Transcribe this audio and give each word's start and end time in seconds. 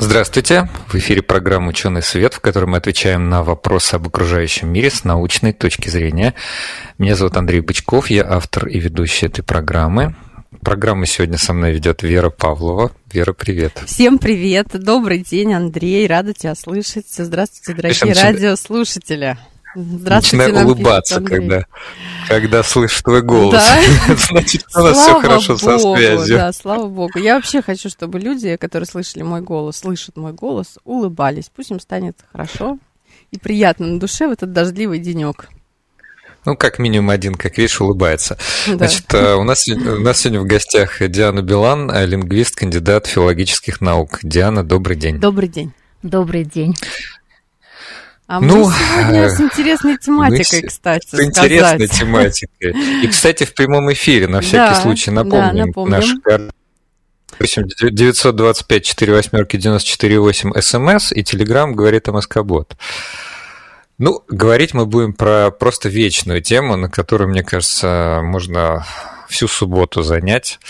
Здравствуйте! 0.00 0.66
В 0.88 0.94
эфире 0.94 1.20
программа 1.20 1.68
«Ученый 1.68 2.02
свет», 2.02 2.32
в 2.32 2.40
которой 2.40 2.64
мы 2.64 2.78
отвечаем 2.78 3.28
на 3.28 3.42
вопросы 3.42 3.96
об 3.96 4.06
окружающем 4.08 4.72
мире 4.72 4.90
с 4.90 5.04
научной 5.04 5.52
точки 5.52 5.90
зрения. 5.90 6.32
Меня 6.96 7.16
зовут 7.16 7.36
Андрей 7.36 7.60
Бычков, 7.60 8.08
я 8.08 8.26
автор 8.26 8.66
и 8.66 8.80
ведущий 8.80 9.26
этой 9.26 9.44
программы. 9.44 10.16
Программу 10.62 11.04
сегодня 11.04 11.36
со 11.36 11.52
мной 11.52 11.72
ведет 11.72 12.02
Вера 12.02 12.30
Павлова. 12.30 12.92
Вера, 13.12 13.34
привет. 13.34 13.82
Всем 13.84 14.18
привет. 14.18 14.68
Добрый 14.72 15.18
день, 15.18 15.52
Андрей. 15.52 16.06
Рада 16.06 16.32
тебя 16.32 16.54
слышать. 16.54 17.06
Здравствуйте, 17.10 17.74
дорогие 17.74 18.14
радиослушатели. 18.14 19.36
Здравствуйте. 19.74 20.44
Начинаю 20.44 20.66
улыбаться, 20.66 21.20
когда, 21.20 21.64
когда 22.28 22.62
слышу 22.62 23.02
твой 23.02 23.22
голос. 23.22 23.54
Да? 23.54 24.14
Значит, 24.30 24.64
у 24.74 24.80
нас 24.80 24.98
все 24.98 25.20
хорошо 25.20 25.56
Богу, 25.56 25.58
со 25.58 25.78
связью. 25.78 26.36
Да, 26.36 26.52
слава 26.52 26.88
Богу. 26.88 27.18
Я 27.18 27.36
вообще 27.36 27.62
хочу, 27.62 27.88
чтобы 27.88 28.18
люди, 28.18 28.56
которые 28.56 28.86
слышали 28.86 29.22
мой 29.22 29.42
голос, 29.42 29.78
слышат 29.78 30.16
мой 30.16 30.32
голос, 30.32 30.78
улыбались. 30.84 31.50
Пусть 31.54 31.70
им 31.70 31.80
станет 31.80 32.18
хорошо 32.32 32.78
и 33.30 33.38
приятно 33.38 33.86
на 33.86 34.00
душе 34.00 34.26
в 34.26 34.32
этот 34.32 34.52
дождливый 34.52 34.98
денек. 34.98 35.48
Ну, 36.46 36.56
как 36.56 36.78
минимум 36.78 37.10
один, 37.10 37.34
как 37.34 37.58
видишь, 37.58 37.80
улыбается. 37.80 38.38
Да. 38.66 38.76
Значит, 38.76 39.12
э, 39.12 39.34
у 39.34 39.44
нас, 39.44 39.68
у 39.68 40.00
нас 40.00 40.20
сегодня 40.20 40.40
в 40.40 40.46
гостях 40.46 41.06
Диана 41.06 41.42
Билан, 41.42 41.90
э, 41.90 42.06
лингвист, 42.06 42.56
кандидат 42.56 43.06
филологических 43.06 43.82
наук. 43.82 44.20
Диана, 44.22 44.64
добрый 44.64 44.96
день. 44.96 45.20
Добрый 45.20 45.48
день. 45.48 45.72
Добрый 46.02 46.44
день. 46.44 46.74
А 48.30 48.40
ну, 48.40 48.68
мы 48.68 48.72
сегодня 48.72 49.28
с 49.28 49.40
интересной 49.40 49.98
тематикой, 49.98 50.62
кстати, 50.62 51.16
С 51.16 51.20
интересной 51.20 51.88
тематикой. 51.88 53.02
И, 53.02 53.08
кстати, 53.08 53.42
в 53.42 53.52
прямом 53.54 53.92
эфире, 53.92 54.28
на 54.28 54.40
всякий 54.40 54.72
да, 54.72 54.80
случай, 54.80 55.10
напомним, 55.10 55.56
да, 55.56 55.66
напомним. 55.66 56.52
наш 57.40 57.64
925 57.90 58.84
4 58.84 59.12
восьмерки 59.12 59.56
948 59.56 60.60
СМС 60.60 61.10
и 61.10 61.24
Телеграм 61.24 61.74
говорит 61.74 62.08
о 62.08 62.12
Москобот. 62.12 62.76
Ну, 63.98 64.22
говорить 64.28 64.74
мы 64.74 64.86
будем 64.86 65.12
про 65.12 65.50
просто 65.50 65.88
вечную 65.88 66.40
тему, 66.40 66.76
на 66.76 66.88
которую, 66.88 67.30
мне 67.30 67.42
кажется, 67.42 68.20
можно 68.22 68.86
всю 69.28 69.48
субботу 69.48 70.04
занять. 70.04 70.60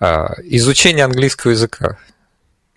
А, 0.00 0.34
изучение 0.44 1.06
английского 1.06 1.52
языка 1.52 1.96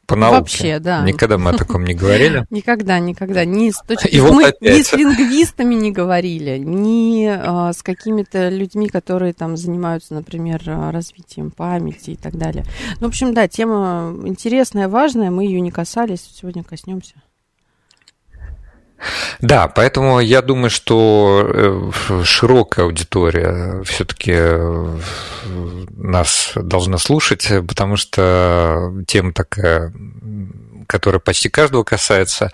по 0.06 0.16
науке. 0.16 0.38
Вообще, 0.38 0.80
да. 0.80 1.04
Никогда 1.04 1.38
мы 1.38 1.52
о 1.52 1.58
таком 1.58 1.86
не 1.86 1.94
говорили. 1.94 2.46
Никогда, 2.50 3.00
никогда. 3.00 3.46
Ни 3.46 3.72
с, 3.72 3.82
точки... 3.82 4.18
вот 4.18 4.34
мы 4.34 4.54
ни 4.62 4.82
с 4.82 4.94
лингвистами 4.94 5.76
не 5.76 5.92
говорили, 5.92 6.58
ни 6.58 7.26
а, 7.26 7.72
с 7.72 7.82
какими-то 7.82 8.50
людьми, 8.50 8.90
которые 8.90 9.34
там 9.34 9.56
занимаются, 9.58 10.14
например, 10.14 10.62
развитием 10.66 11.52
памяти 11.52 12.12
и 12.12 12.16
так 12.16 12.38
далее. 12.38 12.66
Ну, 13.00 13.08
в 13.08 13.10
общем, 13.10 13.34
да, 13.34 13.48
тема 13.48 14.14
интересная, 14.26 14.90
важная, 14.90 15.32
мы 15.32 15.46
ее 15.46 15.62
не 15.62 15.72
касались, 15.72 16.22
сегодня 16.22 16.64
коснемся. 16.64 17.16
Да, 19.42 19.68
поэтому 19.68 20.20
я 20.20 20.42
думаю, 20.42 20.70
что 20.70 21.92
э, 22.10 22.24
широкая 22.24 22.86
аудитория 22.86 23.82
все-таки 23.84 24.34
э, 24.36 24.98
нас 25.96 26.52
должна 26.56 26.98
слушать, 26.98 27.48
потому 27.68 27.98
что 27.98 28.94
тема 29.08 29.34
такая 29.34 29.94
которая 30.88 31.20
почти 31.20 31.50
каждого 31.50 31.84
касается. 31.84 32.52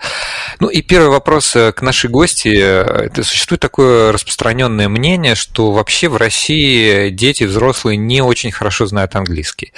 Ну 0.60 0.68
и 0.68 0.82
первый 0.82 1.10
вопрос 1.10 1.54
э, 1.56 1.72
к 1.72 1.82
нашей 1.82 2.08
гости. 2.08 2.48
Это 2.48 3.22
существует 3.22 3.60
такое 3.60 4.12
распространенное 4.12 4.88
мнение, 4.88 5.34
что 5.34 5.72
вообще 5.72 6.08
в 6.08 6.16
России 6.16 7.10
дети, 7.10 7.44
взрослые 7.44 7.96
не 7.96 8.22
очень 8.22 8.52
хорошо 8.52 8.86
знают 8.86 9.14
английский. 9.16 9.72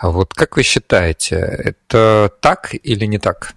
Вот 0.00 0.34
как 0.34 0.56
вы 0.56 0.62
считаете, 0.62 1.36
это 1.36 2.30
так 2.40 2.74
или 2.82 3.06
не 3.06 3.18
так? 3.18 3.54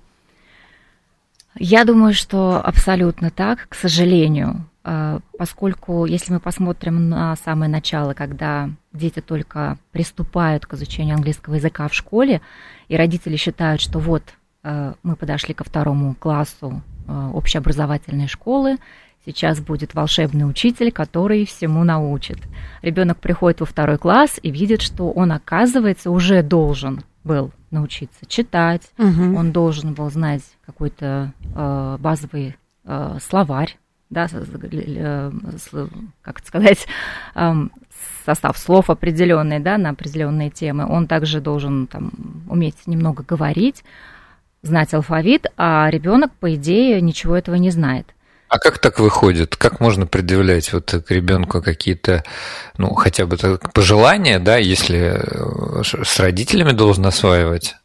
Я 1.59 1.85
думаю, 1.85 2.13
что 2.13 2.61
абсолютно 2.63 3.31
так, 3.31 3.67
к 3.69 3.75
сожалению, 3.75 4.65
э, 4.83 5.19
поскольку 5.37 6.05
если 6.05 6.33
мы 6.33 6.39
посмотрим 6.39 7.09
на 7.09 7.35
самое 7.37 7.69
начало, 7.69 8.13
когда 8.13 8.69
дети 8.93 9.21
только 9.21 9.77
приступают 9.91 10.65
к 10.65 10.73
изучению 10.73 11.15
английского 11.15 11.55
языка 11.55 11.87
в 11.87 11.93
школе, 11.93 12.41
и 12.87 12.95
родители 12.95 13.35
считают, 13.37 13.81
что 13.81 13.99
вот 13.99 14.23
э, 14.63 14.93
мы 15.01 15.15
подошли 15.15 15.53
ко 15.53 15.63
второму 15.63 16.15
классу 16.15 16.81
э, 17.07 17.31
общеобразовательной 17.33 18.27
школы, 18.27 18.77
сейчас 19.25 19.59
будет 19.59 19.95
волшебный 19.95 20.47
учитель, 20.49 20.91
который 20.91 21.45
всему 21.45 21.83
научит. 21.83 22.37
Ребенок 22.81 23.17
приходит 23.17 23.61
во 23.61 23.65
второй 23.65 23.97
класс 23.97 24.39
и 24.41 24.51
видит, 24.51 24.81
что 24.81 25.11
он, 25.11 25.31
оказывается, 25.31 26.11
уже 26.11 26.43
должен 26.43 27.03
был 27.27 27.51
научиться 27.69 28.25
читать, 28.25 28.89
угу. 28.97 29.37
он 29.37 29.51
должен 29.51 29.93
был 29.93 30.09
знать 30.09 30.41
какой-то 30.65 31.33
э, 31.55 31.97
базовый 31.99 32.55
э, 32.85 33.17
словарь, 33.21 33.77
да, 34.09 34.27
э, 34.31 35.31
как 36.21 36.39
это 36.39 36.47
сказать, 36.47 36.87
э, 37.35 37.53
состав 38.25 38.57
слов 38.57 38.89
определенный, 38.89 39.59
да, 39.59 39.77
на 39.77 39.89
определенные 39.89 40.49
темы. 40.49 40.85
Он 40.89 41.07
также 41.07 41.41
должен 41.41 41.87
там 41.87 42.11
уметь 42.49 42.87
немного 42.87 43.23
говорить, 43.23 43.83
знать 44.61 44.93
алфавит, 44.93 45.47
а 45.57 45.89
ребенок, 45.89 46.31
по 46.33 46.53
идее, 46.55 47.01
ничего 47.01 47.35
этого 47.35 47.55
не 47.55 47.69
знает. 47.69 48.13
А 48.49 48.59
как 48.59 48.79
так 48.79 48.99
выходит? 48.99 49.55
Как 49.55 49.79
можно 49.79 50.05
предъявлять 50.05 50.71
вот 50.71 50.93
к 51.05 51.11
ребенку 51.11 51.61
какие-то, 51.61 52.23
ну, 52.77 52.93
хотя 52.93 53.25
бы 53.25 53.37
так, 53.37 53.73
пожелания, 53.73 54.39
да, 54.39 54.57
если 54.57 55.19
э, 55.19 55.83
с 55.83 56.19
родителями 56.19 56.71
должен 56.71 57.05
осваивать? 57.05 57.75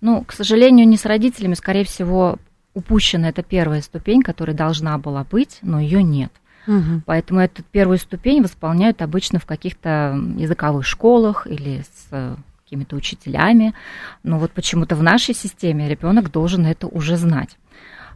Ну, 0.00 0.24
к 0.24 0.32
сожалению, 0.32 0.86
не 0.86 0.96
с 0.96 1.04
родителями, 1.04 1.54
скорее 1.54 1.84
всего, 1.84 2.38
упущена 2.74 3.28
эта 3.28 3.42
первая 3.42 3.82
ступень, 3.82 4.22
которая 4.22 4.56
должна 4.56 4.98
была 4.98 5.24
быть, 5.24 5.58
но 5.62 5.80
ее 5.80 6.02
нет. 6.02 6.32
Угу. 6.66 7.02
Поэтому 7.06 7.40
эту 7.40 7.62
первую 7.64 7.98
ступень 7.98 8.42
восполняют 8.42 9.02
обычно 9.02 9.40
в 9.40 9.46
каких-то 9.46 10.16
языковых 10.36 10.86
школах 10.86 11.46
или 11.48 11.82
с 11.82 12.06
э, 12.12 12.36
какими-то 12.64 12.94
учителями. 12.96 13.74
Но 14.22 14.38
вот 14.38 14.52
почему-то 14.52 14.94
в 14.94 15.02
нашей 15.02 15.34
системе 15.34 15.88
ребенок 15.88 16.30
должен 16.30 16.66
это 16.66 16.86
уже 16.86 17.16
знать. 17.16 17.50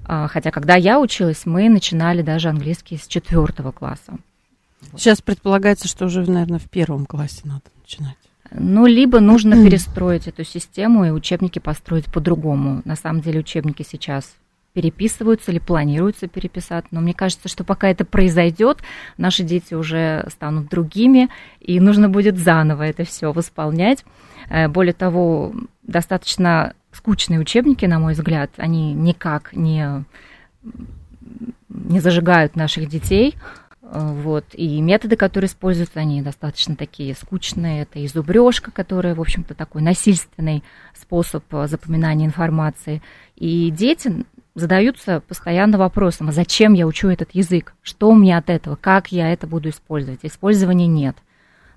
А, 0.09 0.29
хотя, 0.29 0.51
когда 0.51 0.77
я 0.77 1.01
училась, 1.01 1.47
мы 1.47 1.69
начинали 1.69 2.23
даже 2.23 2.49
английский 2.49 2.97
с 2.97 3.07
четвертого 3.09 3.73
класса. 3.73 4.19
Сейчас 4.97 5.21
предполагается, 5.21 5.89
что 5.89 6.07
уже, 6.07 6.21
наверное, 6.31 6.61
в 6.61 6.71
первом 6.71 7.07
классе 7.07 7.41
надо 7.45 7.65
начинать. 7.81 8.17
Ну, 8.53 8.87
либо 8.87 9.19
нужно 9.19 9.57
перестроить 9.65 10.29
эту 10.29 10.45
систему 10.45 11.05
и 11.05 11.11
учебники 11.11 11.59
построить 11.59 12.07
по-другому. 12.07 12.83
На 12.85 12.95
самом 12.95 13.21
деле 13.21 13.41
учебники 13.41 13.85
сейчас 13.89 14.37
переписываются 14.73 15.51
или 15.51 15.59
планируются 15.59 16.29
переписать. 16.29 16.85
Но 16.91 17.01
мне 17.01 17.15
кажется, 17.15 17.49
что 17.49 17.65
пока 17.65 17.89
это 17.89 18.05
произойдет, 18.05 18.79
наши 19.17 19.43
дети 19.43 19.75
уже 19.75 20.27
станут 20.31 20.69
другими, 20.69 21.31
и 21.61 21.81
нужно 21.81 22.09
будет 22.09 22.37
заново 22.37 22.83
это 22.83 23.05
все 23.05 23.33
восполнять. 23.33 24.05
Э, 24.51 24.69
более 24.69 24.93
того, 24.93 25.55
достаточно 25.87 26.75
скучные 26.93 27.41
учебники, 27.41 27.85
на 27.85 27.99
мой 27.99 28.15
взгляд, 28.15 28.51
они 28.57 28.93
никак 28.93 29.53
не, 29.53 30.05
не 31.69 32.01
зажигают 32.01 32.57
наших 32.57 32.89
детей. 32.89 33.37
Э, 33.83 34.13
вот. 34.13 34.45
И 34.53 34.81
методы, 34.81 35.17
которые 35.17 35.49
используются, 35.49 36.01
они 36.01 36.23
достаточно 36.23 36.77
такие 36.77 37.15
скучные. 37.15 37.83
Это 37.83 37.99
и 37.99 38.09
зубрежка, 38.09 38.71
которая, 38.71 39.15
в 39.15 39.21
общем-то, 39.21 39.55
такой 39.55 39.83
насильственный 39.83 40.65
способ 40.95 41.45
запоминания 41.51 42.27
информации. 42.27 43.03
И 43.37 43.71
дети 43.71 44.25
задаются 44.55 45.21
постоянно 45.21 45.77
вопросом, 45.77 46.31
а 46.31 46.33
зачем 46.33 46.73
я 46.73 46.87
учу 46.87 47.09
этот 47.09 47.31
язык? 47.33 47.75
Что 47.83 48.13
мне 48.15 48.37
от 48.37 48.49
этого? 48.49 48.75
Как 48.77 49.13
я 49.13 49.31
это 49.33 49.47
буду 49.47 49.69
использовать? 49.69 50.21
Использования 50.23 50.87
нет. 50.87 51.17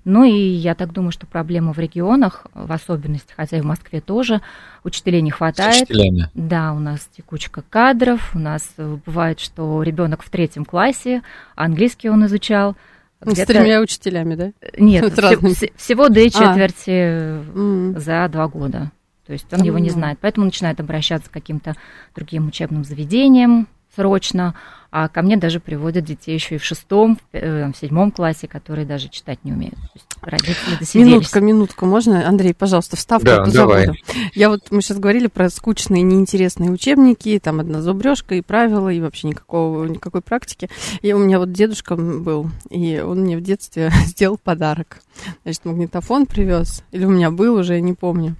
Ну 0.04 0.24
и 0.24 0.32
я 0.32 0.74
так 0.74 0.92
думаю, 0.92 1.12
что 1.12 1.26
проблема 1.26 1.72
в 1.72 1.78
регионах, 1.78 2.46
в 2.54 2.72
особенности, 2.72 3.32
хотя 3.36 3.58
и 3.58 3.60
в 3.60 3.66
Москве 3.66 4.00
тоже, 4.00 4.40
учителей 4.82 5.20
не 5.20 5.30
хватает. 5.30 5.84
С 5.84 5.88
Да, 6.34 6.72
у 6.72 6.78
нас 6.78 7.08
текучка 7.16 7.62
кадров, 7.68 8.34
у 8.34 8.38
нас 8.38 8.66
бывает, 8.78 9.40
что 9.40 9.82
ребенок 9.82 10.22
в 10.22 10.30
третьем 10.30 10.64
классе, 10.64 11.22
английский 11.54 12.08
он 12.08 12.24
изучал. 12.26 12.76
С 13.22 13.44
тремя 13.44 13.82
учителями, 13.82 14.34
да? 14.34 14.52
Нет, 14.78 15.04
вс- 15.04 15.72
всего 15.76 16.08
две 16.08 16.28
а. 16.28 16.30
четверти 16.30 16.90
а. 16.90 17.92
за 17.96 18.28
два 18.28 18.48
года. 18.48 18.92
То 19.26 19.34
есть 19.34 19.52
он 19.52 19.62
его 19.62 19.78
не 19.78 19.90
знает. 19.90 20.18
Поэтому 20.22 20.46
начинает 20.46 20.80
обращаться 20.80 21.28
к 21.28 21.32
каким-то 21.32 21.76
другим 22.14 22.48
учебным 22.48 22.84
заведениям 22.84 23.68
срочно, 23.94 24.54
а 24.90 25.08
ко 25.08 25.22
мне 25.22 25.36
даже 25.36 25.60
приводят 25.60 26.04
детей 26.04 26.34
еще 26.34 26.56
и 26.56 26.58
в 26.58 26.64
шестом, 26.64 27.16
в 27.32 27.36
э, 27.36 27.72
седьмом 27.80 28.10
классе, 28.10 28.48
которые 28.48 28.84
даже 28.84 29.08
читать 29.08 29.38
не 29.44 29.52
умеют. 29.52 29.76
родители 30.20 30.76
досиделись. 30.78 31.12
Минутка, 31.12 31.40
минутка, 31.40 31.86
можно? 31.86 32.26
Андрей, 32.26 32.54
пожалуйста, 32.54 32.96
вставку 32.96 33.26
да, 33.26 33.44
давай. 33.46 33.86
забуду. 33.86 33.98
Я 34.34 34.48
вот, 34.48 34.70
мы 34.70 34.82
сейчас 34.82 34.98
говорили 34.98 35.28
про 35.28 35.48
скучные, 35.48 36.02
неинтересные 36.02 36.70
учебники, 36.70 37.40
там 37.42 37.60
одна 37.60 37.82
зубрежка 37.82 38.34
и 38.34 38.40
правила, 38.40 38.88
и 38.88 39.00
вообще 39.00 39.28
никакого, 39.28 39.84
никакой 39.84 40.22
практики. 40.22 40.68
И 41.02 41.12
у 41.12 41.18
меня 41.18 41.38
вот 41.38 41.52
дедушка 41.52 41.94
был, 41.94 42.50
и 42.68 42.98
он 43.00 43.20
мне 43.20 43.36
в 43.36 43.42
детстве 43.42 43.92
сделал 44.06 44.38
подарок. 44.38 44.98
Значит, 45.44 45.64
магнитофон 45.66 46.26
привез, 46.26 46.82
или 46.90 47.04
у 47.04 47.10
меня 47.10 47.30
был 47.30 47.54
уже, 47.54 47.74
я 47.74 47.80
не 47.80 47.92
помню. 47.92 48.34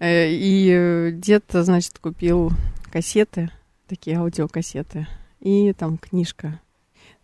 Э, 0.00 0.28
и 0.28 1.12
дед, 1.12 1.44
значит, 1.52 1.98
купил 2.00 2.50
кассеты, 2.90 3.50
такие 3.86 4.18
аудиокассеты 4.18 5.06
и 5.42 5.72
там 5.72 5.98
книжка. 5.98 6.60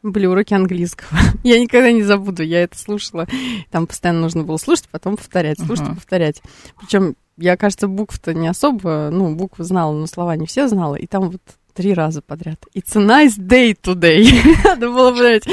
Были 0.02 0.26
уроки 0.26 0.54
английского. 0.54 1.18
я 1.44 1.58
никогда 1.58 1.90
не 1.90 2.02
забуду, 2.02 2.42
я 2.42 2.62
это 2.62 2.78
слушала. 2.78 3.26
Там 3.70 3.86
постоянно 3.86 4.20
нужно 4.20 4.44
было 4.44 4.56
слушать, 4.56 4.88
потом 4.90 5.16
повторять, 5.16 5.58
слушать 5.58 5.86
uh-huh. 5.86 5.94
повторять. 5.94 6.42
Причем 6.78 7.16
я, 7.36 7.56
кажется, 7.56 7.88
букв-то 7.88 8.34
не 8.34 8.48
особо, 8.48 9.10
ну, 9.12 9.34
буквы 9.34 9.64
знала, 9.64 9.92
но 9.92 10.06
слова 10.06 10.36
не 10.36 10.46
все 10.46 10.68
знала. 10.68 10.96
И 10.96 11.06
там 11.06 11.30
вот 11.30 11.42
три 11.74 11.94
раза 11.94 12.22
подряд. 12.22 12.58
It's 12.74 12.96
a 12.96 13.00
nice 13.00 13.38
day 13.38 13.76
today. 13.80 14.26
Надо 14.64 14.88
было, 14.88 15.12
блядь, 15.12 15.44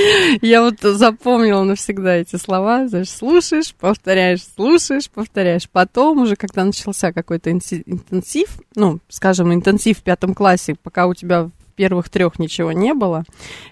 я 0.41 0.63
вот 0.63 0.79
запомнила 0.81 1.63
навсегда 1.63 2.15
эти 2.15 2.35
слова. 2.37 2.87
Знаешь, 2.87 3.11
слушаешь, 3.11 3.75
повторяешь, 3.75 4.41
слушаешь, 4.55 5.07
повторяешь. 5.09 5.69
Потом 5.69 6.23
уже, 6.23 6.35
когда 6.35 6.65
начался 6.65 7.13
какой-то 7.13 7.51
интенсив, 7.51 8.57
ну, 8.75 8.99
скажем, 9.07 9.53
интенсив 9.53 9.99
в 9.99 10.01
пятом 10.01 10.33
классе, 10.33 10.75
пока 10.81 11.05
у 11.05 11.13
тебя 11.13 11.51
первых 11.75 12.09
трех 12.09 12.39
ничего 12.39 12.71
не 12.71 12.93
было. 12.93 13.23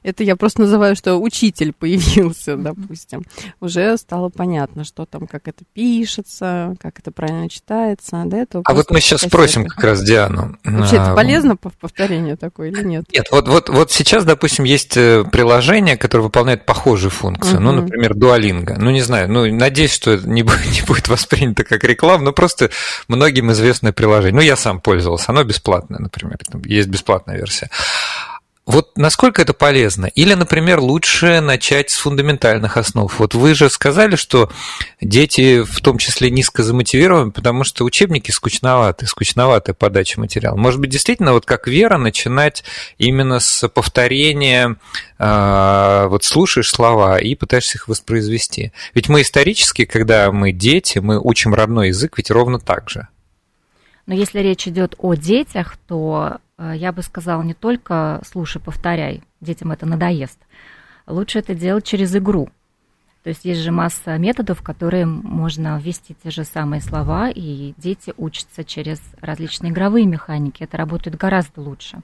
Это 0.04 0.24
я 0.24 0.36
просто 0.36 0.62
называю, 0.62 0.96
что 0.96 1.18
учитель 1.18 1.74
появился, 1.78 2.56
допустим. 2.56 3.24
Уже 3.60 3.98
стало 3.98 4.30
понятно, 4.30 4.84
что 4.84 5.06
там, 5.06 5.28
как 5.28 5.48
это 5.48 5.64
пишется, 5.74 6.76
как 6.80 7.00
это 7.00 7.12
правильно 7.12 7.50
читается. 7.50 8.24
До 8.26 8.38
этого 8.38 8.64
а 8.66 8.74
вот 8.74 8.92
мы 8.92 9.00
сейчас 9.00 9.22
спросим 9.22 9.66
как 9.66 9.84
раз 9.84 10.04
Диану. 10.04 10.58
Вообще 10.64 10.98
это 10.98 11.14
полезно 11.16 11.56
повторение 11.56 12.36
такое 12.36 12.70
или 12.70 12.84
нет? 12.84 13.06
Нет, 13.12 13.28
вот, 13.32 13.48
вот, 13.48 13.70
вот 13.70 13.92
сейчас, 13.92 14.26
допустим, 14.26 14.64
есть 14.64 14.98
э, 14.98 15.24
приложение, 15.32 15.98
которое 15.98 16.24
выполняет 16.24 16.66
похожую 16.66 17.12
функцию. 17.12 17.56
Угу. 17.56 17.64
Ну, 17.64 17.72
например, 17.72 18.14
Duolingo. 18.14 18.76
Ну, 18.78 18.92
не 18.92 19.02
знаю, 19.02 19.30
ну, 19.32 19.52
надеюсь, 19.54 19.94
что 19.94 20.12
это 20.12 20.28
не, 20.28 20.42
не 20.72 20.82
будет 20.86 21.08
воспринято 21.08 21.64
как 21.64 21.84
реклама, 21.84 22.24
но 22.24 22.34
просто 22.34 22.70
многим 23.08 23.52
известное 23.52 23.94
приложение. 23.94 24.36
Ну, 24.36 24.42
я 24.42 24.56
сам 24.56 24.80
пользовался, 24.80 25.26
оно 25.30 25.44
бесплатное, 25.44 26.00
например, 26.00 26.38
есть 26.66 26.90
бесплатная 26.90 27.38
версия. 27.38 27.70
Вот 28.66 28.98
насколько 28.98 29.42
это 29.42 29.54
полезно? 29.54 30.06
Или, 30.06 30.36
например, 30.36 30.80
лучше 30.80 31.42
начать 31.42 31.90
с 31.90 31.98
фундаментальных 31.98 32.78
основ? 32.78 33.14
Вот 33.20 33.36
вы 33.36 33.56
же 33.56 33.70
сказали, 33.70 34.16
что 34.16 34.50
дети 35.02 35.64
в 35.64 35.82
том 35.82 35.98
числе 35.98 36.32
низко 36.32 36.64
замотивированы, 36.64 37.32
потому 37.32 37.66
что 37.66 37.84
учебники 37.84 38.32
скучноваты, 38.32 39.06
скучноватая 39.06 39.74
подача 39.74 40.18
материала. 40.18 40.56
Может 40.56 40.80
быть, 40.80 40.92
действительно, 40.92 41.34
вот 41.34 41.46
как 41.46 41.68
Вера, 41.68 41.98
начинать 41.98 42.64
именно 42.98 43.42
с 43.42 43.68
повторения, 43.68 44.78
а, 45.20 46.08
вот 46.08 46.24
слушаешь 46.24 46.70
слова 46.70 47.20
и 47.20 47.36
пытаешься 47.36 47.78
их 47.78 47.90
воспроизвести. 47.90 48.72
Ведь 48.94 49.10
мы 49.10 49.24
исторически, 49.24 49.84
когда 49.84 50.32
мы 50.32 50.54
дети, 50.54 51.00
мы 51.00 51.20
учим 51.20 51.54
родной 51.54 51.90
язык 51.90 52.18
ведь 52.18 52.32
ровно 52.32 52.60
так 52.60 52.90
же. 52.90 53.10
Но 54.06 54.14
если 54.14 54.40
речь 54.40 54.68
идет 54.68 54.96
о 55.00 55.16
детях, 55.16 55.76
то 55.88 56.38
я 56.58 56.92
бы 56.92 57.02
сказала 57.02 57.42
не 57.42 57.54
только 57.54 58.22
слушай, 58.26 58.62
повторяй, 58.62 59.24
детям 59.42 59.72
это 59.72 59.86
надоест. 59.86 60.40
Лучше 61.08 61.40
это 61.40 61.54
делать 61.54 61.86
через 61.86 62.16
игру. 62.16 62.50
То 63.24 63.30
есть 63.30 63.46
есть 63.46 63.62
же 63.62 63.72
масса 63.72 64.18
методов, 64.18 64.62
которые 64.62 65.06
можно 65.06 65.80
ввести 65.80 66.16
те 66.22 66.30
же 66.30 66.44
самые 66.44 66.82
слова, 66.82 67.30
и 67.30 67.74
дети 67.78 68.14
учатся 68.18 68.66
через 68.66 69.02
различные 69.22 69.72
игровые 69.72 70.06
механики. 70.06 70.64
Это 70.64 70.76
работает 70.78 71.18
гораздо 71.18 71.62
лучше. 71.62 72.02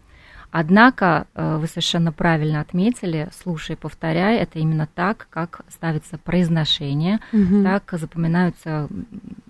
Однако 0.51 1.27
э, 1.35 1.57
вы 1.57 1.67
совершенно 1.67 2.11
правильно 2.11 2.61
отметили, 2.61 3.29
слушай, 3.43 3.75
повторяй, 3.75 4.37
это 4.37 4.59
именно 4.59 4.87
так, 4.87 5.27
как 5.29 5.61
ставится 5.69 6.17
произношение, 6.17 7.19
угу. 7.31 7.63
так 7.63 7.83
запоминаются 7.91 8.87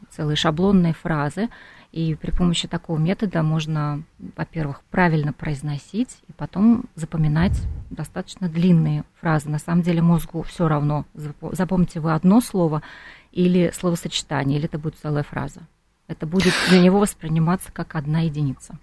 целые 0.09 0.35
шаблонные 0.35 0.93
фразы. 0.93 1.49
И 1.91 2.13
при 2.13 2.29
помощи 2.29 2.67
такого 2.67 2.99
метода 2.99 3.41
можно, 3.41 4.03
во-первых, 4.35 4.81
правильно 4.91 5.33
произносить 5.33 6.17
и 6.27 6.33
потом 6.33 6.85
запоминать 6.95 7.59
достаточно 7.89 8.47
длинные 8.47 9.05
фразы. 9.19 9.49
На 9.49 9.57
самом 9.57 9.81
деле 9.81 10.01
мозгу 10.01 10.43
все 10.43 10.67
равно, 10.67 11.05
запомните 11.51 11.99
вы 11.99 12.13
одно 12.13 12.41
слово 12.41 12.83
или 13.31 13.71
словосочетание, 13.75 14.59
или 14.59 14.67
это 14.67 14.77
будет 14.77 14.97
целая 15.01 15.23
фраза. 15.23 15.61
Это 16.07 16.27
будет 16.27 16.53
для 16.69 16.79
него 16.79 16.99
восприниматься 16.99 17.71
как 17.71 17.95
одна 17.95 18.21
единица. 18.21 18.77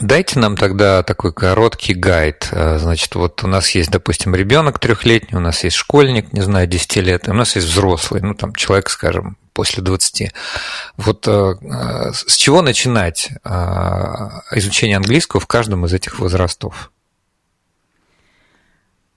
Дайте 0.00 0.38
нам 0.38 0.56
тогда 0.56 1.02
такой 1.02 1.32
короткий 1.32 1.94
гайд. 1.94 2.48
Э, 2.50 2.78
значит, 2.78 3.14
вот 3.14 3.44
у 3.44 3.46
нас 3.46 3.70
есть, 3.70 3.90
допустим, 3.90 4.34
ребенок 4.34 4.78
трехлетний, 4.78 5.36
у 5.36 5.40
нас 5.40 5.64
есть 5.64 5.76
школьник, 5.76 6.32
не 6.32 6.40
знаю, 6.40 6.66
10 6.66 6.96
лет, 6.96 7.28
у 7.28 7.34
нас 7.34 7.56
есть 7.56 7.68
взрослый, 7.68 8.22
ну, 8.22 8.34
там, 8.34 8.54
человек, 8.54 8.88
скажем, 8.88 9.36
после 9.52 9.82
20. 9.82 10.32
Вот 10.96 11.28
э, 11.28 11.54
с 12.12 12.36
чего 12.36 12.62
начинать 12.62 13.30
э, 13.44 13.50
изучение 14.52 14.96
английского 14.96 15.40
в 15.40 15.46
каждом 15.46 15.86
из 15.86 15.92
этих 15.92 16.18
возрастов? 16.18 16.90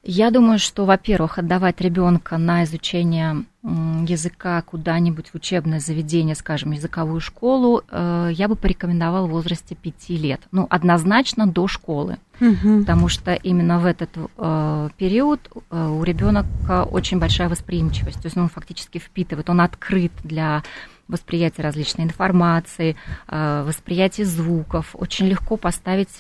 Я 0.08 0.30
думаю, 0.30 0.60
что, 0.60 0.86
во-первых, 0.86 1.40
отдавать 1.40 1.82
ребенка 1.82 2.38
на 2.38 2.64
изучение 2.64 3.44
языка 3.64 4.62
куда-нибудь 4.62 5.30
в 5.30 5.36
учебное 5.36 5.80
заведение, 5.80 6.36
скажем, 6.36 6.72
языковую 6.72 7.20
школу, 7.20 7.82
э, 7.90 8.30
я 8.34 8.48
бы 8.48 8.56
порекомендовала 8.56 9.26
в 9.26 9.32
возрасте 9.32 9.74
5 9.74 10.10
лет. 10.10 10.42
Ну, 10.52 10.68
однозначно 10.70 11.48
до 11.48 11.68
школы. 11.68 12.18
Угу. 12.40 12.82
Потому 12.82 13.08
что 13.08 13.34
именно 13.34 13.80
в 13.80 13.88
этот 13.88 14.12
э, 14.16 14.90
период 14.96 15.50
э, 15.72 15.88
у 15.88 16.04
ребенка 16.04 16.84
очень 16.84 17.18
большая 17.18 17.50
восприимчивость. 17.50 18.22
То 18.22 18.28
есть 18.28 18.38
он 18.38 18.50
фактически 18.50 19.00
впитывает, 19.00 19.50
он 19.50 19.60
открыт 19.62 20.12
для 20.24 20.62
восприятия 21.08 21.64
различной 21.64 22.06
информации, 22.06 22.96
восприятия 23.28 24.26
звуков. 24.26 24.96
Очень 24.96 25.28
легко 25.28 25.56
поставить 25.56 26.20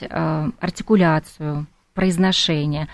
артикуляцию, 0.59 1.65
произношение. 1.95 2.87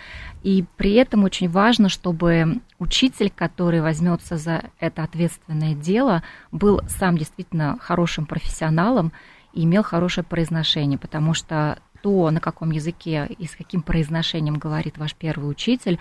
И 0.43 0.65
при 0.75 0.93
этом 0.93 1.23
очень 1.23 1.49
важно, 1.49 1.87
чтобы 1.87 2.61
учитель, 2.79 3.31
который 3.35 3.81
возьмется 3.81 4.37
за 4.37 4.63
это 4.79 5.03
ответственное 5.03 5.75
дело, 5.75 6.23
был 6.51 6.81
сам 6.87 7.17
действительно 7.17 7.77
хорошим 7.79 8.25
профессионалом 8.25 9.11
и 9.53 9.63
имел 9.63 9.83
хорошее 9.83 10.25
произношение, 10.25 10.97
потому 10.97 11.33
что 11.33 11.77
то, 12.01 12.31
на 12.31 12.39
каком 12.39 12.71
языке 12.71 13.27
и 13.37 13.45
с 13.45 13.55
каким 13.55 13.83
произношением 13.83 14.55
говорит 14.55 14.97
ваш 14.97 15.13
первый 15.13 15.49
учитель, 15.51 15.99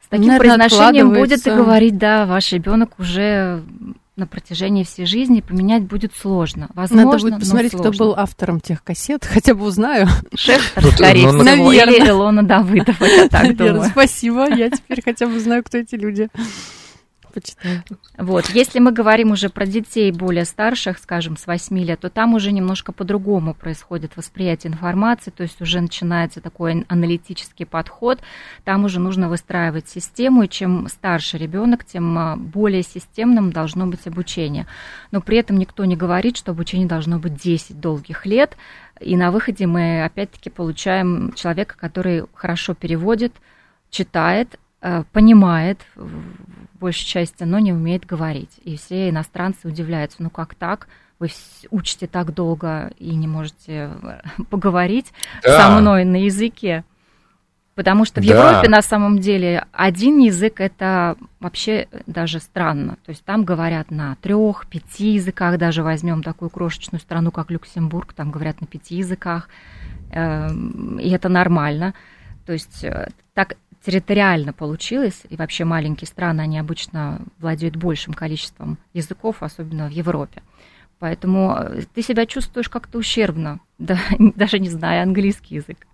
с 0.00 0.08
таким 0.08 0.28
Наверное, 0.28 0.56
произношением 0.56 1.08
будет 1.12 1.46
и 1.46 1.50
говорить, 1.50 1.98
да, 1.98 2.26
ваш 2.26 2.52
ребенок 2.52 2.98
уже 2.98 3.64
на 4.16 4.26
протяжении 4.26 4.84
всей 4.84 5.06
жизни 5.06 5.40
поменять 5.40 5.82
будет 5.82 6.12
сложно. 6.14 6.68
Возможно, 6.74 7.12
Надо 7.12 7.18
будет 7.18 7.40
посмотреть, 7.40 7.72
кто 7.72 7.90
был 7.90 8.14
автором 8.16 8.60
тех 8.60 8.82
кассет, 8.84 9.24
хотя 9.30 9.54
бы 9.54 9.64
узнаю. 9.66 10.08
Шефтер, 10.34 10.86
скорее 10.92 11.32
ну, 11.32 11.44
всего, 11.44 11.72
или 11.72 12.08
Илона 12.08 12.42
Давыдова, 12.42 13.04
я 13.04 13.28
так 13.28 13.56
думаю. 13.56 13.90
Спасибо, 13.90 14.48
я 14.54 14.70
теперь 14.70 15.02
хотя 15.02 15.26
бы 15.26 15.40
знаю, 15.40 15.64
кто 15.64 15.78
эти 15.78 15.96
люди 15.96 16.28
почитаю. 17.34 17.82
Вот, 18.16 18.48
если 18.50 18.78
мы 18.78 18.92
говорим 18.92 19.32
уже 19.32 19.48
про 19.48 19.66
детей 19.66 20.12
более 20.12 20.44
старших, 20.44 20.98
скажем, 20.98 21.36
с 21.36 21.46
8 21.46 21.78
лет, 21.80 22.00
то 22.00 22.08
там 22.08 22.34
уже 22.34 22.52
немножко 22.52 22.92
по-другому 22.92 23.54
происходит 23.54 24.16
восприятие 24.16 24.72
информации, 24.72 25.30
то 25.30 25.42
есть 25.42 25.60
уже 25.60 25.80
начинается 25.80 26.40
такой 26.40 26.84
аналитический 26.88 27.66
подход, 27.66 28.20
там 28.64 28.84
уже 28.84 29.00
нужно 29.00 29.28
выстраивать 29.28 29.88
систему, 29.88 30.44
и 30.44 30.48
чем 30.48 30.88
старше 30.88 31.36
ребенок, 31.36 31.84
тем 31.84 32.16
а, 32.16 32.36
более 32.36 32.82
системным 32.82 33.52
должно 33.52 33.86
быть 33.86 34.06
обучение. 34.06 34.66
Но 35.10 35.20
при 35.20 35.38
этом 35.38 35.56
никто 35.56 35.84
не 35.84 35.96
говорит, 35.96 36.36
что 36.36 36.52
обучение 36.52 36.86
должно 36.86 37.18
быть 37.18 37.34
10 37.34 37.80
долгих 37.80 38.26
лет, 38.26 38.56
и 39.00 39.16
на 39.16 39.32
выходе 39.32 39.66
мы 39.66 40.04
опять-таки 40.04 40.50
получаем 40.50 41.32
человека, 41.32 41.74
который 41.76 42.24
хорошо 42.34 42.74
переводит, 42.74 43.32
читает, 43.90 44.58
э, 44.84 45.02
понимает 45.12 45.80
большей 46.74 47.06
части, 47.06 47.44
но 47.44 47.58
не 47.58 47.72
умеет 47.72 48.04
говорить. 48.04 48.60
И 48.62 48.76
все 48.76 49.08
иностранцы 49.08 49.66
удивляются, 49.66 50.22
ну 50.22 50.30
как 50.30 50.54
так? 50.54 50.88
Вы 51.18 51.30
учите 51.70 52.06
так 52.06 52.34
долго 52.34 52.92
и 52.98 53.14
не 53.14 53.26
можете 53.26 53.90
э, 54.02 54.20
поговорить 54.50 55.12
да. 55.42 55.58
со 55.58 55.80
мной 55.80 56.04
на 56.04 56.16
языке. 56.16 56.84
Потому 57.74 58.04
что 58.04 58.20
в 58.20 58.26
да. 58.26 58.34
Европе 58.34 58.68
на 58.68 58.82
самом 58.82 59.18
деле 59.18 59.66
один 59.72 60.18
язык 60.18 60.60
это 60.60 61.16
вообще 61.40 61.88
даже 62.06 62.38
странно. 62.38 62.98
То 63.04 63.10
есть 63.10 63.24
там 63.24 63.44
говорят 63.44 63.90
на 63.90 64.16
трех, 64.16 64.66
пяти 64.68 65.14
языках, 65.14 65.58
даже 65.58 65.82
возьмем 65.82 66.22
такую 66.22 66.50
крошечную 66.50 67.00
страну, 67.00 67.32
как 67.32 67.50
Люксембург, 67.50 68.12
там 68.12 68.30
говорят 68.30 68.60
на 68.60 68.68
пяти 68.68 68.96
языках, 68.96 69.48
эм, 70.12 71.00
и 71.00 71.10
это 71.10 71.28
нормально. 71.28 71.94
То 72.46 72.52
есть 72.52 72.84
э, 72.84 73.08
так 73.32 73.56
территориально 73.84 74.52
получилось, 74.52 75.22
и 75.28 75.36
вообще 75.36 75.64
маленькие 75.64 76.08
страны, 76.08 76.40
они 76.40 76.58
обычно 76.58 77.20
владеют 77.38 77.76
большим 77.76 78.14
количеством 78.14 78.78
языков, 78.92 79.36
особенно 79.42 79.88
в 79.88 79.92
Европе. 79.92 80.42
Поэтому 80.98 81.54
э, 81.56 81.82
ты 81.94 82.02
себя 82.02 82.24
чувствуешь 82.24 82.68
как-то 82.68 82.98
ущербно, 82.98 83.60
да, 83.78 83.98
даже 84.18 84.58
не 84.58 84.70
зная 84.70 85.02
английский 85.02 85.56
язык. 85.56 85.86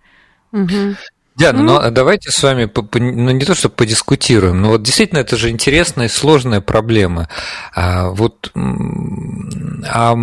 Угу. 0.51 0.95
Диана, 1.35 1.63
ну, 1.63 1.81
ну 1.81 1.91
давайте 1.91 2.29
с 2.29 2.43
вами, 2.43 2.69
ну 2.93 3.31
не 3.31 3.45
то, 3.45 3.55
что 3.55 3.69
подискутируем, 3.69 4.61
но 4.61 4.69
вот 4.69 4.83
действительно 4.83 5.19
это 5.19 5.37
же 5.37 5.49
интересная 5.49 6.07
и 6.07 6.09
сложная 6.09 6.59
проблема. 6.59 7.29
А, 7.73 8.09
вот 8.09 8.51
а, 8.53 10.15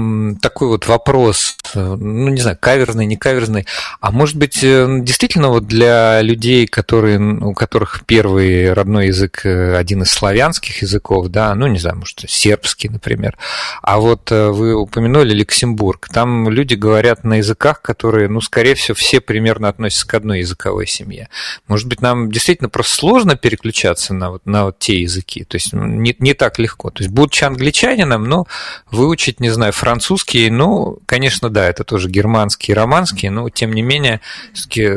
такой 0.42 0.68
вот 0.68 0.86
вопрос, 0.86 1.56
ну 1.74 2.28
не 2.28 2.40
знаю, 2.40 2.58
каверзный, 2.60 3.06
не 3.06 3.16
каверзный, 3.16 3.66
а 4.00 4.10
может 4.10 4.36
быть 4.36 4.62
э, 4.62 4.86
действительно 5.00 5.48
вот 5.48 5.66
для 5.66 6.20
людей, 6.20 6.66
которые, 6.66 7.18
у 7.18 7.54
которых 7.54 8.02
первый 8.04 8.72
родной 8.74 9.06
язык 9.06 9.46
э, 9.46 9.76
один 9.76 10.02
из 10.02 10.10
славянских 10.10 10.82
языков, 10.82 11.28
да, 11.28 11.54
ну 11.54 11.66
не 11.68 11.78
знаю, 11.78 11.96
может 11.96 12.24
сербский, 12.28 12.90
например, 12.90 13.36
а 13.82 13.98
вот 13.98 14.30
э, 14.30 14.48
вы 14.48 14.74
упомянули 14.74 15.32
Люксембург, 15.32 16.08
там 16.12 16.50
люди 16.50 16.74
говорят 16.74 17.24
на 17.24 17.34
языках, 17.34 17.80
которые, 17.80 18.28
ну 18.28 18.42
скорее 18.42 18.74
всего, 18.74 18.94
все 18.94 19.20
примерно 19.20 19.68
относятся 19.68 20.06
к 20.06 20.14
одной 20.14 20.40
языковой 20.40 20.86
семье. 20.98 21.28
Может 21.66 21.88
быть, 21.88 22.02
нам 22.02 22.30
действительно 22.30 22.68
просто 22.68 22.94
сложно 22.94 23.36
переключаться 23.36 24.14
на 24.14 24.30
вот, 24.30 24.46
на 24.46 24.64
вот 24.64 24.78
те 24.78 25.00
языки, 25.00 25.44
то 25.44 25.56
есть 25.56 25.72
не, 25.72 26.14
не 26.18 26.34
так 26.34 26.58
легко. 26.58 26.90
То 26.90 27.02
есть, 27.02 27.12
будучи 27.12 27.44
англичанином, 27.44 28.24
но 28.24 28.46
выучить, 28.90 29.40
не 29.40 29.50
знаю, 29.50 29.72
французский, 29.72 30.50
ну, 30.50 30.98
конечно, 31.06 31.50
да, 31.50 31.66
это 31.66 31.84
тоже 31.84 32.08
германский 32.08 32.74
романский, 32.74 33.28
но 33.28 33.48
тем 33.48 33.72
не 33.72 33.82
менее, 33.82 34.20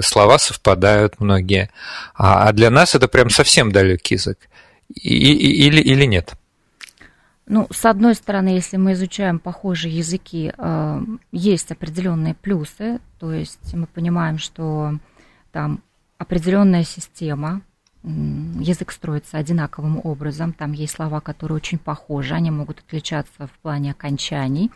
слова 0.01 0.39
совпадают 0.39 1.19
многие. 1.19 1.69
А, 2.15 2.47
а 2.47 2.53
для 2.53 2.69
нас 2.69 2.95
это 2.95 3.07
прям 3.07 3.29
совсем 3.29 3.71
далекий 3.71 4.15
язык. 4.15 4.37
И, 4.93 5.33
и, 5.33 5.67
или, 5.67 5.81
или 5.81 6.05
нет? 6.05 6.33
Ну, 7.47 7.67
с 7.69 7.85
одной 7.85 8.15
стороны, 8.15 8.49
если 8.49 8.77
мы 8.77 8.93
изучаем 8.93 9.39
похожие 9.39 9.97
языки, 9.97 10.53
э, 10.57 11.01
есть 11.31 11.71
определенные 11.71 12.33
плюсы, 12.33 12.99
то 13.19 13.33
есть 13.33 13.73
мы 13.73 13.87
понимаем, 13.87 14.37
что 14.37 14.93
там 15.51 15.83
определенная 16.21 16.83
система, 16.83 17.61
язык 18.03 18.91
строится 18.91 19.37
одинаковым 19.37 19.99
образом, 20.03 20.53
там 20.53 20.71
есть 20.71 20.93
слова, 20.93 21.19
которые 21.19 21.55
очень 21.55 21.79
похожи, 21.79 22.35
они 22.35 22.51
могут 22.51 22.79
отличаться 22.79 23.47
в 23.47 23.51
плане 23.61 23.91
окончаний, 23.91 24.71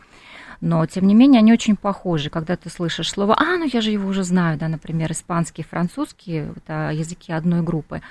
но 0.60 0.86
тем 0.88 1.06
не 1.08 1.14
менее 1.14 1.40
они 1.40 1.54
очень 1.54 1.76
похожи. 1.76 2.30
Когда 2.30 2.56
ты 2.56 2.70
слышишь 2.70 3.12
слово 3.12 3.36
«а, 3.38 3.58
ну 3.58 3.70
я 3.72 3.82
же 3.82 3.92
его 3.92 4.10
уже 4.10 4.24
знаю», 4.24 4.58
да, 4.58 4.68
например, 4.68 5.12
испанский, 5.12 5.64
французский, 5.64 6.46
это 6.56 6.90
языки 6.92 7.32
одной 7.32 7.62
группы, 7.62 8.02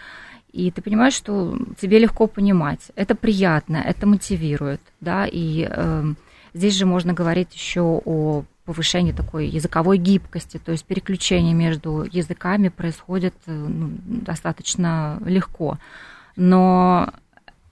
и 0.52 0.70
ты 0.70 0.80
понимаешь, 0.82 1.14
что 1.14 1.58
тебе 1.80 1.98
легко 1.98 2.28
понимать, 2.28 2.92
это 2.94 3.16
приятно, 3.16 3.78
это 3.78 4.06
мотивирует, 4.06 4.80
да, 5.00 5.26
и 5.26 5.66
э, 5.68 6.14
здесь 6.54 6.74
же 6.74 6.86
можно 6.86 7.12
говорить 7.12 7.52
еще 7.52 7.80
о 8.04 8.44
повышение 8.64 9.14
такой 9.14 9.46
языковой 9.46 9.98
гибкости, 9.98 10.58
то 10.58 10.72
есть 10.72 10.84
переключение 10.84 11.54
между 11.54 12.06
языками 12.10 12.68
происходит 12.68 13.34
э, 13.46 13.52
ну, 13.52 13.90
достаточно 14.04 15.20
легко. 15.24 15.78
Но 16.36 17.12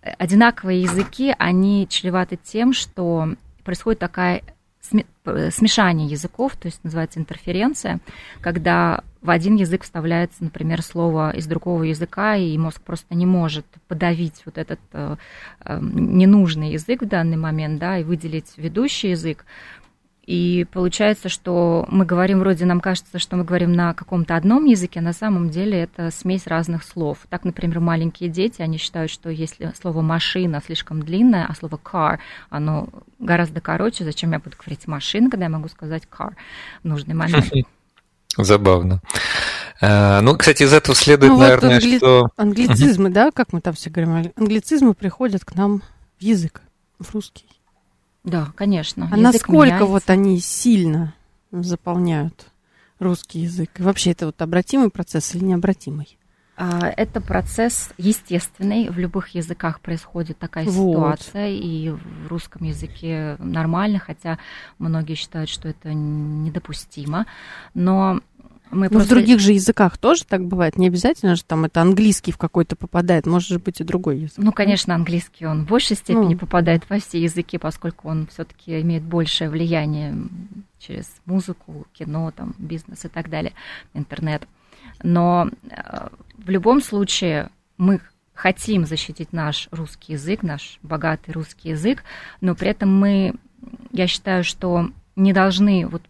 одинаковые 0.02 0.82
языки, 0.82 1.34
они 1.38 1.86
чреваты 1.88 2.38
тем, 2.42 2.72
что 2.72 3.34
происходит 3.64 4.00
такая 4.00 4.42
смешание 4.82 6.08
языков, 6.08 6.56
то 6.56 6.66
есть 6.66 6.82
называется 6.82 7.20
интерференция, 7.20 8.00
когда 8.40 9.04
в 9.20 9.30
один 9.30 9.54
язык 9.54 9.84
вставляется, 9.84 10.42
например, 10.42 10.82
слово 10.82 11.30
из 11.30 11.46
другого 11.46 11.84
языка, 11.84 12.34
и 12.34 12.58
мозг 12.58 12.82
просто 12.82 13.14
не 13.14 13.24
может 13.24 13.64
подавить 13.86 14.42
вот 14.44 14.58
этот 14.58 14.80
э, 14.92 15.16
э, 15.64 15.78
ненужный 15.80 16.72
язык 16.72 17.02
в 17.02 17.08
данный 17.08 17.36
момент, 17.36 17.78
да, 17.78 17.98
и 17.98 18.02
выделить 18.02 18.52
ведущий 18.56 19.10
язык. 19.10 19.44
И 20.24 20.66
получается, 20.72 21.28
что 21.28 21.84
мы 21.90 22.04
говорим, 22.04 22.38
вроде 22.38 22.64
нам 22.64 22.80
кажется, 22.80 23.18
что 23.18 23.36
мы 23.36 23.44
говорим 23.44 23.72
на 23.72 23.92
каком-то 23.92 24.36
одном 24.36 24.66
языке, 24.66 25.00
а 25.00 25.02
на 25.02 25.12
самом 25.12 25.50
деле 25.50 25.80
это 25.80 26.10
смесь 26.12 26.46
разных 26.46 26.84
слов. 26.84 27.18
Так, 27.28 27.44
например, 27.44 27.80
маленькие 27.80 28.30
дети, 28.30 28.62
они 28.62 28.78
считают, 28.78 29.10
что 29.10 29.30
если 29.30 29.72
слово 29.80 30.00
машина 30.00 30.62
слишком 30.64 31.02
длинное, 31.02 31.46
а 31.48 31.54
слово 31.56 31.76
car, 31.82 32.18
оно 32.50 32.88
гораздо 33.18 33.60
короче, 33.60 34.04
зачем 34.04 34.30
я 34.32 34.38
буду 34.38 34.56
говорить 34.56 34.86
машина, 34.86 35.28
когда 35.28 35.46
я 35.46 35.50
могу 35.50 35.68
сказать 35.68 36.04
car 36.10 36.34
в 36.82 36.88
нужный 36.88 37.14
момент. 37.14 37.52
Забавно. 38.36 39.02
Э, 39.80 40.20
ну, 40.20 40.36
кстати, 40.36 40.62
из 40.62 40.72
этого 40.72 40.94
следует, 40.94 41.32
ну, 41.32 41.40
наверное, 41.40 41.74
вот 41.74 41.82
англи... 41.82 41.96
что... 41.98 42.28
Англицизмы, 42.36 43.10
да, 43.10 43.30
как 43.32 43.52
мы 43.52 43.60
там 43.60 43.74
все 43.74 43.90
говорим, 43.90 44.32
англицизмы 44.36 44.94
приходят 44.94 45.44
к 45.44 45.54
нам 45.54 45.82
в 46.18 46.22
язык, 46.22 46.62
в 47.00 47.12
русский. 47.12 47.44
Да, 48.24 48.52
конечно. 48.56 49.08
А 49.10 49.16
язык 49.16 49.32
насколько 49.34 49.64
меняется. 49.64 49.86
вот 49.86 50.10
они 50.10 50.38
сильно 50.38 51.14
заполняют 51.50 52.46
русский 52.98 53.40
язык? 53.40 53.70
И 53.78 53.82
вообще 53.82 54.12
это 54.12 54.26
вот 54.26 54.40
обратимый 54.40 54.90
процесс 54.90 55.34
или 55.34 55.44
необратимый? 55.44 56.18
А, 56.54 56.92
это 56.96 57.20
процесс 57.20 57.90
естественный, 57.96 58.90
в 58.90 58.98
любых 58.98 59.30
языках 59.30 59.80
происходит 59.80 60.38
такая 60.38 60.66
вот. 60.66 60.92
ситуация, 60.92 61.48
и 61.48 61.90
в 61.90 62.28
русском 62.28 62.64
языке 62.64 63.36
нормально, 63.38 63.98
хотя 63.98 64.38
многие 64.78 65.14
считают, 65.14 65.48
что 65.48 65.68
это 65.68 65.92
недопустимо. 65.94 67.26
Но 67.74 68.20
мы 68.72 68.86
Но 68.86 68.90
просто... 68.90 69.06
в 69.06 69.08
других 69.10 69.38
же 69.38 69.52
языках 69.52 69.98
тоже 69.98 70.24
так 70.24 70.44
бывает. 70.44 70.78
Не 70.78 70.86
обязательно 70.86 71.36
же 71.36 71.44
там 71.44 71.66
это 71.66 71.82
английский 71.82 72.32
в 72.32 72.38
какой-то 72.38 72.74
попадает, 72.74 73.26
может 73.26 73.48
же 73.48 73.58
быть 73.58 73.80
и 73.80 73.84
другой 73.84 74.20
язык. 74.20 74.38
Ну, 74.38 74.50
конечно, 74.50 74.94
английский 74.94 75.46
он 75.46 75.64
в 75.64 75.68
большей 75.68 75.94
степени 75.94 76.34
ну. 76.34 76.38
попадает 76.38 76.88
во 76.88 76.98
все 76.98 77.22
языки, 77.22 77.58
поскольку 77.58 78.08
он 78.08 78.26
все-таки 78.28 78.80
имеет 78.80 79.02
большее 79.02 79.50
влияние 79.50 80.16
через 80.78 81.06
музыку, 81.26 81.86
кино, 81.92 82.32
там, 82.34 82.54
бизнес 82.58 83.04
и 83.04 83.08
так 83.08 83.28
далее, 83.28 83.52
интернет. 83.92 84.48
Но 85.02 85.50
э, 85.70 86.08
в 86.38 86.48
любом 86.48 86.80
случае 86.80 87.50
мы 87.76 88.00
хотим 88.34 88.86
защитить 88.86 89.32
наш 89.32 89.68
русский 89.70 90.14
язык, 90.14 90.42
наш 90.42 90.78
богатый 90.82 91.32
русский 91.32 91.70
язык, 91.70 92.04
но 92.40 92.54
при 92.54 92.70
этом 92.70 92.96
мы, 92.96 93.34
я 93.90 94.06
считаю, 94.06 94.44
что 94.44 94.90
не 95.14 95.32
должны 95.32 95.86
вот 95.86 96.02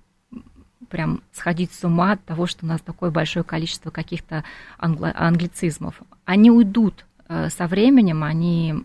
прям 0.92 1.22
сходить 1.32 1.72
с 1.72 1.82
ума 1.84 2.12
от 2.12 2.24
того, 2.24 2.46
что 2.46 2.66
у 2.66 2.68
нас 2.68 2.82
такое 2.82 3.10
большое 3.10 3.44
количество 3.44 3.90
каких-то 3.90 4.44
англо- 4.78 5.14
англицизмов. 5.16 6.02
Они 6.26 6.50
уйдут 6.50 7.06
э, 7.28 7.48
со 7.48 7.66
временем, 7.66 8.22
они 8.22 8.84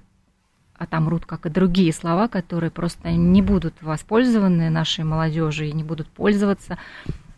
отомрут, 0.77 1.25
как 1.25 1.45
и 1.45 1.49
другие 1.49 1.91
слова, 1.91 2.29
которые 2.29 2.71
просто 2.71 3.11
не 3.11 3.41
будут 3.41 3.73
воспользованы 3.81 4.69
нашей 4.69 5.03
молодежью 5.03 5.67
и 5.67 5.73
не 5.73 5.83
будут 5.83 6.07
пользоваться 6.07 6.77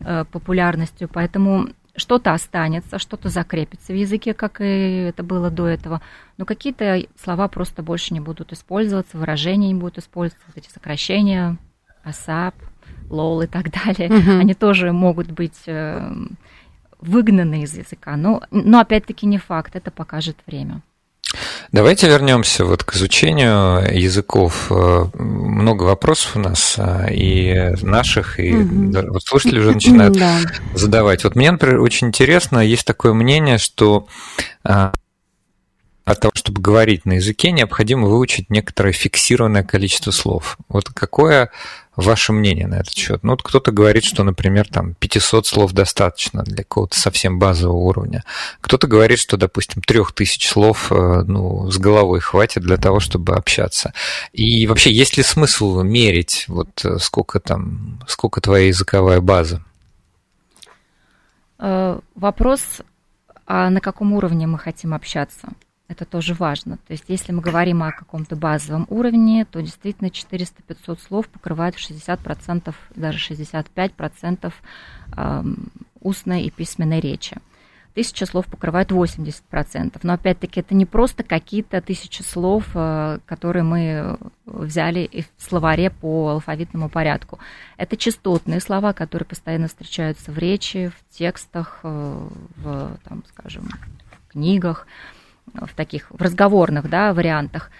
э, 0.01 0.23
популярностью. 0.31 1.09
Поэтому 1.11 1.69
что-то 1.95 2.33
останется, 2.33 2.99
что-то 2.99 3.29
закрепится 3.29 3.91
в 3.91 3.95
языке, 3.95 4.35
как 4.35 4.61
и 4.61 5.09
это 5.09 5.23
было 5.23 5.49
до 5.49 5.67
этого, 5.67 5.99
но 6.38 6.45
какие-то 6.45 7.01
слова 7.19 7.47
просто 7.47 7.81
больше 7.81 8.13
не 8.13 8.19
будут 8.19 8.53
использоваться, 8.53 9.17
выражения 9.17 9.69
не 9.69 9.79
будут 9.79 9.97
использоваться, 9.97 10.45
эти 10.55 10.69
сокращения, 10.69 11.57
ASAP, 12.05 12.53
лол 13.09 13.41
и 13.41 13.47
так 13.47 13.71
далее, 13.71 14.09
угу. 14.09 14.39
они 14.39 14.53
тоже 14.53 14.91
могут 14.91 15.31
быть 15.31 15.61
э, 15.65 16.11
выгнаны 16.99 17.63
из 17.63 17.73
языка. 17.75 18.15
Но, 18.15 18.41
но 18.51 18.79
опять-таки 18.79 19.25
не 19.25 19.37
факт, 19.37 19.75
это 19.75 19.91
покажет 19.91 20.37
время. 20.45 20.81
Давайте 21.71 22.07
вернемся 22.07 22.65
вот 22.65 22.83
к 22.83 22.95
изучению 22.95 23.95
языков. 23.95 24.71
Э, 24.71 25.05
много 25.13 25.83
вопросов 25.83 26.35
у 26.35 26.39
нас 26.39 26.75
э, 26.77 27.13
и 27.13 27.75
наших, 27.83 28.39
и 28.39 28.55
угу. 28.55 29.11
вот 29.11 29.23
слушатели 29.23 29.59
уже 29.59 29.73
начинают 29.73 30.13
да. 30.17 30.39
задавать. 30.73 31.23
Вот 31.23 31.35
мне, 31.35 31.51
например, 31.51 31.81
очень 31.81 32.07
интересно, 32.07 32.59
есть 32.59 32.85
такое 32.85 33.13
мнение, 33.13 33.57
что 33.57 34.07
от 36.09 36.19
того, 36.19 36.31
чтобы 36.35 36.61
говорить 36.61 37.05
на 37.05 37.13
языке, 37.13 37.51
необходимо 37.51 38.07
выучить 38.07 38.49
некоторое 38.49 38.93
фиксированное 38.93 39.63
количество 39.63 40.11
слов. 40.11 40.57
Вот 40.67 40.89
какое 40.89 41.51
ваше 42.06 42.34
мнение 42.34 42.68
на 42.68 42.75
этот 42.75 42.94
счет? 42.94 43.24
Ну, 43.24 43.32
вот 43.32 43.44
кто-то 43.44 43.72
говорит, 43.72 44.03
что, 44.03 44.24
например, 44.24 44.68
там 44.68 44.94
500 44.96 45.48
слов 45.48 45.72
достаточно 45.74 46.44
для 46.44 46.63
какого-то 46.63 47.00
совсем 47.00 47.39
базового 47.39 47.77
уровня. 47.77 48.24
Кто-то 48.62 48.88
говорит, 48.88 49.20
что, 49.20 49.38
допустим, 49.38 49.82
3000 49.82 50.48
слов 50.48 50.91
э, 50.91 51.24
ну, 51.25 51.70
с 51.70 51.77
головой 51.77 52.20
хватит 52.20 52.63
для 52.63 52.77
того, 52.77 53.00
чтобы 53.00 53.36
общаться. 53.36 53.94
И 54.34 54.68
вообще, 54.68 54.91
есть 54.91 55.18
ли 55.18 55.24
смысл 55.24 55.82
мерить, 55.82 56.46
вот 56.48 56.84
э, 56.84 56.98
сколько 57.00 57.39
там, 57.39 58.00
сколько 58.08 58.41
твоя 58.41 58.68
языковая 58.68 59.22
база? 59.22 59.63
Э, 61.60 62.00
вопрос, 62.15 62.62
а 63.46 63.70
на 63.70 63.82
каком 63.82 64.13
уровне 64.13 64.48
мы 64.48 64.58
хотим 64.58 64.94
общаться? 64.94 65.50
Это 65.89 66.05
тоже 66.05 66.36
важно. 66.36 66.77
То 66.88 66.93
есть 66.93 67.05
если 67.08 67.34
мы 67.34 67.41
говорим 67.41 67.84
о 67.84 67.91
каком-то 67.91 68.36
базовом 68.36 68.86
уровне, 68.89 69.43
то 69.43 69.60
действительно 69.62 70.08
400-500 70.08 71.00
слов 71.05 71.27
покрывают 71.27 71.75
60%, 71.75 72.74
даже 72.96 73.34
65% 73.34 74.53
устной 76.00 76.43
и 76.43 76.51
письменной 76.51 77.00
речи. 77.00 77.38
тысяча 77.96 78.25
слов 78.25 78.46
покрывает 78.46 78.91
80%. 78.91 80.00
Но 80.03 80.13
опять-таки 80.13 80.60
это 80.62 80.75
не 80.75 80.86
просто 80.86 81.24
какие-то 81.24 81.81
тысячи 81.81 82.22
слов, 82.22 82.65
э, 82.75 83.19
которые 83.25 83.63
мы 83.63 84.17
взяли 84.46 85.25
в 85.38 85.43
словаре 85.43 85.89
по 85.89 86.29
алфавитному 86.29 86.88
порядку. 86.88 87.39
Это 87.77 87.98
частотные 87.98 88.62
слова, 88.62 88.93
которые 88.93 89.25
постоянно 89.25 89.67
встречаются 89.67 90.31
в 90.31 90.38
речи, 90.38 90.91
в 90.96 91.17
текстах, 91.17 91.79
э, 91.84 92.27
в, 92.58 92.98
там, 93.03 93.24
скажем, 93.27 93.67
книгах, 94.29 94.88
в 95.53 95.74
таких 95.75 96.12
в 96.12 96.22
разговорных 96.22 96.89
да, 96.89 97.13
вариантах. 97.13 97.72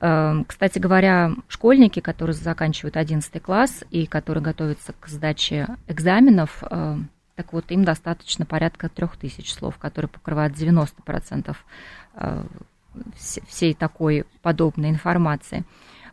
Эм, 0.00 0.44
кстати 0.44 0.78
говоря, 0.78 1.32
школьники, 1.48 2.00
которые 2.00 2.34
заканчивают 2.34 2.96
11 2.96 3.42
класс 3.42 3.84
и 3.90 4.06
которые 4.06 4.42
готовятся 4.42 4.94
к 4.98 5.08
сдаче 5.08 5.68
экзаменов, 5.88 6.62
эм, 6.70 7.10
так 7.40 7.54
вот, 7.54 7.70
им 7.70 7.84
достаточно 7.84 8.44
порядка 8.44 8.90
3000 8.90 9.50
слов, 9.50 9.78
которые 9.78 10.10
покрывают 10.10 10.54
90% 10.54 11.56
э, 12.14 12.44
всей 13.48 13.72
такой 13.72 14.26
подобной 14.42 14.90
информации. 14.90 15.64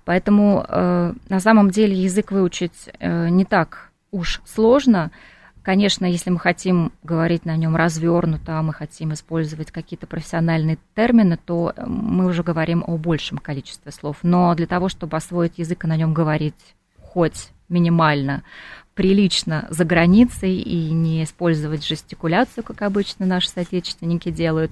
Поэтому 0.05 0.65
э, 0.65 1.13
на 1.27 1.39
самом 1.41 1.69
деле 1.69 1.95
язык 1.95 2.31
выучить 2.31 2.89
э, 2.99 3.27
не 3.27 3.43
так 3.43 3.89
уж 4.11 4.41
сложно, 4.45 5.11
Конечно, 5.67 6.05
если 6.05 6.29
мы 6.29 6.39
хотим 6.39 6.93
говорить 7.03 7.43
на 7.43 7.57
нем 7.57 7.75
развернуто, 7.75 8.57
а 8.57 8.61
мы 8.61 8.71
хотим 8.71 9.11
использовать 9.11 9.69
какие-то 9.69 10.07
профессиональные 10.07 10.77
термины, 10.95 11.37
то 11.45 11.73
э, 11.75 11.85
мы 11.85 12.27
уже 12.27 12.41
говорим 12.41 12.85
о 12.87 12.95
большем 12.95 13.37
количестве 13.37 13.91
слов. 13.91 14.19
Но 14.23 14.55
для 14.55 14.65
того, 14.65 14.87
чтобы 14.87 15.17
освоить 15.17 15.57
язык 15.57 15.83
и 15.83 15.87
на 15.87 15.97
нем 15.97 16.13
говорить 16.13 16.55
хоть 17.01 17.49
минимально, 17.67 18.43
прилично 18.93 19.67
за 19.69 19.83
границей 19.83 20.55
и 20.55 20.89
не 20.91 21.25
использовать 21.25 21.85
жестикуляцию, 21.85 22.63
как 22.63 22.81
обычно 22.81 23.25
наши 23.25 23.49
соотечественники 23.49 24.31
делают, 24.31 24.71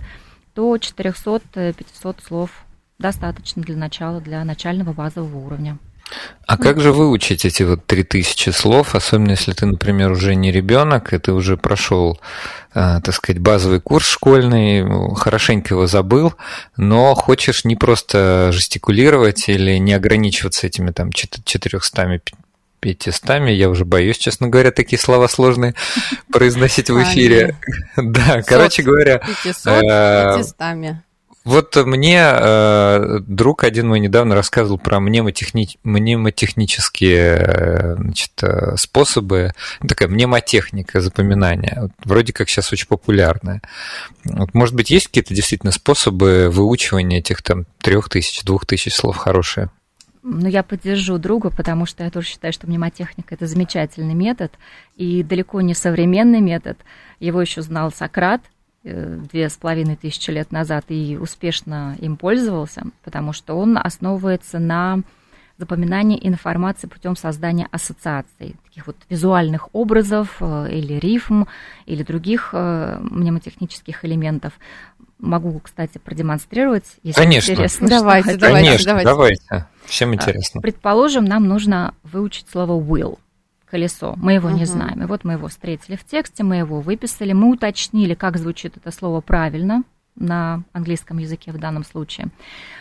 то 0.53 0.77
400-500 0.77 2.23
слов 2.23 2.51
достаточно 2.99 3.61
для 3.61 3.75
начала, 3.75 4.21
для 4.21 4.45
начального 4.45 4.93
базового 4.93 5.45
уровня. 5.45 5.77
А 6.45 6.57
как 6.57 6.79
же 6.79 6.91
выучить 6.91 7.43
эти 7.43 7.63
вот 7.63 7.87
три 7.87 8.03
тысячи 8.03 8.51
слов, 8.51 8.93
особенно 8.93 9.31
если 9.31 9.51
ты, 9.53 9.65
например, 9.65 10.11
уже 10.11 10.35
не 10.35 10.51
ребенок, 10.51 11.11
и 11.11 11.17
ты 11.17 11.31
уже 11.31 11.57
прошел, 11.57 12.19
э, 12.75 12.99
так 13.03 13.13
сказать, 13.15 13.41
базовый 13.41 13.81
курс 13.81 14.07
школьный, 14.07 14.85
хорошенько 15.15 15.73
его 15.73 15.87
забыл, 15.87 16.35
но 16.77 17.15
хочешь 17.15 17.65
не 17.65 17.75
просто 17.75 18.51
жестикулировать 18.51 19.49
или 19.49 19.77
не 19.77 19.93
ограничиваться 19.93 20.67
этими 20.67 20.91
там 20.91 21.11
четырехстами 21.11 22.21
500, 22.79 23.49
я 23.49 23.69
уже 23.69 23.83
боюсь, 23.83 24.17
честно 24.19 24.47
говоря, 24.47 24.69
такие 24.69 24.99
слова 24.99 25.27
сложные 25.27 25.73
произносить 26.31 26.91
в 26.91 27.01
эфире. 27.01 27.57
Да, 27.97 28.43
короче 28.43 28.83
говоря... 28.83 29.17
500, 29.43 29.63
500. 30.37 30.95
Вот 31.45 31.75
мне 31.75 32.19
э, 32.23 33.19
друг 33.27 33.63
один 33.63 33.87
мой 33.87 33.99
недавно 33.99 34.33
рассказывал 34.33 34.79
про 34.79 34.99
мнемотехни... 34.99 35.69
мнемотехнические 35.83 37.37
э, 37.37 37.95
значит, 37.97 38.31
э, 38.41 38.75
способы, 38.77 39.53
ну, 39.79 39.87
такая 39.87 40.09
мнемотехника 40.09 41.01
запоминания. 41.01 41.77
Вот, 41.81 41.91
вроде 42.03 42.33
как 42.33 42.49
сейчас 42.49 42.73
очень 42.73 42.87
популярная. 42.87 43.61
Вот, 44.23 44.55
может 44.55 44.73
быть, 44.73 44.89
есть 44.89 45.05
какие-то 45.05 45.35
действительно 45.35 45.71
способы 45.71 46.49
выучивания 46.51 47.19
этих 47.19 47.43
там 47.43 47.65
трех 47.79 48.09
тысяч, 48.09 48.43
двух 48.43 48.65
тысяч 48.65 48.95
слов 48.95 49.17
хорошие? 49.17 49.69
Ну, 50.23 50.47
я 50.47 50.63
поддержу 50.63 51.19
друга, 51.19 51.51
потому 51.51 51.85
что 51.85 52.03
я 52.03 52.09
тоже 52.09 52.25
считаю, 52.25 52.53
что 52.53 52.65
мнемотехника– 52.65 53.35
это 53.35 53.45
замечательный 53.45 54.15
метод 54.15 54.51
и 54.95 55.21
далеко 55.21 55.61
не 55.61 55.75
современный 55.75 56.41
метод. 56.41 56.79
Его 57.19 57.39
еще 57.39 57.61
знал 57.61 57.91
Сократ– 57.91 58.41
две 58.85 59.49
с 59.49 59.57
половиной 59.57 59.95
тысячи 59.95 60.29
лет 60.29 60.51
назад 60.51 60.85
и 60.89 61.17
успешно 61.19 61.95
им 61.99 62.17
пользовался, 62.17 62.83
потому 63.03 63.33
что 63.33 63.55
он 63.55 63.77
основывается 63.77 64.59
на 64.59 65.01
запоминании 65.57 66.19
информации 66.21 66.87
путем 66.87 67.15
создания 67.15 67.67
ассоциаций, 67.71 68.55
таких 68.65 68.87
вот 68.87 68.97
визуальных 69.09 69.69
образов 69.73 70.37
э, 70.41 70.67
или 70.71 70.93
рифм, 70.99 71.45
или 71.85 72.03
других 72.03 72.49
э, 72.51 72.99
мнемотехнических 72.99 74.03
элементов. 74.03 74.53
Могу, 75.17 75.57
кстати, 75.59 75.97
продемонстрировать, 75.97 76.97
если 77.03 77.21
Конечно. 77.21 77.53
интересно. 77.53 77.87
Давайте, 77.87 78.35
давайте, 78.35 78.65
Конечно, 78.65 78.85
давайте. 78.85 79.09
давайте. 79.09 79.67
Всем 79.85 80.13
интересно. 80.13 80.61
Предположим, 80.61 81.23
нам 81.23 81.47
нужно 81.47 81.93
выучить 82.03 82.47
слово 82.51 82.77
will 82.79 83.17
колесо. 83.75 84.13
Мы 84.15 84.33
его 84.33 84.47
угу. 84.47 84.57
не 84.57 84.65
знаем. 84.65 85.03
И 85.03 85.05
вот 85.05 85.25
мы 85.25 85.33
его 85.33 85.49
встретили 85.49 85.97
в 85.97 86.05
тексте, 86.05 86.43
мы 86.43 86.55
его 86.55 86.79
выписали, 86.79 87.33
мы 87.33 87.51
уточнили, 87.51 88.13
как 88.13 88.37
звучит 88.37 88.77
это 88.77 88.89
слово 88.91 89.19
правильно 89.19 89.83
на 90.15 90.63
английском 90.71 91.17
языке 91.17 91.51
в 91.51 91.57
данном 91.57 91.83
случае. 91.83 92.27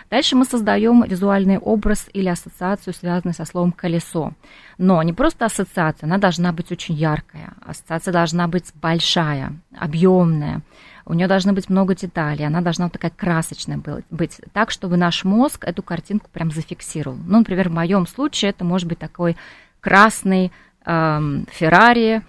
Дальше 0.08 0.36
мы 0.36 0.44
создаем 0.44 1.02
визуальный 1.02 1.58
образ 1.58 2.08
или 2.12 2.28
ассоциацию, 2.28 2.94
связанную 2.94 3.34
со 3.34 3.44
словом 3.44 3.72
колесо. 3.72 4.34
Но 4.78 5.02
не 5.02 5.12
просто 5.12 5.46
ассоциация, 5.46 6.06
она 6.06 6.18
должна 6.18 6.52
быть 6.52 6.70
очень 6.70 6.94
яркая. 6.94 7.54
Ассоциация 7.66 8.12
должна 8.12 8.46
быть 8.46 8.72
большая, 8.80 9.52
объемная. 9.76 10.62
У 11.06 11.14
нее 11.14 11.26
должно 11.26 11.52
быть 11.54 11.68
много 11.68 11.96
деталей, 11.96 12.46
она 12.46 12.60
должна 12.60 12.84
вот 12.84 12.92
такая 12.92 13.10
красочная 13.10 13.80
быть, 14.10 14.40
так, 14.52 14.70
чтобы 14.70 14.96
наш 14.96 15.24
мозг 15.24 15.64
эту 15.64 15.82
картинку 15.82 16.30
прям 16.32 16.52
зафиксировал. 16.52 17.18
Ну, 17.26 17.38
например, 17.38 17.68
в 17.68 17.72
моем 17.72 18.06
случае 18.06 18.50
это 18.52 18.64
может 18.64 18.88
быть 18.88 19.00
такой 19.00 19.36
красный 19.84 20.50
Феррари, 20.84 22.22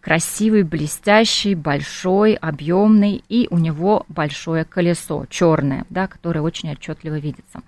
красивый, 0.00 0.62
блестящий, 0.62 1.54
большой, 1.54 2.34
объемный, 2.34 3.22
и 3.28 3.48
у 3.50 3.58
него 3.58 4.04
большое 4.08 4.64
колесо 4.64 5.26
черное, 5.28 5.84
да, 5.90 6.06
которое 6.06 6.40
очень 6.40 6.70
отчетливо 6.70 7.18
видится. 7.18 7.60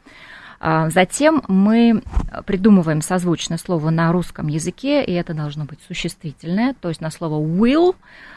А, 0.62 0.90
затем 0.90 1.42
мы 1.48 2.02
придумываем 2.44 3.00
созвучное 3.00 3.56
слово 3.56 3.88
на 3.88 4.12
русском 4.12 4.46
языке, 4.48 5.02
и 5.02 5.12
это 5.12 5.32
должно 5.32 5.64
быть 5.64 5.78
существительное, 5.86 6.74
то 6.74 6.90
есть 6.90 7.00
на 7.00 7.10
слово 7.10 7.42
will 7.42 7.96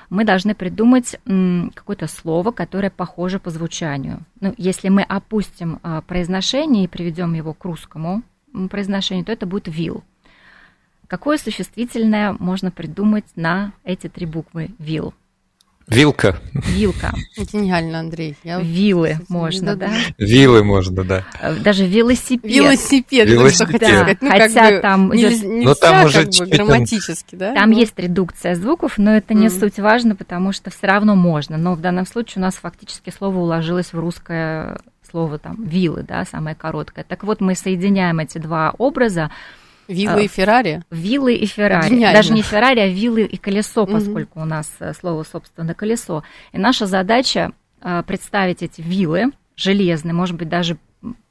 мы 0.09 0.23
должны 0.23 0.55
придумать 0.55 1.17
какое-то 1.73 2.07
слово, 2.07 2.51
которое 2.51 2.89
похоже 2.89 3.39
по 3.39 3.49
звучанию. 3.49 4.19
Ну, 4.39 4.53
если 4.57 4.87
мы 4.89 5.01
опустим 5.03 5.79
а, 5.83 6.01
произношение 6.01 6.85
и 6.85 6.87
приведем 6.87 7.33
его 7.33 7.53
к 7.53 7.65
русскому 7.65 8.21
произношению, 8.69 9.25
то 9.25 9.31
это 9.31 9.45
будет 9.45 9.67
will. 9.67 10.03
Какое 11.13 11.37
существительное 11.37 12.35
можно 12.39 12.71
придумать 12.71 13.25
на 13.35 13.73
эти 13.83 14.09
три 14.09 14.25
буквы 14.25 14.71
«вил»? 14.79 15.13
Вилка. 15.85 16.39
Вилка. 16.53 17.13
Гениально, 17.37 17.99
Андрей. 17.99 18.35
Я 18.43 18.59
Вилы 18.59 19.19
можно, 19.29 19.75
да? 19.75 19.91
Вилы 20.17 20.63
можно, 20.63 21.03
да. 21.03 21.23
Э, 21.39 21.53
даже 21.53 21.85
велосипед. 21.85 22.51
Велосипед, 22.51 23.29
велосипед. 23.29 23.79
Да, 23.79 23.87
сказать. 23.87 24.21
Ну, 24.23 24.29
Хотя 24.31 24.71
бы, 24.71 24.79
там... 24.79 25.11
Не, 25.11 25.23
нельзя, 25.23 25.47
ну, 25.47 25.75
там 25.75 26.05
уже 26.05 26.25
как 26.25 26.33
бы, 26.33 26.45
грамматически, 26.47 27.35
да? 27.35 27.53
Там 27.53 27.69
ну. 27.69 27.77
есть 27.77 27.93
редукция 27.99 28.55
звуков, 28.55 28.97
но 28.97 29.15
это 29.15 29.35
не 29.35 29.47
mm. 29.47 29.59
суть 29.59 29.77
важно, 29.77 30.15
потому 30.15 30.51
что 30.51 30.71
все 30.71 30.87
равно 30.87 31.15
можно. 31.15 31.57
Но 31.57 31.75
в 31.75 31.81
данном 31.81 32.07
случае 32.07 32.37
у 32.37 32.41
нас 32.41 32.55
фактически 32.55 33.11
слово 33.15 33.37
уложилось 33.37 33.93
в 33.93 33.99
русское 33.99 34.79
слово 35.11 35.37
там 35.37 35.63
вилы, 35.63 36.01
да, 36.01 36.25
самое 36.25 36.55
короткое. 36.55 37.05
Так 37.07 37.23
вот, 37.23 37.39
мы 37.39 37.53
соединяем 37.53 38.17
эти 38.17 38.39
два 38.39 38.73
образа, 38.79 39.29
Виллы 39.87 40.25
и 40.25 40.27
Феррари? 40.27 40.83
Виллы 40.89 41.35
и 41.35 41.45
Феррари. 41.45 41.89
Гениально. 41.89 42.17
Даже 42.17 42.33
не 42.33 42.41
Феррари, 42.41 42.79
а 42.79 42.87
виллы 42.87 43.23
и 43.23 43.37
колесо, 43.37 43.85
поскольку 43.85 44.39
угу. 44.39 44.45
у 44.45 44.45
нас 44.45 44.71
э, 44.79 44.93
слово, 44.93 45.23
собственно, 45.23 45.73
колесо. 45.73 46.23
И 46.51 46.57
наша 46.57 46.85
задача 46.85 47.51
э, 47.81 48.03
представить 48.05 48.63
эти 48.63 48.81
виллы 48.81 49.31
железные, 49.55 50.13
может 50.13 50.35
быть, 50.35 50.49
даже 50.49 50.77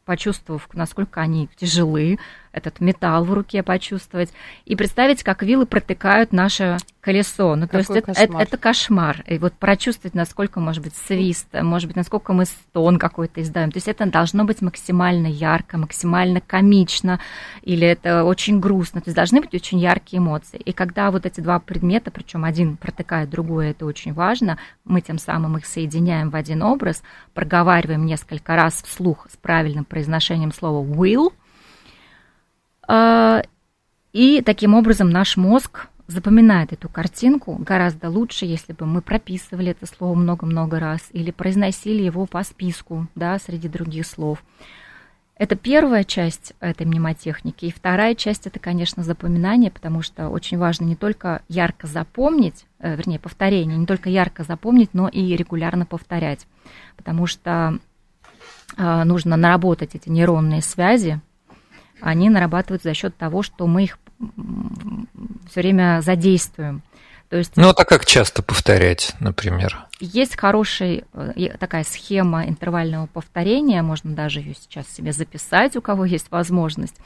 почувствовав, 0.05 0.69
насколько 0.73 1.21
они 1.21 1.49
тяжелы, 1.57 2.19
этот 2.53 2.81
металл 2.81 3.25
в 3.25 3.33
руке 3.33 3.63
почувствовать, 3.63 4.33
и 4.65 4.77
представить, 4.77 5.23
как 5.23 5.43
вилы 5.43 5.67
протыкают 5.67 6.33
наше 6.33 6.79
колесо. 7.03 7.57
Ну, 7.57 7.67
то 7.67 7.79
есть 7.79 7.91
это, 7.91 8.13
это, 8.13 8.39
это 8.39 8.57
кошмар. 8.57 9.25
И 9.27 9.37
вот 9.39 9.55
прочувствовать, 9.55 10.15
насколько, 10.15 10.61
может 10.61 10.83
быть, 10.85 10.95
свист, 10.95 11.49
может 11.53 11.89
быть, 11.89 11.97
насколько 11.97 12.33
мы 12.33 12.45
стон 12.45 12.99
какой-то 12.99 13.43
издаем. 13.43 13.73
То 13.73 13.79
есть 13.79 13.89
это 13.89 14.07
должно 14.07 14.45
быть 14.45 14.63
максимально 14.63 15.27
ярко, 15.27 15.79
максимально 15.79 16.41
комично, 16.41 17.19
или 17.63 17.87
это 17.87 18.25
очень 18.25 18.61
грустно. 18.61 19.01
То 19.01 19.09
есть 19.09 19.17
должны 19.17 19.41
быть 19.41 19.53
очень 19.53 19.81
яркие 19.81 20.21
эмоции. 20.21 20.59
И 20.59 20.73
когда 20.73 21.11
вот 21.11 21.27
эти 21.27 21.41
два 21.41 21.59
предмета, 21.59 22.13
причем 22.13 22.45
один 22.45 22.77
протыкает 22.77 23.29
другой, 23.31 23.71
это 23.71 23.85
очень 23.85 24.13
важно, 24.13 24.59
мы 24.85 25.01
тем 25.01 25.19
самым 25.19 25.59
их 25.59 25.67
соединяем 25.67 26.31
в 26.31 26.37
один 26.37 26.63
образ, 26.63 27.03
проговариваем 27.35 28.07
несколько 28.07 28.55
раз 28.55 28.81
вслух 28.87 29.27
с 29.33 29.37
правильным 29.37 29.85
произношением 29.85 30.53
слова 30.53 30.85
will, 30.85 31.33
и 32.89 34.43
таким 34.45 34.75
образом 34.75 35.11
наш 35.11 35.37
мозг 35.37 35.89
запоминает 36.07 36.73
эту 36.73 36.89
картинку 36.89 37.57
гораздо 37.57 38.11
лучше, 38.11 38.45
если 38.45 38.73
бы 38.73 38.87
мы 38.87 39.03
прописывали 39.03 39.71
это 39.71 39.87
слово 39.87 40.15
много-много 40.15 40.79
раз 40.79 41.01
или 41.13 41.31
произносили 41.31 42.03
его 42.03 42.27
по 42.27 42.43
списку, 42.43 43.07
да, 43.15 43.39
среди 43.39 43.69
других 43.69 44.07
слов. 44.07 44.43
Это 45.37 45.57
первая 45.57 46.05
часть 46.05 46.53
этой 46.61 46.87
мнемотехники. 46.87 47.65
И 47.65 47.73
вторая 47.73 48.15
часть 48.15 48.47
это, 48.47 48.61
конечно, 48.61 49.03
запоминание, 49.03 49.71
потому 49.71 50.03
что 50.03 50.29
очень 50.29 50.59
важно 50.59 50.85
не 50.85 50.95
только 50.95 51.43
ярко 51.49 51.87
запомнить, 51.87 52.67
э, 52.79 52.95
вернее, 52.95 53.19
повторение, 53.19 53.77
не 53.77 53.87
только 53.87 54.09
ярко 54.09 54.45
запомнить, 54.45 54.91
но 54.93 55.09
и 55.09 55.35
регулярно 55.35 55.85
повторять. 55.85 56.47
Потому 56.97 57.27
что 57.27 57.79
э, 58.77 59.05
нужно 59.05 59.37
наработать 59.37 59.95
эти 59.95 60.09
нейронные 60.11 60.63
связи. 60.63 61.21
Они 62.03 62.29
нарабатываются 62.29 62.89
за 62.89 62.95
счет 62.95 63.17
того, 63.17 63.43
что 63.43 63.67
мы 63.67 63.85
их 63.85 63.99
все 65.49 65.61
время 65.61 66.01
задействуем. 66.03 66.83
То 67.29 67.39
есть, 67.39 67.57
ну, 67.57 67.71
а 67.71 67.85
как 67.87 68.05
часто 68.05 68.43
повторять, 68.43 69.15
например? 69.21 69.87
Есть 70.01 70.37
хорошая 70.37 71.05
э, 71.15 71.57
такая 71.59 71.83
схема 71.83 72.47
интервального 72.47 73.07
повторения, 73.07 73.81
можно 73.81 74.15
даже 74.15 74.41
ее 74.41 74.55
сейчас 74.55 74.87
себе 74.89 75.13
записать, 75.13 75.75
у 75.77 75.81
кого 75.81 76.05
есть 76.05 76.31
возможность. 76.31 76.97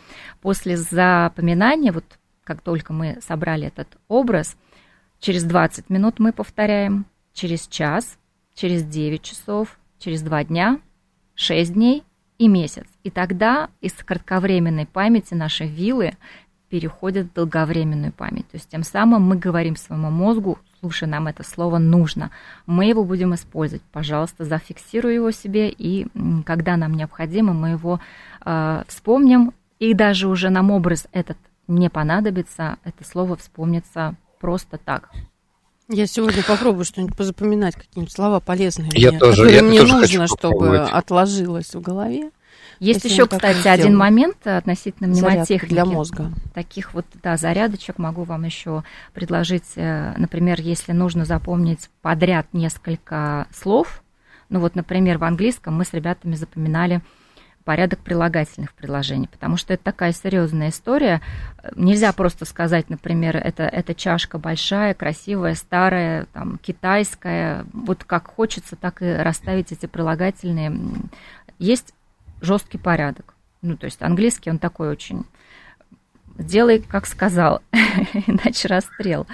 После 0.40 0.76
запоминания, 0.76 1.92
вот 1.92 2.04
как 2.42 2.60
только 2.60 2.92
мы 2.92 3.18
собрали 3.24 3.68
этот 3.68 3.86
образ, 4.08 4.56
через 5.20 5.44
20 5.44 5.90
минут 5.90 6.18
мы 6.18 6.32
повторяем, 6.32 7.06
через 7.32 7.68
час, 7.68 8.18
через 8.54 8.82
9 8.82 9.22
часов, 9.22 9.78
через 10.00 10.22
2 10.22 10.44
дня, 10.44 10.80
6 11.36 11.74
дней 11.74 12.02
и 12.38 12.48
месяц. 12.48 12.84
И 13.02 13.10
тогда 13.10 13.70
из 13.80 13.92
кратковременной 13.92 14.86
памяти 14.86 15.34
нашей 15.34 15.68
вилы 15.68 16.14
переходят 16.68 17.28
в 17.28 17.32
долговременную 17.34 18.12
память. 18.12 18.48
То 18.48 18.56
есть 18.56 18.68
тем 18.68 18.82
самым 18.82 19.22
мы 19.22 19.36
говорим 19.36 19.76
своему 19.76 20.10
мозгу, 20.10 20.58
слушай, 20.80 21.08
нам 21.08 21.28
это 21.28 21.42
слово 21.42 21.78
нужно, 21.78 22.30
мы 22.66 22.86
его 22.86 23.04
будем 23.04 23.34
использовать, 23.34 23.82
пожалуйста, 23.92 24.44
зафиксируй 24.44 25.14
его 25.14 25.30
себе, 25.30 25.70
и 25.70 26.06
когда 26.44 26.76
нам 26.76 26.94
необходимо, 26.94 27.52
мы 27.52 27.70
его 27.70 28.00
э, 28.44 28.82
вспомним, 28.88 29.52
и 29.78 29.94
даже 29.94 30.26
уже 30.26 30.50
нам 30.50 30.70
образ 30.70 31.06
этот 31.12 31.38
не 31.68 31.88
понадобится, 31.88 32.78
это 32.84 33.04
слово 33.04 33.36
вспомнится 33.36 34.14
просто 34.40 34.78
так. 34.78 35.10
Я 35.88 36.06
сегодня 36.06 36.42
попробую 36.42 36.84
что-нибудь 36.84 37.16
позапоминать, 37.16 37.74
какие-нибудь 37.74 38.12
слова 38.12 38.40
полезные, 38.40 38.90
я 38.94 39.10
мне, 39.10 39.20
тоже, 39.20 39.42
которые 39.42 39.56
я 39.56 39.62
мне 39.62 39.80
тоже 39.80 39.94
нужно, 39.94 40.26
чтобы 40.26 40.78
отложилось 40.78 41.72
в 41.74 41.80
голове. 41.80 42.30
Есть 42.80 43.04
еще, 43.04 43.26
кстати, 43.26 43.66
один 43.68 43.96
момент 43.96 44.46
относительно 44.46 45.08
мнемотехники. 45.08 45.72
для 45.72 45.84
мозга. 45.84 46.32
Таких 46.54 46.92
вот, 46.92 47.06
да, 47.22 47.36
зарядочек 47.36 47.98
могу 47.98 48.24
вам 48.24 48.44
еще 48.44 48.84
предложить. 49.14 49.64
Э, 49.76 50.12
например, 50.16 50.60
если 50.60 50.92
нужно 50.92 51.24
запомнить 51.24 51.88
подряд 52.02 52.48
несколько 52.52 53.46
слов, 53.54 54.02
ну 54.48 54.60
вот, 54.60 54.74
например, 54.74 55.18
в 55.18 55.24
английском 55.24 55.74
мы 55.74 55.84
с 55.84 55.92
ребятами 55.92 56.34
запоминали 56.34 57.00
порядок 57.66 57.98
прилагательных 57.98 58.72
предложений, 58.72 59.28
потому 59.30 59.56
что 59.56 59.74
это 59.74 59.82
такая 59.82 60.12
серьезная 60.12 60.68
история. 60.68 61.20
Нельзя 61.74 62.12
просто 62.12 62.44
сказать, 62.44 62.88
например, 62.88 63.36
это, 63.36 63.64
это 63.64 63.92
чашка 63.92 64.38
большая, 64.38 64.94
красивая, 64.94 65.56
старая, 65.56 66.26
там, 66.32 66.58
китайская. 66.58 67.66
Вот 67.72 68.04
как 68.04 68.28
хочется, 68.28 68.76
так 68.76 69.02
и 69.02 69.12
расставить 69.16 69.72
эти 69.72 69.86
прилагательные. 69.86 70.72
Есть 71.58 71.92
жесткий 72.40 72.78
порядок. 72.78 73.34
Ну, 73.62 73.76
то 73.76 73.86
есть 73.86 74.00
английский, 74.00 74.50
он 74.50 74.60
такой 74.60 74.88
очень 74.88 75.24
делай, 76.38 76.78
как 76.78 77.06
сказал, 77.06 77.62
иначе 78.28 78.68
расстрел. 78.68 79.26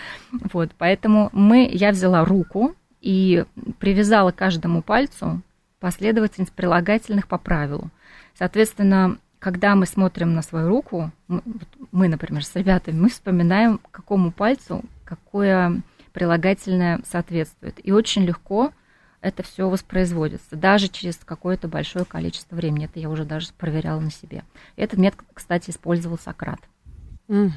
Вот, 0.55 0.71
поэтому 0.79 1.29
мы, 1.35 1.69
я 1.71 1.91
взяла 1.91 2.25
руку 2.25 2.75
и 3.03 3.45
привязала 3.79 4.33
каждому 4.33 4.81
пальцу 4.81 5.43
последовательность 5.81 6.53
прилагательных 6.53 7.27
по 7.27 7.37
правилу. 7.37 7.91
Соответственно, 8.39 9.19
когда 9.39 9.75
мы 9.75 9.87
смотрим 9.87 10.35
на 10.35 10.43
свою 10.43 10.69
руку, 10.69 11.11
мы, 11.29 12.09
например, 12.09 12.45
с 12.45 12.55
ребятами, 12.55 12.99
мы 12.99 13.09
вспоминаем, 13.09 13.81
какому 13.91 14.31
пальцу 14.31 14.85
какое 15.05 15.83
прилагательное 16.13 17.01
соответствует. 17.05 17.79
И 17.85 17.93
очень 17.93 18.23
легко 18.23 18.73
это 19.21 19.43
все 19.43 19.69
воспроизводится, 19.69 20.57
даже 20.57 20.89
через 20.89 21.17
какое-то 21.17 21.69
большое 21.69 22.05
количество 22.05 22.57
времени. 22.57 22.87
Это 22.87 22.99
я 22.99 23.09
уже 23.09 23.25
даже 23.25 23.49
проверяла 23.57 24.01
на 24.01 24.11
себе. 24.11 24.45
Этот 24.77 24.99
метод, 24.99 25.21
кстати, 25.33 25.71
использовал 25.71 26.19
Сократ. 26.19 26.61
Угу. 27.29 27.51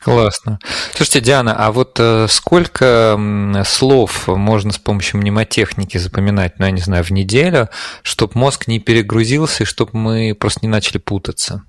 Классно. 0.00 0.58
Слушайте, 0.94 1.20
Диана, 1.20 1.54
а 1.54 1.72
вот 1.72 1.98
э, 1.98 2.26
сколько 2.28 3.18
слов 3.64 4.28
можно 4.28 4.72
с 4.72 4.78
помощью 4.78 5.20
мнемотехники 5.20 5.98
запоминать, 5.98 6.58
ну, 6.58 6.66
я 6.66 6.70
не 6.70 6.80
знаю, 6.80 7.04
в 7.04 7.10
неделю, 7.10 7.68
чтобы 8.02 8.38
мозг 8.38 8.68
не 8.68 8.78
перегрузился 8.78 9.64
и 9.64 9.66
чтобы 9.66 9.90
мы 9.94 10.36
просто 10.38 10.60
не 10.62 10.68
начали 10.68 10.98
путаться? 10.98 11.62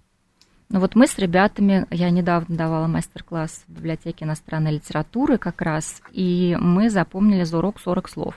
Ну 0.72 0.80
вот 0.80 0.96
мы 0.96 1.08
с 1.08 1.18
ребятами, 1.18 1.88
я 1.90 2.12
недавно 2.12 2.56
давала 2.56 2.86
мастер-класс 2.86 3.64
в 3.68 3.72
библиотеке 3.72 4.26
иностранной 4.26 4.74
литературы 4.74 5.40
как 5.40 5.64
раз, 5.64 6.02
и 6.12 6.56
мы 6.60 6.92
запомнили 6.92 7.44
за 7.44 7.58
урок 7.58 7.80
40 7.80 8.08
слов. 8.08 8.36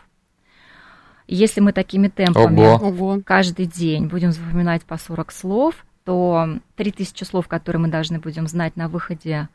Если 1.28 1.61
мы 1.61 1.72
такими 1.72 2.09
темпами 2.09 2.61
Ого. 2.61 3.20
каждый 3.24 3.66
день 3.66 4.07
будем 4.07 4.33
запоминать 4.33 4.83
по 4.85 4.96
40 4.96 5.31
слов, 5.31 5.74
то 6.05 6.48
3000 6.76 7.24
слов, 7.24 7.48
которые 7.48 7.81
мы 7.81 7.88
должны 7.88 8.18
будем 8.18 8.48
знать 8.48 8.76
на 8.76 8.88
выходе 8.88 9.48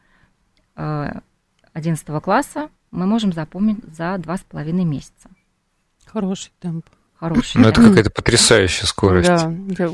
11 0.77 2.09
э, 2.09 2.21
класса, 2.21 2.69
мы 2.91 3.05
можем 3.05 3.33
запомнить 3.33 3.79
за 3.91 4.15
2,5 4.15 4.71
месяца. 4.83 5.29
Хороший 6.05 6.51
темп. 6.59 6.85
Хороший. 7.19 7.59
Ну, 7.59 7.67
это 7.67 7.81
какая-то 7.81 8.11
потрясающая 8.11 8.85
скорость. 8.85 9.27
Да. 9.27 9.47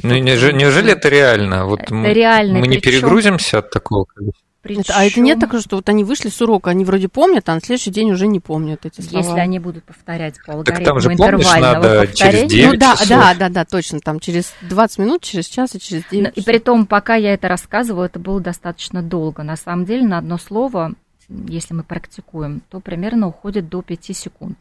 Ну, 0.04 0.18
неужели, 0.18 0.58
неужели 0.58 0.92
это 0.92 1.08
реально? 1.08 1.66
Вот 1.66 1.82
это 1.82 1.94
мы, 1.94 2.12
реально. 2.12 2.60
Мы 2.60 2.68
не 2.68 2.80
причем... 2.80 3.00
перегрузимся 3.00 3.60
от 3.60 3.70
такого 3.72 4.04
количества? 4.04 4.46
Причем... 4.64 4.80
Это, 4.80 4.94
а 4.96 5.04
это 5.04 5.20
нет 5.20 5.40
такого, 5.42 5.62
что 5.62 5.76
вот 5.76 5.90
они 5.90 6.06
вышли 6.06 6.30
с 6.30 6.42
урока, 6.42 6.70
они 6.70 6.86
вроде 6.86 7.10
помнят, 7.10 7.48
а 7.50 7.56
на 7.56 7.60
следующий 7.60 7.92
день 7.92 8.12
уже 8.12 8.28
не 8.28 8.40
помнят 8.40 8.86
эти 8.86 9.02
слова. 9.02 9.22
Если 9.22 9.38
они 9.38 9.60
будут 9.60 9.84
повторять 9.84 10.36
по 10.46 10.54
алгоритму 10.54 10.86
так 10.86 10.86
там 10.86 11.00
же, 11.02 11.10
помнишь, 11.18 11.54
надо 11.54 12.08
через 12.08 12.50
9 12.50 12.72
Ну 12.72 12.80
да, 12.80 12.94
часов. 12.94 13.10
да, 13.10 13.34
да, 13.34 13.50
да, 13.50 13.66
точно, 13.66 14.00
там 14.00 14.22
через 14.22 14.54
20 14.62 15.00
минут, 15.00 15.22
через 15.22 15.48
час 15.48 15.76
и 15.76 15.80
через 15.82 16.06
9 16.10 16.24
Но, 16.24 16.30
И 16.30 16.42
при 16.46 16.60
том, 16.60 16.86
пока 16.86 17.16
я 17.16 17.34
это 17.34 17.50
рассказывала, 17.50 18.06
это 18.06 18.20
было 18.20 18.40
достаточно 18.40 19.04
долго. 19.04 19.44
На 19.44 19.58
самом 19.58 19.84
деле 19.84 20.08
на 20.08 20.20
одно 20.20 20.38
слово, 20.38 20.94
если 21.28 21.74
мы 21.74 21.84
практикуем, 21.84 22.62
то 22.70 22.80
примерно 22.80 23.28
уходит 23.28 23.68
до 23.68 23.82
5 23.82 24.16
секунд. 24.16 24.60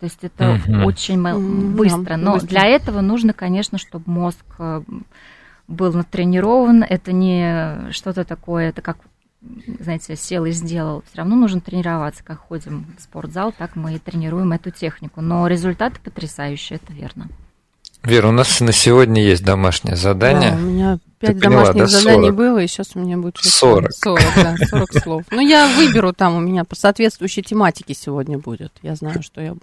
То 0.00 0.06
есть 0.06 0.20
это 0.22 0.58
угу. 0.66 0.86
очень 0.86 1.22
быстро. 1.74 2.16
Но 2.16 2.34
быстро. 2.34 2.48
для 2.48 2.66
этого 2.66 3.02
нужно, 3.02 3.34
конечно, 3.34 3.76
чтобы 3.76 4.10
мозг 4.10 4.44
э, 4.58 4.80
был 5.68 5.92
натренирован, 5.92 6.82
это 6.82 7.12
не 7.12 7.90
что-то 7.92 8.24
такое, 8.24 8.68
это 8.68 8.82
как 8.82 8.98
знаете, 9.78 10.16
сел 10.16 10.44
и 10.44 10.52
сделал. 10.52 11.02
Все 11.06 11.18
равно 11.18 11.36
нужно 11.36 11.60
тренироваться. 11.60 12.24
Как 12.24 12.38
ходим 12.38 12.86
в 12.96 13.02
спортзал, 13.02 13.52
так 13.52 13.76
мы 13.76 13.94
и 13.94 13.98
тренируем 13.98 14.52
эту 14.52 14.70
технику. 14.70 15.20
Но 15.20 15.46
результаты 15.46 16.00
потрясающие, 16.00 16.80
это 16.82 16.92
верно. 16.92 17.28
Вера, 18.02 18.28
у 18.28 18.32
нас 18.32 18.60
на 18.60 18.72
сегодня 18.72 19.22
есть 19.22 19.42
домашнее 19.42 19.96
задание. 19.96 20.50
Да, 20.50 20.56
у 20.56 20.60
меня 20.60 20.98
пять 21.18 21.38
домашних 21.38 21.84
да, 21.84 21.86
заданий 21.86 22.30
было, 22.30 22.58
и 22.58 22.66
сейчас 22.66 22.90
у 22.94 23.00
меня 23.00 23.16
будет 23.16 23.38
40. 23.38 23.92
40, 23.92 24.22
да, 24.36 24.56
40 24.66 24.94
слов. 25.02 25.22
Ну, 25.30 25.40
я 25.40 25.66
выберу 25.74 26.12
там, 26.12 26.36
у 26.36 26.40
меня 26.40 26.64
по 26.64 26.76
соответствующей 26.76 27.42
тематике 27.42 27.94
сегодня 27.94 28.38
будет. 28.38 28.72
Я 28.82 28.94
знаю, 28.94 29.22
что 29.22 29.40
я 29.40 29.54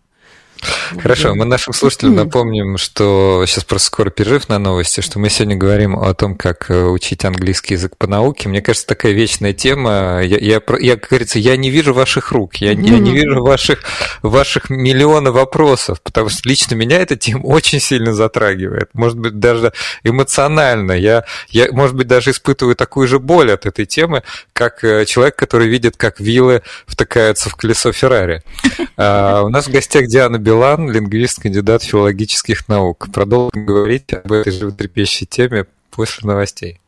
Хорошо, 1.01 1.33
мы 1.35 1.45
нашим 1.45 1.73
слушателям 1.73 2.15
напомним, 2.15 2.77
что 2.77 3.43
сейчас 3.47 3.63
просто 3.63 3.87
скоро 3.87 4.09
перерыв 4.09 4.49
на 4.49 4.59
новости, 4.59 5.01
что 5.01 5.19
мы 5.19 5.29
сегодня 5.29 5.55
говорим 5.55 5.97
о 5.97 6.13
том, 6.13 6.35
как 6.35 6.69
э, 6.69 6.83
учить 6.83 7.25
английский 7.25 7.73
язык 7.73 7.97
по 7.97 8.07
науке. 8.07 8.49
Мне 8.49 8.61
кажется, 8.61 8.87
такая 8.87 9.13
вечная 9.13 9.53
тема. 9.53 10.21
Я, 10.23 10.37
я, 10.37 10.61
я 10.79 10.95
как 10.97 11.09
говорится, 11.09 11.39
я 11.39 11.57
не 11.57 11.69
вижу 11.69 11.93
ваших 11.93 12.31
рук, 12.31 12.57
я, 12.57 12.71
я 12.71 12.99
не 12.99 13.11
вижу 13.11 13.43
ваших, 13.43 13.83
ваших 14.21 14.69
миллионов 14.69 15.35
вопросов, 15.35 16.01
потому 16.01 16.29
что 16.29 16.47
лично 16.47 16.75
меня 16.75 16.97
эта 16.97 17.15
тема 17.15 17.41
очень 17.45 17.79
сильно 17.79 18.13
затрагивает. 18.13 18.89
Может 18.93 19.17
быть, 19.17 19.39
даже 19.39 19.73
эмоционально. 20.03 20.93
Я, 20.93 21.25
я 21.49 21.71
может 21.71 21.95
быть, 21.95 22.07
даже 22.07 22.31
испытываю 22.31 22.75
такую 22.75 23.07
же 23.07 23.19
боль 23.19 23.51
от 23.51 23.65
этой 23.65 23.85
темы, 23.85 24.23
как 24.53 24.83
э, 24.83 25.05
человек, 25.05 25.35
который 25.35 25.67
видит, 25.67 25.97
как 25.97 26.19
вилы 26.19 26.61
втыкаются 26.85 27.49
в 27.49 27.55
колесо 27.55 27.91
Феррари. 27.91 28.43
А, 28.97 29.41
у 29.43 29.49
нас 29.49 29.67
в 29.67 29.71
гостях 29.71 30.07
Диана 30.07 30.37
Белова 30.37 30.50
Билан, 30.51 30.91
лингвист, 30.91 31.41
кандидат 31.41 31.81
филологических 31.81 32.67
наук. 32.67 33.07
Продолжим 33.13 33.65
говорить 33.65 34.11
об 34.11 34.33
этой 34.33 34.51
животрепещущей 34.51 35.25
теме 35.25 35.65
после 35.89 36.27
новостей. 36.27 36.81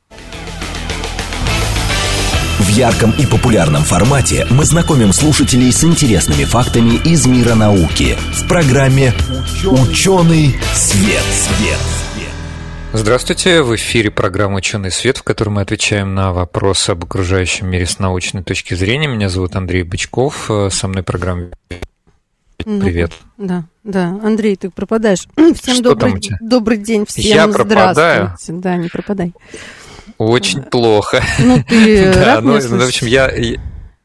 В 2.59 2.67
ярком 2.67 3.11
и 3.17 3.25
популярном 3.25 3.83
формате 3.83 4.45
мы 4.49 4.65
знакомим 4.65 5.13
слушателей 5.13 5.71
с 5.71 5.81
интересными 5.85 6.43
фактами 6.43 6.95
из 7.05 7.25
мира 7.25 7.55
науки 7.55 8.17
в 8.33 8.49
программе 8.49 9.13
«Ученый 9.65 10.57
свет». 10.73 11.23
свет. 11.23 11.79
Здравствуйте, 12.91 13.61
в 13.61 13.73
эфире 13.77 14.11
программа 14.11 14.57
«Ученый 14.57 14.91
свет», 14.91 15.19
в 15.19 15.23
которой 15.23 15.51
мы 15.51 15.61
отвечаем 15.61 16.13
на 16.13 16.33
вопросы 16.33 16.89
об 16.89 17.05
окружающем 17.05 17.69
мире 17.69 17.85
с 17.85 17.97
научной 17.97 18.43
точки 18.43 18.73
зрения. 18.73 19.07
Меня 19.07 19.29
зовут 19.29 19.55
Андрей 19.55 19.83
Бычков, 19.83 20.51
со 20.69 20.87
мной 20.89 21.03
программа 21.03 21.47
ну, 22.65 22.81
привет. 22.81 23.11
Да, 23.37 23.65
да. 23.83 24.19
Андрей, 24.23 24.55
ты 24.55 24.69
пропадаешь. 24.69 25.27
Всем 25.35 25.75
Что 25.75 25.95
добрый, 25.95 26.21
добрый 26.41 26.77
день, 26.77 27.05
всем 27.05 27.23
Я 27.23 27.47
пропадаю? 27.47 28.35
Да, 28.47 28.75
не 28.77 28.89
пропадай. 28.89 29.33
Очень 30.17 30.61
плохо. 30.63 31.23
Ну, 31.39 31.63
ты 31.67 32.13
да, 32.13 32.41
ну, 32.41 32.59
в 32.59 32.87
общем, 32.87 33.07
я... 33.07 33.29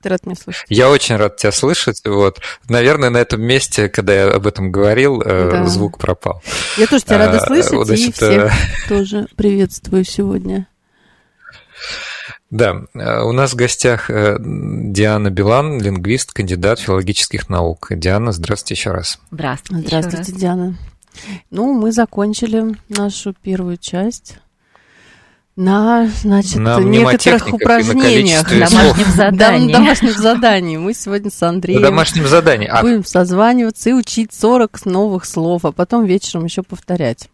Ты 0.00 0.10
рад 0.10 0.24
меня 0.26 0.36
слышать. 0.36 0.64
Я 0.68 0.90
очень 0.90 1.16
рад 1.16 1.36
тебя 1.36 1.50
слышать. 1.50 2.00
Вот. 2.04 2.40
Наверное, 2.68 3.10
на 3.10 3.16
этом 3.16 3.42
месте, 3.42 3.88
когда 3.88 4.14
я 4.14 4.30
об 4.30 4.46
этом 4.46 4.70
говорил, 4.70 5.20
э, 5.20 5.50
да. 5.50 5.66
звук 5.66 5.98
пропал. 5.98 6.40
Я 6.76 6.86
тоже 6.86 7.04
тебя 7.04 7.18
рада 7.18 7.38
а, 7.38 7.46
слышать, 7.46 7.86
Значит, 7.86 8.08
и 8.08 8.12
всех 8.12 8.44
э, 8.44 8.50
тоже 8.88 9.26
приветствую 9.36 10.04
сегодня. 10.04 10.68
Да, 12.50 12.82
э, 12.94 13.22
у 13.22 13.32
нас 13.32 13.52
в 13.52 13.56
гостях 13.56 14.10
э, 14.10 14.36
Диана 14.40 15.30
Билан, 15.30 15.80
лингвист, 15.80 16.32
кандидат 16.32 16.80
филологических 16.80 17.50
наук. 17.50 17.88
Диана, 17.90 18.32
здравствуйте 18.32 18.74
еще 18.74 18.90
раз. 18.92 19.18
Здравствуйте. 19.30 19.86
Здравствуйте, 19.86 20.32
раз. 20.32 20.40
Диана. 20.40 20.74
Ну, 21.50 21.74
мы 21.74 21.92
закончили 21.92 22.74
нашу 22.88 23.34
первую 23.34 23.76
часть 23.76 24.38
на, 25.56 26.08
значит, 26.22 26.56
на 26.56 26.78
некоторых 26.78 27.52
упражнениях, 27.52 28.50
на 28.50 28.70
домашнем 28.70 29.12
задании. 29.12 29.72
Да, 29.72 29.78
домашнем 29.78 30.12
задании. 30.12 30.76
Мы 30.76 30.94
сегодня 30.94 31.30
с 31.30 31.42
Андреем 31.42 31.82
на 31.82 31.88
домашнем 31.88 32.28
задании. 32.28 32.68
А... 32.68 32.80
будем 32.80 33.04
созваниваться 33.04 33.90
и 33.90 33.92
учить 33.92 34.32
40 34.32 34.86
новых 34.86 35.24
слов, 35.24 35.64
а 35.64 35.72
потом 35.72 36.04
вечером 36.04 36.44
еще 36.44 36.62
повторять. 36.62 37.28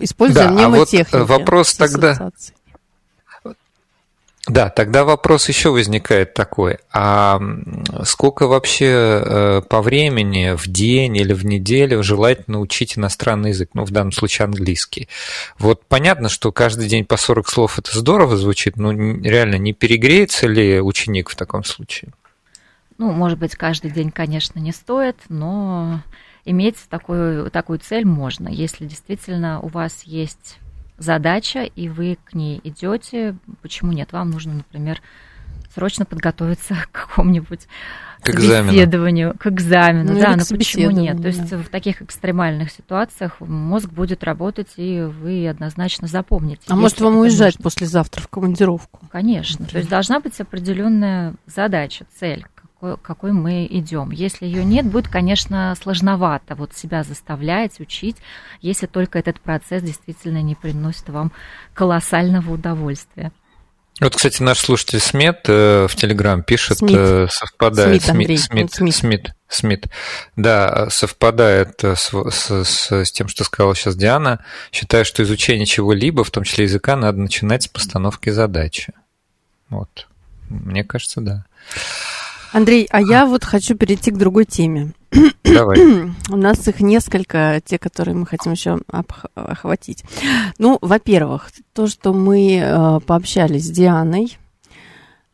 Используя 0.00 0.44
да, 0.44 0.50
мнемотехники. 0.50 1.14
А 1.14 1.20
вот 1.20 1.28
вопрос 1.28 1.74
тогда... 1.74 2.12
Ассоциации. 2.12 2.54
Да, 4.46 4.68
тогда 4.68 5.04
вопрос 5.04 5.48
еще 5.48 5.70
возникает 5.70 6.34
такой, 6.34 6.76
а 6.92 7.40
сколько 8.02 8.46
вообще 8.46 8.86
э, 8.86 9.62
по 9.66 9.80
времени 9.80 10.54
в 10.54 10.66
день 10.66 11.16
или 11.16 11.32
в 11.32 11.46
неделю 11.46 12.02
желательно 12.02 12.60
учить 12.60 12.98
иностранный 12.98 13.50
язык, 13.50 13.70
ну, 13.72 13.84
в 13.84 13.90
данном 13.90 14.12
случае 14.12 14.44
английский? 14.44 15.08
Вот 15.58 15.86
понятно, 15.86 16.28
что 16.28 16.52
каждый 16.52 16.88
день 16.88 17.06
по 17.06 17.16
40 17.16 17.48
слов 17.48 17.78
это 17.78 17.98
здорово 17.98 18.36
звучит, 18.36 18.76
но 18.76 18.92
реально 18.92 19.54
не 19.54 19.72
перегреется 19.72 20.46
ли 20.46 20.78
ученик 20.78 21.30
в 21.30 21.36
таком 21.36 21.64
случае? 21.64 22.12
Ну, 22.98 23.12
может 23.12 23.38
быть, 23.38 23.56
каждый 23.56 23.90
день, 23.90 24.10
конечно, 24.10 24.58
не 24.58 24.72
стоит, 24.72 25.16
но 25.30 26.02
иметь 26.44 26.76
такую, 26.90 27.50
такую 27.50 27.78
цель 27.78 28.04
можно, 28.04 28.48
если 28.48 28.84
действительно 28.84 29.60
у 29.60 29.68
вас 29.68 30.02
есть 30.04 30.58
задача, 30.98 31.62
и 31.64 31.88
вы 31.88 32.18
к 32.24 32.34
ней 32.34 32.60
идете. 32.64 33.36
Почему 33.62 33.92
нет? 33.92 34.12
Вам 34.12 34.30
нужно, 34.30 34.54
например, 34.54 35.00
срочно 35.74 36.04
подготовиться 36.04 36.76
к 36.92 36.92
какому-нибудь 36.92 37.66
к 38.22 38.40
собеседованию, 38.40 39.36
к 39.38 39.46
экзамену. 39.48 40.14
Ну, 40.14 40.20
да, 40.20 40.36
но 40.36 40.44
почему 40.56 40.90
нет? 40.90 41.20
То 41.20 41.28
есть 41.28 41.52
в 41.52 41.68
таких 41.68 42.00
экстремальных 42.00 42.70
ситуациях 42.70 43.40
мозг 43.40 43.90
будет 43.90 44.24
работать, 44.24 44.68
и 44.76 45.02
вы 45.02 45.46
однозначно 45.46 46.08
запомните. 46.08 46.62
А 46.68 46.76
может 46.76 47.00
вам 47.00 47.16
уезжать 47.18 47.58
нужно. 47.58 47.64
послезавтра 47.64 48.22
в 48.22 48.28
командировку? 48.28 49.00
Конечно. 49.12 49.60
Например. 49.60 49.72
То 49.72 49.78
есть 49.78 49.90
должна 49.90 50.20
быть 50.20 50.40
определенная 50.40 51.34
задача, 51.46 52.06
цель, 52.18 52.46
какой, 52.84 52.96
какой 52.98 53.32
мы 53.32 53.66
идем. 53.66 54.10
Если 54.10 54.46
ее 54.46 54.64
нет, 54.64 54.86
будет, 54.86 55.08
конечно, 55.08 55.74
сложновато 55.80 56.54
вот 56.54 56.74
себя 56.74 57.02
заставлять, 57.02 57.80
учить, 57.80 58.16
если 58.60 58.86
только 58.86 59.18
этот 59.18 59.40
процесс 59.40 59.82
действительно 59.82 60.42
не 60.42 60.54
приносит 60.54 61.08
вам 61.08 61.32
колоссального 61.72 62.52
удовольствия. 62.52 63.32
Вот, 64.00 64.16
кстати, 64.16 64.42
наш 64.42 64.58
слушатель 64.58 64.98
Смит 64.98 65.42
э, 65.46 65.86
в 65.88 65.94
Телеграм 65.94 66.42
пишет, 66.42 66.78
Смит. 66.78 66.96
Э, 66.96 67.28
совпадает 67.30 68.02
Смит, 68.02 68.10
Андрей, 68.10 68.38
Смит, 68.38 68.72
Смит, 68.72 68.94
Смит, 68.94 69.34
Смит, 69.48 69.86
да, 70.34 70.90
совпадает 70.90 71.84
с, 71.84 72.10
с, 72.10 72.64
с, 72.64 72.90
с 72.90 73.12
тем, 73.12 73.28
что 73.28 73.44
сказала 73.44 73.76
сейчас 73.76 73.94
Диана. 73.94 74.44
Считаю, 74.72 75.04
что 75.04 75.22
изучение 75.22 75.64
чего-либо, 75.64 76.24
в 76.24 76.30
том 76.32 76.42
числе 76.42 76.64
языка, 76.64 76.96
надо 76.96 77.18
начинать 77.18 77.62
с 77.62 77.68
постановки 77.68 78.30
задачи. 78.30 78.92
Вот, 79.70 80.08
мне 80.48 80.82
кажется, 80.82 81.20
да. 81.20 81.44
Андрей, 82.54 82.86
а 82.92 83.02
я 83.02 83.26
вот 83.26 83.44
хочу 83.44 83.74
перейти 83.76 84.12
к 84.12 84.16
другой 84.16 84.44
теме. 84.44 84.92
Давай. 85.42 85.76
У 86.30 86.36
нас 86.36 86.68
их 86.68 86.78
несколько, 86.78 87.60
те, 87.64 87.78
которые 87.78 88.14
мы 88.14 88.26
хотим 88.26 88.52
еще 88.52 88.78
охватить. 89.34 90.04
Ну, 90.58 90.78
во-первых, 90.80 91.50
то, 91.72 91.88
что 91.88 92.12
мы 92.12 92.60
э, 92.62 93.00
пообщались 93.00 93.66
с 93.66 93.70
Дианой 93.70 94.38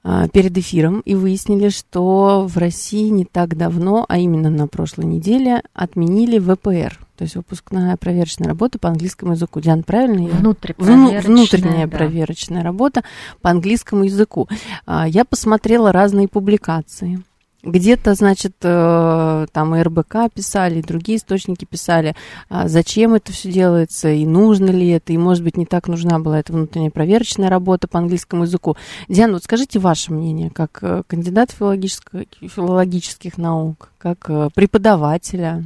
перед 0.03 0.57
эфиром 0.57 1.01
и 1.01 1.15
выяснили, 1.15 1.69
что 1.69 2.47
в 2.49 2.57
России 2.57 3.09
не 3.09 3.25
так 3.25 3.57
давно, 3.57 4.07
а 4.09 4.19
именно 4.19 4.49
на 4.51 4.67
прошлой 4.67 5.05
неделе, 5.05 5.63
отменили 5.75 6.39
ВПР– 6.39 6.99
то 7.21 7.25
есть 7.25 7.37
выпускная 7.37 7.99
проверочная 7.99 8.49
работа 8.49 8.79
по 8.79 8.89
английскому 8.89 9.33
языку. 9.33 9.61
Диана, 9.61 9.83
правильно? 9.83 10.27
Внутрипроверочная, 10.27 11.21
Внутренняя 11.21 11.87
да. 11.87 11.99
проверочная 11.99 12.63
работа 12.63 13.05
по 13.43 13.51
английскому 13.51 14.05
языку. 14.05 14.49
А, 14.87 15.07
я 15.07 15.27
посмотрела 15.27 15.93
разные 15.93 16.29
публикации. 16.29 17.23
Где-то, 17.63 18.15
значит, 18.15 18.55
э, 18.63 19.47
там 19.53 19.77
и 19.77 19.83
РБК 19.83 20.33
писали, 20.33 20.79
и 20.79 20.83
другие 20.83 21.19
источники 21.19 21.67
писали, 21.67 22.17
а, 22.49 22.69
зачем 22.69 23.13
это 23.13 23.33
все 23.33 23.53
делается, 23.53 24.09
и 24.09 24.25
нужно 24.25 24.71
ли 24.71 24.89
это, 24.89 25.13
и, 25.13 25.19
может 25.19 25.45
быть, 25.45 25.59
не 25.59 25.67
так 25.67 25.87
нужна 25.87 26.19
была 26.19 26.39
эта 26.39 26.55
внутренняя 26.55 26.91
проверочная 26.91 27.51
работа 27.51 27.87
по 27.87 27.99
английскому 27.99 28.45
языку. 28.45 28.77
Диана, 29.09 29.35
вот 29.35 29.45
скажите 29.45 29.79
ваше 29.79 30.13
мнение, 30.13 30.49
как 30.49 30.79
э, 30.81 31.03
кандидат 31.07 31.51
филологических, 31.51 32.25
филологических 32.41 33.37
наук, 33.37 33.91
как 33.99 34.31
э, 34.31 34.49
преподавателя 34.55 35.63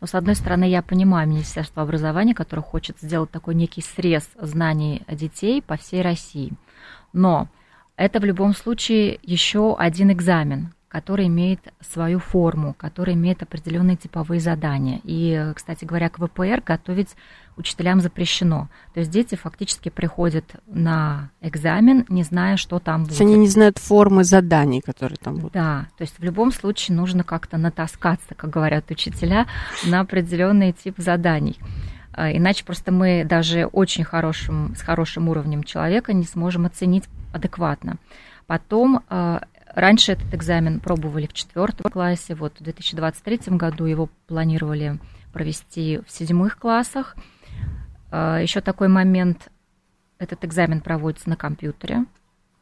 но, 0.00 0.06
с 0.06 0.14
одной 0.14 0.36
стороны, 0.36 0.68
я 0.68 0.80
понимаю 0.82 1.28
Министерство 1.28 1.82
образования, 1.82 2.34
которое 2.34 2.62
хочет 2.62 2.98
сделать 3.00 3.30
такой 3.30 3.54
некий 3.54 3.82
срез 3.82 4.28
знаний 4.40 5.02
детей 5.08 5.60
по 5.60 5.76
всей 5.76 6.02
России. 6.02 6.52
Но 7.12 7.48
это 7.96 8.20
в 8.20 8.24
любом 8.24 8.54
случае 8.54 9.18
еще 9.22 9.76
один 9.76 10.12
экзамен, 10.12 10.72
который 10.88 11.26
имеет 11.26 11.60
свою 11.80 12.18
форму, 12.18 12.74
который 12.74 13.14
имеет 13.14 13.42
определенные 13.42 13.96
типовые 13.96 14.40
задания. 14.40 15.00
И, 15.04 15.52
кстати 15.54 15.84
говоря, 15.84 16.08
к 16.08 16.18
ВПР 16.18 16.62
готовить 16.64 17.14
учителям 17.56 18.00
запрещено. 18.00 18.68
То 18.94 19.00
есть 19.00 19.10
дети 19.10 19.34
фактически 19.34 19.90
приходят 19.90 20.44
на 20.66 21.30
экзамен, 21.40 22.06
не 22.08 22.22
зная, 22.22 22.56
что 22.56 22.78
там 22.78 23.04
будет. 23.04 23.20
Они 23.20 23.36
не 23.36 23.48
знают 23.48 23.78
формы 23.78 24.24
заданий, 24.24 24.80
которые 24.80 25.18
там 25.18 25.36
будут. 25.36 25.52
Да, 25.52 25.88
то 25.98 26.02
есть 26.02 26.18
в 26.18 26.22
любом 26.22 26.52
случае 26.52 26.96
нужно 26.96 27.24
как-то 27.24 27.58
натаскаться, 27.58 28.34
как 28.34 28.50
говорят 28.50 28.90
учителя, 28.90 29.46
на 29.84 30.00
определенный 30.00 30.72
тип 30.72 30.94
заданий. 30.98 31.58
А, 32.12 32.32
иначе 32.32 32.64
просто 32.64 32.92
мы 32.92 33.24
даже 33.28 33.66
очень 33.66 34.04
хорошим, 34.04 34.74
с 34.74 34.80
хорошим 34.80 35.28
уровнем 35.28 35.62
человека 35.64 36.12
не 36.12 36.24
сможем 36.24 36.64
оценить 36.66 37.04
адекватно. 37.32 37.96
Потом 38.46 39.02
а, 39.08 39.42
Раньше 39.78 40.10
этот 40.10 40.34
экзамен 40.34 40.80
пробовали 40.80 41.28
в 41.28 41.32
четвертом 41.32 41.88
классе, 41.88 42.34
вот 42.34 42.58
в 42.58 42.64
2023 42.64 43.56
году 43.56 43.84
его 43.84 44.08
планировали 44.26 44.98
провести 45.32 46.00
в 46.04 46.10
седьмых 46.10 46.58
классах. 46.58 47.14
А, 48.10 48.38
Еще 48.40 48.60
такой 48.60 48.88
момент, 48.88 49.52
этот 50.18 50.44
экзамен 50.44 50.80
проводится 50.80 51.28
на 51.28 51.36
компьютере, 51.36 52.06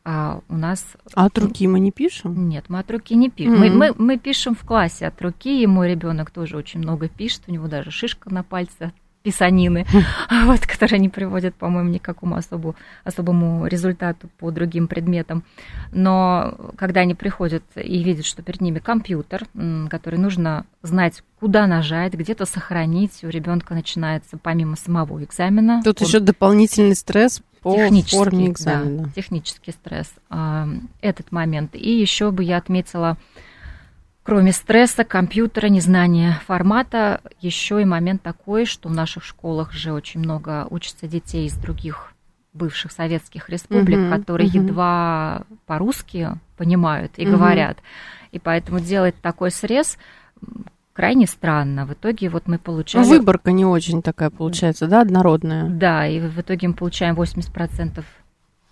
а 0.04 0.40
у 0.50 0.56
нас... 0.58 0.86
А 1.14 1.24
от 1.24 1.38
руки 1.38 1.66
мы 1.66 1.80
не 1.80 1.90
пишем? 1.90 2.50
Нет, 2.50 2.66
мы 2.68 2.80
от 2.80 2.90
руки 2.90 3.14
не 3.14 3.30
пишем. 3.30 3.62
Mm-hmm. 3.62 3.70
Мы, 3.70 3.94
мы, 3.94 3.94
мы 3.96 4.18
пишем 4.18 4.54
в 4.54 4.66
классе 4.66 5.06
от 5.06 5.20
руки, 5.22 5.62
и 5.62 5.66
мой 5.66 5.88
ребенок 5.88 6.30
тоже 6.30 6.58
очень 6.58 6.80
много 6.80 7.08
пишет, 7.08 7.44
у 7.46 7.50
него 7.50 7.66
даже 7.66 7.90
шишка 7.90 8.28
на 8.28 8.42
пальце 8.42 8.92
писанины, 9.26 9.84
вот, 10.44 10.60
которые 10.60 11.00
не 11.00 11.08
приводят, 11.08 11.56
по-моему, 11.56 11.90
ни 11.90 11.98
к 11.98 12.02
какому 12.02 12.36
особу, 12.36 12.76
особому 13.02 13.66
результату 13.66 14.28
по 14.38 14.52
другим 14.52 14.86
предметам. 14.86 15.42
Но 15.90 16.54
когда 16.76 17.00
они 17.00 17.16
приходят 17.16 17.64
и 17.74 18.04
видят, 18.04 18.24
что 18.24 18.42
перед 18.42 18.60
ними 18.60 18.78
компьютер, 18.78 19.48
который 19.90 20.20
нужно 20.20 20.64
знать, 20.82 21.24
куда 21.40 21.66
нажать, 21.66 22.14
где-то 22.14 22.46
сохранить, 22.46 23.24
у 23.24 23.28
ребенка 23.28 23.74
начинается 23.74 24.38
помимо 24.40 24.76
самого 24.76 25.24
экзамена. 25.24 25.82
Тут 25.82 26.00
он... 26.00 26.06
еще 26.06 26.20
дополнительный 26.20 26.94
стресс 26.94 27.42
по 27.62 27.72
форме 27.72 28.50
экзамена. 28.50 29.06
Да, 29.06 29.10
технический 29.10 29.72
стресс. 29.72 30.12
Этот 31.00 31.32
момент. 31.32 31.74
И 31.74 32.00
еще 32.00 32.30
бы 32.30 32.44
я 32.44 32.58
отметила 32.58 33.16
кроме 34.26 34.50
стресса, 34.50 35.04
компьютера, 35.04 35.68
незнания 35.68 36.40
формата, 36.46 37.20
еще 37.40 37.80
и 37.80 37.84
момент 37.84 38.22
такой, 38.22 38.66
что 38.66 38.88
в 38.88 38.92
наших 38.92 39.24
школах 39.24 39.72
же 39.72 39.92
очень 39.92 40.18
много 40.18 40.66
учатся 40.68 41.06
детей 41.06 41.46
из 41.46 41.54
других 41.54 42.12
бывших 42.52 42.90
советских 42.90 43.48
республик, 43.48 43.98
uh-huh, 43.98 44.18
которые 44.18 44.48
uh-huh. 44.48 44.64
едва 44.64 45.42
по-русски 45.66 46.30
понимают 46.56 47.12
и 47.18 47.24
uh-huh. 47.24 47.30
говорят. 47.30 47.78
И 48.32 48.40
поэтому 48.40 48.80
делать 48.80 49.14
такой 49.22 49.52
срез 49.52 49.96
крайне 50.92 51.28
странно. 51.28 51.86
В 51.86 51.92
итоге 51.92 52.28
вот 52.28 52.48
мы 52.48 52.58
получаем... 52.58 53.06
Ну, 53.06 53.10
выборка 53.10 53.52
не 53.52 53.64
очень 53.64 54.02
такая 54.02 54.30
получается, 54.30 54.88
да, 54.88 55.02
однородная? 55.02 55.68
Да, 55.68 56.04
и 56.04 56.18
в 56.18 56.40
итоге 56.40 56.66
мы 56.66 56.74
получаем 56.74 57.14
80% 57.14 58.02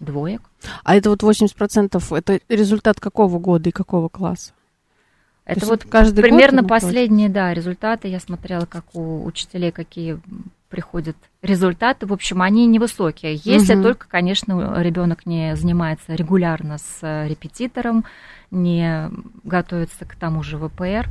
двоек. 0.01 0.43
А 0.83 0.97
это 0.97 1.11
вот 1.11 1.23
80% 1.23 2.17
это 2.17 2.41
результат 2.49 2.99
какого 2.99 3.39
года 3.39 3.69
и 3.69 3.73
какого 3.73 4.09
класса? 4.09 4.53
Это 5.45 5.67
вот 5.67 5.85
каждый 5.85 6.23
примерно 6.23 6.63
год 6.63 6.71
последние, 6.71 7.29
да, 7.29 7.53
результаты. 7.53 8.09
Я 8.09 8.19
смотрела, 8.19 8.65
как 8.65 8.85
у 8.95 9.25
учителей 9.25 9.73
какие 9.73 10.19
приходят 10.71 11.17
результаты. 11.43 12.07
В 12.07 12.13
общем, 12.13 12.43
они 12.43 12.67
невысокие. 12.67 13.39
Если 13.45 13.75
угу. 13.75 13.83
только, 13.83 14.09
конечно, 14.09 14.81
ребенок 14.83 15.27
не 15.27 15.55
занимается 15.55 16.15
регулярно 16.15 16.79
с 16.79 17.27
репетитором, 17.29 18.05
не 18.51 19.11
готовится 19.45 20.05
к 20.07 20.17
тому 20.17 20.43
же 20.43 20.59
ВПР. 20.59 21.09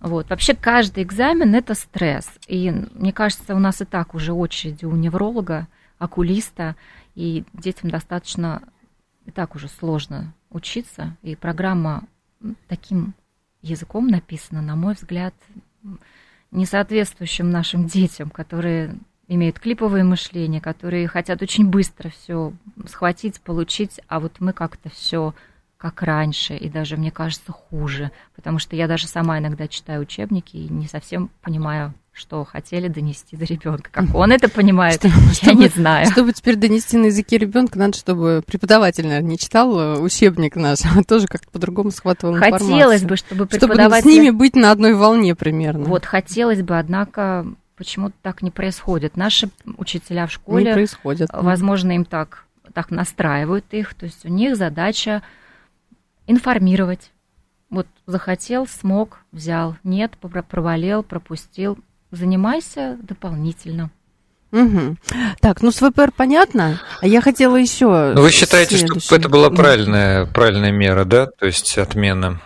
Вот. 0.00 0.28
Вообще 0.28 0.54
каждый 0.54 1.02
экзамен– 1.02 1.54
это 1.56 1.74
стресс. 1.74 2.28
И 2.46 2.70
мне 2.70 3.12
кажется, 3.12 3.54
у 3.54 3.58
нас 3.58 3.80
и 3.80 3.86
так 3.86 4.14
уже 4.14 4.34
очереди 4.34 4.84
у 4.84 4.92
невролога, 4.92 5.66
окулиста, 5.98 6.76
и 7.14 7.44
детям 7.54 7.90
достаточно 7.90 8.62
и 9.24 9.30
так 9.30 9.54
уже 9.54 9.68
сложно 9.68 10.34
учиться. 10.50 11.16
И 11.22 11.34
программа 11.34 12.04
таким 12.68 13.14
языком 13.64 14.08
написана, 14.08 14.62
на 14.62 14.76
мой 14.76 14.94
взгляд, 14.94 15.34
не 16.50 16.66
соответствующим 16.66 17.50
нашим 17.50 17.86
детям, 17.86 18.30
которые 18.30 18.96
имеют 19.26 19.58
клиповое 19.58 20.04
мышление, 20.04 20.60
которые 20.60 21.08
хотят 21.08 21.42
очень 21.42 21.68
быстро 21.68 22.10
все 22.10 22.52
схватить, 22.86 23.40
получить, 23.40 24.00
а 24.06 24.20
вот 24.20 24.40
мы 24.40 24.52
как-то 24.52 24.90
все 24.90 25.34
как 25.78 26.02
раньше, 26.02 26.56
и 26.56 26.70
даже, 26.70 26.96
мне 26.96 27.10
кажется, 27.10 27.52
хуже, 27.52 28.10
потому 28.34 28.58
что 28.58 28.76
я 28.76 28.86
даже 28.86 29.06
сама 29.06 29.38
иногда 29.38 29.68
читаю 29.68 30.02
учебники 30.02 30.56
и 30.56 30.68
не 30.68 30.86
совсем 30.86 31.30
понимаю, 31.42 31.92
что 32.14 32.44
хотели 32.44 32.86
донести 32.86 33.36
до 33.36 33.44
ребенка. 33.44 33.90
Как 33.90 34.14
он 34.14 34.30
это 34.30 34.48
понимает, 34.48 35.00
что, 35.00 35.08
я 35.08 35.32
чтобы, 35.32 35.54
не 35.56 35.68
знаю. 35.68 36.06
Чтобы 36.06 36.32
теперь 36.32 36.54
донести 36.54 36.96
на 36.96 37.06
языке 37.06 37.38
ребенка, 37.38 37.76
надо, 37.76 37.98
чтобы 37.98 38.42
преподаватель, 38.46 39.04
наверное, 39.04 39.30
не 39.30 39.38
читал 39.38 39.78
э, 39.78 39.98
учебник 39.98 40.54
наш, 40.54 40.78
а 40.84 41.02
тоже 41.02 41.26
как-то 41.26 41.50
по-другому 41.50 41.90
схватывал 41.90 42.34
хотелось 42.34 42.62
информацию. 42.62 42.76
Хотелось 42.76 43.02
бы, 43.02 43.16
чтобы 43.16 43.46
преподаватель... 43.46 44.02
Чтобы 44.02 44.12
с 44.12 44.16
ними 44.16 44.30
быть 44.30 44.54
на 44.54 44.70
одной 44.70 44.94
волне 44.94 45.34
примерно. 45.34 45.86
Вот, 45.86 46.04
хотелось 46.04 46.62
бы, 46.62 46.78
однако 46.78 47.46
почему-то 47.76 48.14
так 48.22 48.42
не 48.42 48.52
происходит. 48.52 49.16
Наши 49.16 49.50
учителя 49.76 50.28
в 50.28 50.32
школе... 50.32 50.66
Не 50.66 50.72
происходит. 50.72 51.30
Возможно, 51.32 51.92
им 51.92 52.04
так, 52.04 52.44
так 52.72 52.92
настраивают 52.92 53.66
их, 53.72 53.92
то 53.94 54.06
есть 54.06 54.24
у 54.24 54.28
них 54.28 54.56
задача 54.56 55.22
информировать. 56.28 57.10
Вот 57.70 57.88
захотел, 58.06 58.68
смог, 58.68 59.18
взял. 59.32 59.76
Нет, 59.82 60.12
провалил, 60.20 61.02
пропустил. 61.02 61.76
Занимайся 62.14 62.96
дополнительно. 63.02 63.90
Угу. 64.52 64.96
Так, 65.40 65.62
ну 65.62 65.72
с 65.72 65.80
ВПР 65.80 66.12
понятно. 66.16 66.80
А 67.00 67.06
я 67.06 67.20
хотела 67.20 67.56
еще. 67.56 68.12
Ну, 68.14 68.22
вы 68.22 68.30
считаете, 68.30 68.86
что 68.98 69.16
это 69.16 69.28
была 69.28 69.50
правильная, 69.50 70.26
правильная 70.26 70.70
мера, 70.70 71.04
да? 71.04 71.26
То 71.26 71.46
есть 71.46 71.76
отмена 71.76 72.40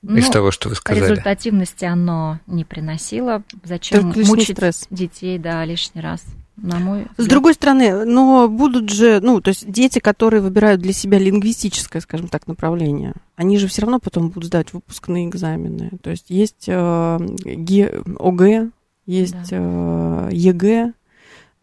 ну, 0.00 0.16
из 0.16 0.28
того, 0.30 0.50
что 0.50 0.70
вы 0.70 0.76
сказали? 0.76 1.02
Результативности 1.02 1.84
оно 1.84 2.38
не 2.46 2.64
приносило. 2.64 3.42
Зачем 3.62 4.06
мучить 4.16 4.56
стресс. 4.56 4.86
детей, 4.90 5.38
да, 5.38 5.64
лишний 5.64 6.00
раз? 6.00 6.24
на 6.62 6.78
мой 6.78 7.00
взгляд. 7.00 7.18
С 7.18 7.26
другой 7.26 7.54
стороны, 7.54 8.04
но 8.04 8.48
будут 8.48 8.90
же, 8.90 9.20
ну, 9.22 9.40
то 9.40 9.48
есть 9.48 9.70
дети, 9.70 9.98
которые 10.00 10.40
выбирают 10.40 10.80
для 10.80 10.92
себя 10.92 11.18
лингвистическое, 11.18 12.02
скажем 12.02 12.28
так, 12.28 12.46
направление, 12.46 13.14
они 13.36 13.58
же 13.58 13.68
все 13.68 13.82
равно 13.82 14.00
потом 14.00 14.30
будут 14.30 14.46
сдать 14.46 14.72
выпускные 14.72 15.28
экзамены. 15.28 15.92
То 16.02 16.10
есть 16.10 16.30
есть 16.30 16.64
э, 16.66 17.18
ОГЭ, 18.18 18.70
есть 19.08 19.50
да. 19.50 20.28
э, 20.28 20.28
ЕГЭ, 20.32 20.92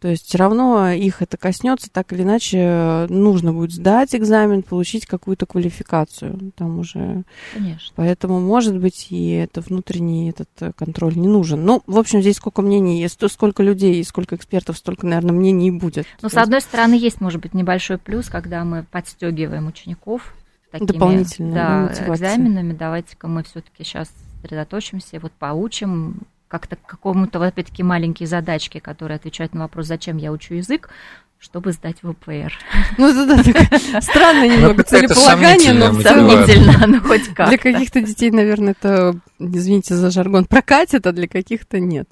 то 0.00 0.08
есть 0.08 0.26
все 0.26 0.38
равно 0.38 0.90
их 0.90 1.22
это 1.22 1.38
коснется, 1.38 1.90
так 1.90 2.12
или 2.12 2.22
иначе 2.22 3.06
нужно 3.08 3.52
будет 3.52 3.72
сдать 3.72 4.14
экзамен, 4.14 4.62
получить 4.62 5.06
какую-то 5.06 5.46
квалификацию 5.46 6.52
там 6.54 6.78
уже. 6.80 7.22
Конечно. 7.54 7.92
Поэтому, 7.96 8.40
может 8.40 8.78
быть, 8.78 9.06
и 9.10 9.30
это 9.30 9.62
внутренний 9.62 10.28
этот 10.28 10.50
э, 10.60 10.72
контроль 10.76 11.16
не 11.16 11.28
нужен. 11.28 11.64
Ну, 11.64 11.82
в 11.86 11.98
общем, 11.98 12.20
здесь 12.20 12.36
сколько 12.36 12.60
мнений 12.60 13.00
есть, 13.00 13.18
сколько 13.30 13.62
людей 13.62 14.00
и 14.00 14.04
сколько 14.04 14.36
экспертов, 14.36 14.76
столько, 14.76 15.06
наверное, 15.06 15.32
мнений 15.32 15.70
будет. 15.70 16.06
Но, 16.20 16.28
с 16.28 16.34
одной 16.34 16.60
стороны, 16.60 16.94
есть, 16.94 17.22
может 17.22 17.40
быть, 17.40 17.54
небольшой 17.54 17.96
плюс, 17.96 18.28
когда 18.28 18.64
мы 18.64 18.82
подстегиваем 18.82 19.66
учеников 19.66 20.34
такими 20.70 20.88
Дополнительными 20.88 21.54
да, 21.54 21.92
экзаменами. 22.06 22.74
Давайте-ка 22.74 23.28
мы 23.28 23.44
все-таки 23.44 23.82
сейчас 23.82 24.10
сосредоточимся, 24.42 25.20
вот 25.20 25.32
поучим, 25.32 26.20
как-то 26.58 26.76
к 26.76 26.86
какому-то, 26.86 27.38
вот 27.38 27.48
опять-таки, 27.48 27.82
маленькие 27.82 28.26
задачки, 28.26 28.78
которые 28.78 29.16
отвечают 29.16 29.52
на 29.54 29.60
вопрос, 29.60 29.86
зачем 29.86 30.16
я 30.16 30.32
учу 30.32 30.54
язык, 30.54 30.88
чтобы 31.38 31.72
сдать 31.72 31.98
ВПР. 32.02 32.52
Ну, 32.98 33.08
это 33.08 33.26
да, 33.26 34.00
странно 34.00 34.48
немного 34.48 34.82
целеполагание, 34.82 35.72
но 35.72 35.92
сомнительно, 36.00 36.86
но 36.86 37.00
хоть 37.00 37.28
как. 37.34 37.48
Для 37.48 37.58
каких-то 37.58 38.00
детей, 38.00 38.30
наверное, 38.30 38.74
это, 38.78 39.18
извините 39.38 39.94
за 39.94 40.10
жаргон, 40.10 40.46
прокатит, 40.46 41.06
а 41.06 41.12
для 41.12 41.28
каких-то 41.28 41.78
нет. 41.78 42.08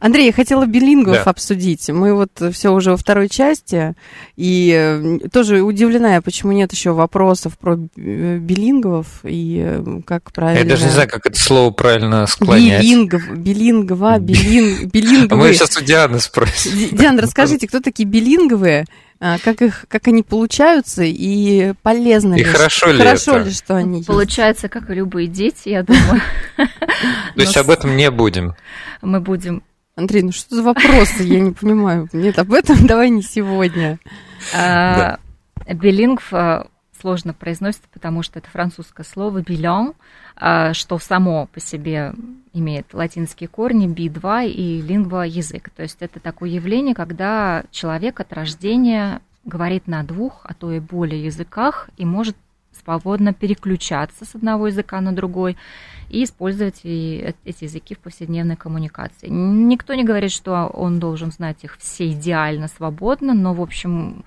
Андрей, 0.00 0.26
я 0.26 0.32
хотела 0.32 0.66
билингов 0.66 1.14
да. 1.14 1.22
обсудить. 1.30 1.88
Мы 1.88 2.14
вот 2.14 2.30
все 2.52 2.72
уже 2.72 2.90
во 2.90 2.96
второй 2.96 3.28
части, 3.28 3.94
и 4.36 4.72
э, 4.74 5.28
тоже 5.30 5.62
удивлена 5.62 6.14
я, 6.14 6.22
почему 6.22 6.52
нет 6.52 6.72
еще 6.72 6.92
вопросов 6.92 7.58
про 7.58 7.78
э, 7.96 8.38
билингов 8.38 9.06
и 9.22 9.62
э, 9.64 10.00
как 10.06 10.32
правильно... 10.32 10.62
Я 10.62 10.68
даже 10.68 10.84
не 10.84 10.90
знаю, 10.90 11.08
как 11.08 11.26
это 11.26 11.38
слово 11.38 11.70
правильно 11.70 12.26
склонять. 12.26 12.82
Билингов, 12.82 13.30
билингва, 13.30 14.18
билинг, 14.18 14.92
билинговые. 14.92 15.48
Мы 15.48 15.54
сейчас 15.54 15.76
у 15.76 15.84
Дианы 15.84 16.20
спросим. 16.20 16.96
Диана, 16.96 17.22
расскажите, 17.22 17.66
кто 17.66 17.80
такие 17.80 18.06
билинговые? 18.08 18.61
А, 19.24 19.38
как 19.38 19.62
их, 19.62 19.84
как 19.88 20.08
они 20.08 20.24
получаются 20.24 21.04
и 21.04 21.74
полезно 21.82 22.34
и 22.34 22.38
ли, 22.38 22.44
хорошо 22.44 22.90
ли 22.90 22.98
хорошо 22.98 23.36
это? 23.36 23.48
ли, 23.48 23.54
что 23.54 23.76
они 23.76 24.02
Получается, 24.02 24.68
как 24.68 24.90
и 24.90 24.94
любые 24.94 25.28
дети, 25.28 25.68
я 25.68 25.84
думаю. 25.84 26.20
То 26.56 27.40
есть 27.40 27.56
об 27.56 27.70
этом 27.70 27.96
не 27.96 28.10
будем. 28.10 28.56
Мы 29.00 29.20
будем. 29.20 29.62
Андрей, 29.94 30.22
ну 30.22 30.32
что 30.32 30.56
за 30.56 30.62
вопросы? 30.64 31.22
Я 31.22 31.38
не 31.38 31.52
понимаю. 31.52 32.08
Нет, 32.12 32.36
об 32.40 32.52
этом 32.52 32.84
давай 32.84 33.10
не 33.10 33.22
сегодня. 33.22 34.00
А, 34.52 35.18
билингв 35.68 36.32
сложно 37.02 37.34
произносится, 37.34 37.88
потому 37.92 38.22
что 38.22 38.38
это 38.38 38.48
французское 38.48 39.04
слово 39.04 39.42
«билен», 39.42 39.92
что 40.72 40.98
само 40.98 41.46
по 41.52 41.60
себе 41.60 42.14
имеет 42.54 42.94
латинские 42.94 43.48
корни 43.48 43.86
би-2 43.86 44.48
и 44.48 44.80
лингва 44.80 45.26
язык. 45.26 45.68
То 45.70 45.82
есть 45.82 45.98
это 46.00 46.20
такое 46.20 46.48
явление, 46.48 46.94
когда 46.94 47.64
человек 47.70 48.20
от 48.20 48.32
рождения 48.32 49.20
говорит 49.44 49.88
на 49.88 50.04
двух, 50.04 50.40
а 50.44 50.54
то 50.54 50.70
и 50.72 50.78
более 50.78 51.24
языках 51.24 51.90
и 51.96 52.04
может 52.04 52.36
свободно 52.84 53.34
переключаться 53.34 54.24
с 54.24 54.34
одного 54.34 54.68
языка 54.68 55.00
на 55.00 55.12
другой 55.12 55.56
и 56.08 56.24
использовать 56.24 56.80
и 56.84 57.34
эти 57.44 57.64
языки 57.64 57.94
в 57.94 57.98
повседневной 57.98 58.56
коммуникации. 58.56 59.28
Никто 59.28 59.94
не 59.94 60.04
говорит, 60.04 60.30
что 60.30 60.66
он 60.72 60.98
должен 60.98 61.32
знать 61.32 61.64
их 61.64 61.76
все 61.78 62.10
идеально 62.12 62.68
свободно, 62.68 63.34
но, 63.34 63.52
в 63.52 63.60
общем, 63.60 64.24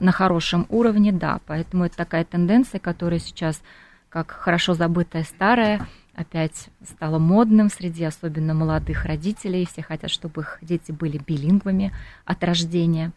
на 0.00 0.12
хорошем 0.12 0.66
уровне, 0.68 1.12
да. 1.12 1.40
Поэтому 1.46 1.84
это 1.84 1.96
такая 1.96 2.24
тенденция, 2.24 2.78
которая 2.78 3.18
сейчас, 3.18 3.60
как 4.08 4.30
хорошо 4.30 4.74
забытая 4.74 5.24
старая, 5.24 5.86
опять 6.14 6.68
стало 6.82 7.18
модным 7.18 7.68
среди 7.68 8.04
особенно 8.04 8.54
молодых 8.54 9.04
родителей. 9.04 9.66
Все 9.66 9.82
хотят, 9.82 10.10
чтобы 10.10 10.42
их 10.42 10.58
дети 10.62 10.92
были 10.92 11.18
билингвами 11.18 11.92
от 12.24 12.42
рождения. 12.42 13.12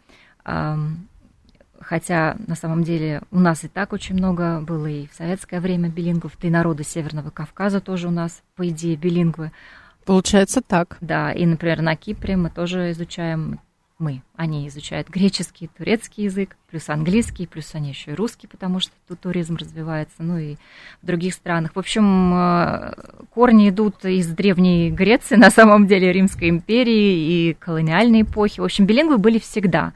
Хотя 1.80 2.36
на 2.46 2.54
самом 2.56 2.84
деле 2.84 3.22
у 3.30 3.40
нас 3.40 3.64
и 3.64 3.68
так 3.68 3.94
очень 3.94 4.14
много 4.14 4.60
было 4.60 4.86
и 4.86 5.06
в 5.06 5.14
советское 5.14 5.60
время 5.60 5.88
билингвов, 5.88 6.36
да 6.38 6.48
и 6.48 6.50
народы 6.50 6.84
Северного 6.84 7.30
Кавказа 7.30 7.80
тоже 7.80 8.08
у 8.08 8.10
нас, 8.10 8.42
по 8.54 8.68
идее, 8.68 8.96
билингвы. 8.96 9.50
Получается 10.04 10.60
так. 10.60 10.98
Да, 11.00 11.32
и, 11.32 11.46
например, 11.46 11.80
на 11.80 11.96
Кипре 11.96 12.36
мы 12.36 12.50
тоже 12.50 12.90
изучаем 12.90 13.60
мы. 14.00 14.22
Они 14.34 14.66
изучают 14.68 15.08
греческий, 15.08 15.68
турецкий 15.68 16.24
язык, 16.24 16.56
плюс 16.70 16.88
английский, 16.88 17.46
плюс 17.46 17.74
они 17.74 17.90
еще 17.90 18.12
и 18.12 18.14
русский, 18.14 18.46
потому 18.46 18.80
что 18.80 18.92
тут 19.06 19.20
туризм 19.20 19.56
развивается, 19.56 20.16
ну 20.18 20.38
и 20.38 20.56
в 21.02 21.06
других 21.06 21.34
странах. 21.34 21.72
В 21.74 21.78
общем, 21.78 22.34
э, 22.34 22.94
корни 23.32 23.68
идут 23.68 24.04
из 24.04 24.26
Древней 24.28 24.90
Греции, 24.90 25.36
на 25.36 25.50
самом 25.50 25.86
деле 25.86 26.12
Римской 26.12 26.48
империи 26.48 27.50
и 27.50 27.54
колониальной 27.54 28.22
эпохи. 28.22 28.60
В 28.60 28.64
общем, 28.64 28.86
билингвы 28.86 29.18
были 29.18 29.38
всегда. 29.38 29.92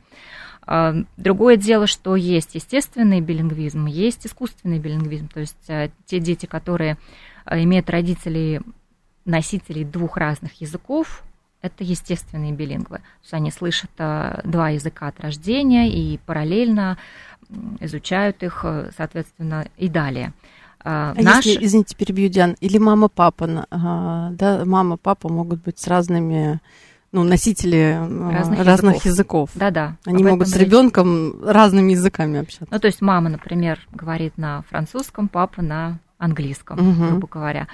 А, 0.67 0.95
другое 1.17 1.57
дело, 1.57 1.87
что 1.87 2.17
есть 2.17 2.55
естественный 2.55 3.21
билингвизм, 3.21 3.87
есть 3.87 4.27
искусственный 4.27 4.79
билингвизм, 4.79 5.29
то 5.29 5.41
есть 5.41 5.69
э, 5.69 5.91
те 6.07 6.21
дети, 6.21 6.47
которые 6.47 6.97
э, 7.45 7.63
имеют 7.65 7.91
родителей 7.91 8.61
носителей 9.25 9.85
двух 9.85 10.17
разных 10.17 10.61
языков, 10.61 11.23
это 11.65 11.83
естественные 11.83 12.53
билингвы. 12.53 12.99
То 12.99 13.23
есть 13.23 13.35
они 13.35 13.51
слышат 13.51 13.91
э, 13.97 14.41
два 14.45 14.69
языка 14.69 15.09
от 15.09 15.19
рождения 15.21 15.89
и 15.89 16.19
параллельно 16.19 16.99
изучают 17.81 18.43
их, 18.43 18.61
э, 18.65 18.91
соответственно, 18.97 19.67
и 19.79 19.89
далее. 19.89 20.35
А 20.87 21.15
Наш... 21.17 21.47
если, 21.47 21.65
извините, 21.65 21.97
перебью, 21.97 22.29
Диан, 22.29 22.57
или 22.61 22.77
мама-папа, 22.77 23.67
да, 23.71 24.63
мама-папа 24.67 25.31
могут 25.31 25.63
быть 25.63 25.79
с 25.79 25.89
разными 25.89 26.61
ну, 27.11 27.25
носители 27.25 27.97
разных, 28.33 28.67
разных 28.67 29.05
языков. 29.07 29.49
Да-да. 29.55 29.97
Они 30.05 30.23
могут 30.23 30.49
с 30.49 30.57
ребенком 30.57 31.43
разными 31.43 31.93
языками 31.93 32.41
общаться. 32.41 32.67
Ну, 32.71 32.79
то 32.79 32.87
есть 32.87 33.01
мама, 33.01 33.31
например, 33.31 33.79
говорит 33.93 34.37
на 34.37 34.63
французском, 34.69 35.29
папа 35.29 35.63
на 35.63 36.01
английском, 36.19 36.79
угу. 36.79 37.07
грубо 37.07 37.29
говоря. 37.29 37.69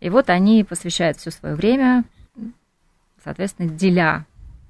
И 0.00 0.10
вот 0.10 0.28
они 0.30 0.64
посвящают 0.64 1.18
все 1.18 1.30
свое 1.30 1.54
время, 1.54 2.04
соответственно, 3.26 3.68
деля 3.68 4.24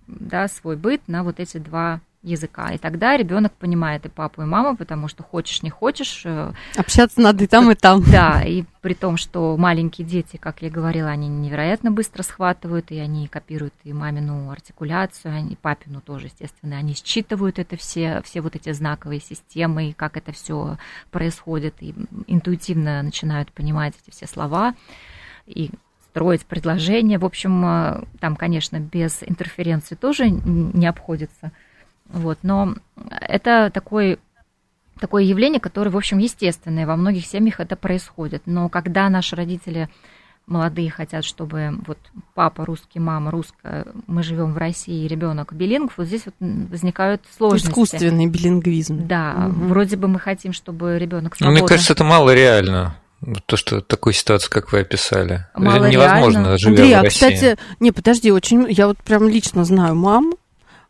да, 0.06 0.48
свой 0.48 0.76
быт 0.76 1.02
на 1.08 1.22
вот 1.22 1.40
эти 1.40 1.58
два 1.58 2.00
языка. 2.22 2.72
И 2.72 2.78
тогда 2.78 3.18
ребенок 3.18 3.52
понимает 3.52 4.06
и 4.06 4.08
папу, 4.08 4.42
и 4.42 4.46
маму, 4.46 4.76
потому 4.78 5.08
что 5.08 5.22
хочешь, 5.22 5.62
не 5.62 5.68
хочешь. 5.68 6.22
Э, 6.24 6.52
Общаться 6.74 7.20
надо 7.20 7.44
и 7.44 7.46
там, 7.46 7.70
и 7.70 7.74
там. 7.74 8.02
Да, 8.10 8.42
и 8.42 8.64
при 8.80 8.94
том, 8.94 9.18
что 9.18 9.56
маленькие 9.58 10.06
дети, 10.06 10.38
как 10.38 10.62
я 10.62 10.70
говорила, 10.70 11.10
они 11.10 11.28
невероятно 11.28 11.90
быстро 11.90 12.22
схватывают, 12.22 12.90
и 12.90 12.98
они 12.98 13.28
копируют 13.28 13.74
и 13.84 13.92
мамину 13.92 14.50
артикуляцию, 14.50 15.50
и 15.50 15.54
папину 15.54 16.00
тоже, 16.00 16.26
естественно. 16.26 16.78
Они 16.78 16.94
считывают 16.94 17.58
это 17.58 17.76
все, 17.76 18.22
все 18.24 18.40
вот 18.40 18.56
эти 18.56 18.72
знаковые 18.72 19.20
системы, 19.20 19.90
и 19.90 19.92
как 19.92 20.16
это 20.16 20.32
все 20.32 20.78
происходит, 21.10 21.74
и 21.80 21.94
интуитивно 22.26 23.02
начинают 23.02 23.52
понимать 23.52 23.94
эти 24.02 24.10
все 24.10 24.26
слова. 24.26 24.74
И 25.46 25.70
строить 26.16 26.46
предложения. 26.46 27.18
В 27.18 27.26
общем, 27.26 27.62
э, 27.66 28.04
там, 28.20 28.36
конечно, 28.36 28.80
без 28.80 29.18
интерференции 29.20 29.96
тоже 29.96 30.30
не 30.30 30.86
обходится. 30.86 31.52
Вот, 32.08 32.38
но 32.42 32.74
это 33.20 33.70
такой, 33.70 34.18
такое 34.98 35.24
явление, 35.24 35.60
которое, 35.60 35.90
в 35.90 35.96
общем, 35.96 36.16
естественное. 36.16 36.86
Во 36.86 36.96
многих 36.96 37.26
семьях 37.26 37.60
это 37.60 37.76
происходит. 37.76 38.42
Но 38.46 38.70
когда 38.70 39.10
наши 39.10 39.36
родители 39.36 39.90
молодые 40.46 40.90
хотят, 40.90 41.22
чтобы 41.22 41.80
вот 41.86 41.98
папа 42.32 42.64
русский, 42.64 42.98
мама 42.98 43.30
русская, 43.30 43.84
мы 44.06 44.22
живем 44.22 44.54
в 44.54 44.56
России, 44.56 45.06
ребенок 45.06 45.52
билингв, 45.52 45.98
вот 45.98 46.06
здесь 46.06 46.22
вот 46.24 46.34
возникают 46.40 47.24
сложности. 47.36 47.68
Искусственный 47.68 48.26
билингвизм. 48.26 49.06
Да, 49.06 49.48
угу. 49.50 49.66
вроде 49.66 49.96
бы 49.96 50.08
мы 50.08 50.18
хотим, 50.18 50.54
чтобы 50.54 50.98
ребенок 50.98 51.36
свободно... 51.36 51.58
Ну, 51.58 51.60
мне 51.60 51.68
кажется, 51.68 51.92
это 51.92 52.04
мало 52.04 52.32
реально. 52.34 52.96
То, 53.46 53.56
что 53.56 53.80
такую 53.80 54.12
ситуацию, 54.12 54.50
как 54.50 54.72
вы 54.72 54.80
описали, 54.80 55.46
Мало 55.54 55.86
невозможно, 55.86 56.38
реально. 56.38 56.58
живя 56.58 56.70
Андрей, 56.70 56.94
в 56.94 56.98
а, 56.98 57.02
России. 57.02 57.14
кстати, 57.14 57.58
не, 57.80 57.90
подожди, 57.90 58.30
очень, 58.30 58.66
я 58.68 58.86
вот 58.86 58.98
прям 58.98 59.28
лично 59.28 59.64
знаю 59.64 59.94
мам, 59.94 60.34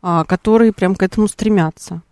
а, 0.03 0.25
которые 0.25 0.73
прям 0.73 0.97
к 0.97 1.03
этому 1.03 1.29
стремятся. 1.29 2.03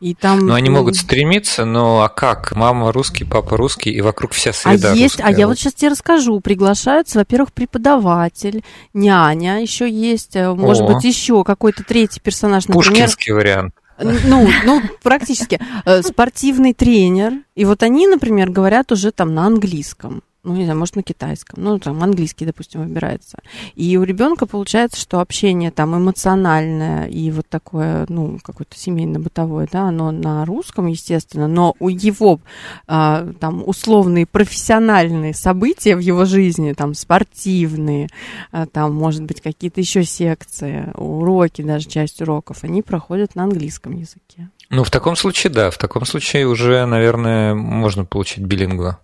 И 0.00 0.14
там... 0.14 0.40
Ну, 0.40 0.52
они 0.52 0.68
могут 0.68 0.96
стремиться, 0.96 1.64
но 1.64 2.02
а 2.02 2.08
как? 2.10 2.52
Мама 2.52 2.92
русский, 2.92 3.24
папа 3.24 3.56
русский, 3.56 3.90
и 3.90 4.02
вокруг 4.02 4.32
вся 4.32 4.50
А 4.50 4.52
среда 4.52 4.92
есть, 4.92 5.16
русская. 5.16 5.34
а 5.34 5.38
я 5.38 5.46
вот 5.46 5.58
сейчас 5.58 5.72
тебе 5.72 5.92
расскажу. 5.92 6.40
Приглашаются, 6.40 7.20
во-первых, 7.20 7.52
преподаватель, 7.52 8.64
няня, 8.92 9.62
еще 9.62 9.88
есть, 9.88 10.36
э, 10.36 10.52
может 10.52 10.82
О. 10.82 10.92
быть, 10.94 11.04
еще 11.04 11.42
какой-то 11.42 11.84
третий 11.84 12.20
персонаж, 12.20 12.66
например. 12.68 12.90
Пушкинский 12.90 13.32
вариант. 13.32 13.74
Ну, 13.98 14.48
ну, 14.64 14.82
практически. 15.02 15.60
Э, 15.84 16.02
Спортивный 16.02 16.74
тренер. 16.74 17.32
И 17.54 17.64
вот 17.64 17.82
они, 17.82 18.06
например, 18.06 18.50
говорят 18.50 18.92
уже 18.92 19.12
там 19.12 19.34
на 19.34 19.46
английском. 19.46 20.22
Ну, 20.44 20.54
не 20.54 20.64
знаю, 20.64 20.78
может, 20.78 20.96
на 20.96 21.02
китайском. 21.02 21.64
Ну, 21.64 21.78
там 21.78 22.02
английский, 22.02 22.44
допустим, 22.44 22.82
выбирается. 22.82 23.38
И 23.74 23.96
у 23.96 24.02
ребенка 24.02 24.46
получается, 24.46 25.00
что 25.00 25.20
общение 25.20 25.70
там 25.70 25.96
эмоциональное 25.96 27.06
и 27.06 27.30
вот 27.30 27.48
такое, 27.48 28.04
ну, 28.08 28.38
какое-то 28.42 28.78
семейно-бытовое, 28.78 29.68
да, 29.72 29.88
оно 29.88 30.10
на 30.10 30.44
русском, 30.44 30.86
естественно, 30.86 31.48
но 31.48 31.74
у 31.78 31.88
его 31.88 32.40
а, 32.86 33.26
там 33.40 33.62
условные 33.66 34.26
профессиональные 34.26 35.34
события 35.34 35.96
в 35.96 36.00
его 36.00 36.26
жизни, 36.26 36.74
там 36.74 36.92
спортивные, 36.94 38.08
а, 38.52 38.66
там, 38.66 38.94
может 38.94 39.22
быть, 39.22 39.40
какие-то 39.40 39.80
еще 39.80 40.04
секции, 40.04 40.92
уроки, 40.94 41.62
даже 41.62 41.88
часть 41.88 42.20
уроков, 42.20 42.64
они 42.64 42.82
проходят 42.82 43.34
на 43.34 43.44
английском 43.44 43.96
языке. 43.96 44.50
Ну, 44.70 44.84
в 44.84 44.90
таком 44.90 45.16
случае, 45.16 45.52
да. 45.52 45.70
В 45.70 45.78
таком 45.78 46.04
случае 46.04 46.46
уже, 46.46 46.84
наверное, 46.86 47.54
можно 47.54 48.04
получить 48.04 48.44
билингва. 48.44 48.98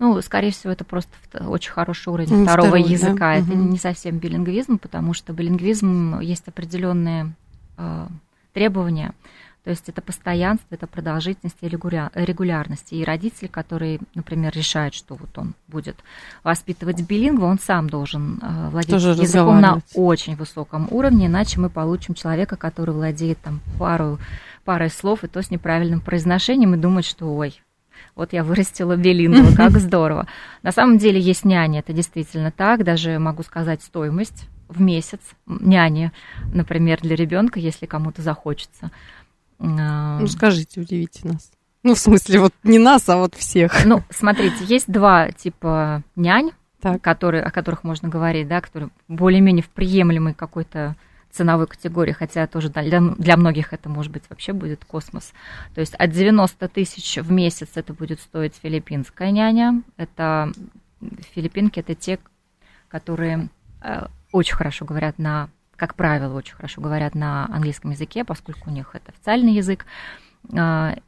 Ну, 0.00 0.20
скорее 0.22 0.50
всего, 0.50 0.72
это 0.72 0.84
просто 0.84 1.10
очень 1.46 1.70
хороший 1.72 2.08
уровень 2.12 2.32
М, 2.32 2.44
второго 2.46 2.68
второй, 2.70 2.84
да? 2.84 2.90
языка. 2.90 3.34
Это 3.36 3.52
Мгм. 3.52 3.70
не 3.70 3.78
совсем 3.78 4.16
билингвизм, 4.18 4.78
потому 4.78 5.12
что 5.12 5.32
билингвизм 5.34 6.18
есть 6.20 6.48
определенные 6.48 7.32
э, 7.76 8.06
требования. 8.54 9.12
То 9.62 9.68
есть 9.70 9.90
это 9.90 10.00
постоянство, 10.00 10.74
это 10.74 10.86
продолжительность 10.86 11.58
и 11.60 11.66
регуля- 11.66 12.10
регулярность. 12.14 12.94
И 12.94 13.04
родители, 13.04 13.46
которые, 13.46 14.00
например, 14.14 14.52
решают, 14.54 14.94
что 14.94 15.16
вот 15.16 15.36
он 15.36 15.52
будет 15.68 15.96
воспитывать 16.42 17.02
билингва, 17.02 17.44
он 17.44 17.58
сам 17.58 17.90
должен 17.90 18.38
э, 18.42 18.70
владеть 18.70 18.90
Тоже 18.92 19.10
языком 19.10 19.60
на 19.60 19.80
очень 19.94 20.34
высоком 20.34 20.88
уровне, 20.90 21.26
иначе 21.26 21.60
мы 21.60 21.68
получим 21.68 22.14
человека, 22.14 22.56
который 22.56 22.94
владеет 22.94 23.38
там 23.42 23.60
пару, 23.78 24.18
парой 24.64 24.88
слов, 24.88 25.24
и 25.24 25.26
то 25.26 25.42
с 25.42 25.50
неправильным 25.50 26.00
произношением, 26.00 26.74
и 26.74 26.78
думает, 26.78 27.04
что 27.04 27.26
ой, 27.36 27.60
вот 28.16 28.32
я 28.32 28.44
вырастила 28.44 28.96
билингва, 28.96 29.54
как 29.56 29.72
здорово. 29.78 30.26
На 30.62 30.72
самом 30.72 30.98
деле 30.98 31.20
есть 31.20 31.44
няни, 31.44 31.78
это 31.78 31.92
действительно 31.92 32.50
так, 32.50 32.84
даже 32.84 33.18
могу 33.18 33.42
сказать 33.42 33.82
стоимость 33.82 34.46
в 34.68 34.80
месяц 34.80 35.20
няни, 35.46 36.12
например, 36.52 37.00
для 37.02 37.16
ребенка, 37.16 37.58
если 37.58 37.86
кому-то 37.86 38.22
захочется. 38.22 38.90
А, 39.58 40.18
Ну, 40.20 40.26
скажите, 40.26 40.80
удивите 40.80 41.26
нас. 41.26 41.50
Ну, 41.82 41.94
в 41.94 41.98
смысле, 41.98 42.40
вот 42.40 42.54
не 42.62 42.78
нас, 42.78 43.08
а 43.08 43.16
вот 43.16 43.34
всех. 43.34 43.84
Ну, 43.84 44.02
смотрите, 44.10 44.64
есть 44.64 44.90
два 44.90 45.30
типа 45.32 46.02
нянь, 46.14 46.50
Так. 46.80 47.00
которые, 47.02 47.42
о 47.42 47.50
которых 47.50 47.84
можно 47.84 48.08
говорить, 48.08 48.48
да, 48.48 48.60
которые 48.60 48.90
более-менее 49.08 49.62
в 49.62 49.70
приемлемой 49.70 50.34
какой-то 50.34 50.94
ценовой 51.30 51.66
категории, 51.66 52.12
хотя 52.12 52.46
тоже 52.46 52.68
для, 52.68 53.00
для 53.00 53.36
многих 53.36 53.72
это, 53.72 53.88
может 53.88 54.12
быть, 54.12 54.24
вообще 54.28 54.52
будет 54.52 54.84
космос. 54.84 55.32
То 55.74 55.80
есть 55.80 55.94
от 55.94 56.10
90 56.10 56.68
тысяч 56.68 57.16
в 57.16 57.30
месяц 57.30 57.70
это 57.74 57.92
будет 57.92 58.20
стоить 58.20 58.54
филиппинская 58.60 59.30
няня. 59.30 59.82
Это 59.96 60.52
филиппинки, 61.34 61.80
это 61.80 61.94
те, 61.94 62.18
которые 62.88 63.48
э, 63.82 64.06
очень 64.32 64.56
хорошо 64.56 64.84
говорят 64.84 65.18
на, 65.18 65.48
как 65.76 65.94
правило, 65.94 66.36
очень 66.36 66.54
хорошо 66.54 66.80
говорят 66.80 67.14
на 67.14 67.46
английском 67.46 67.92
языке, 67.92 68.24
поскольку 68.24 68.70
у 68.70 68.72
них 68.72 68.90
это 68.94 69.12
официальный 69.12 69.54
язык. 69.54 69.86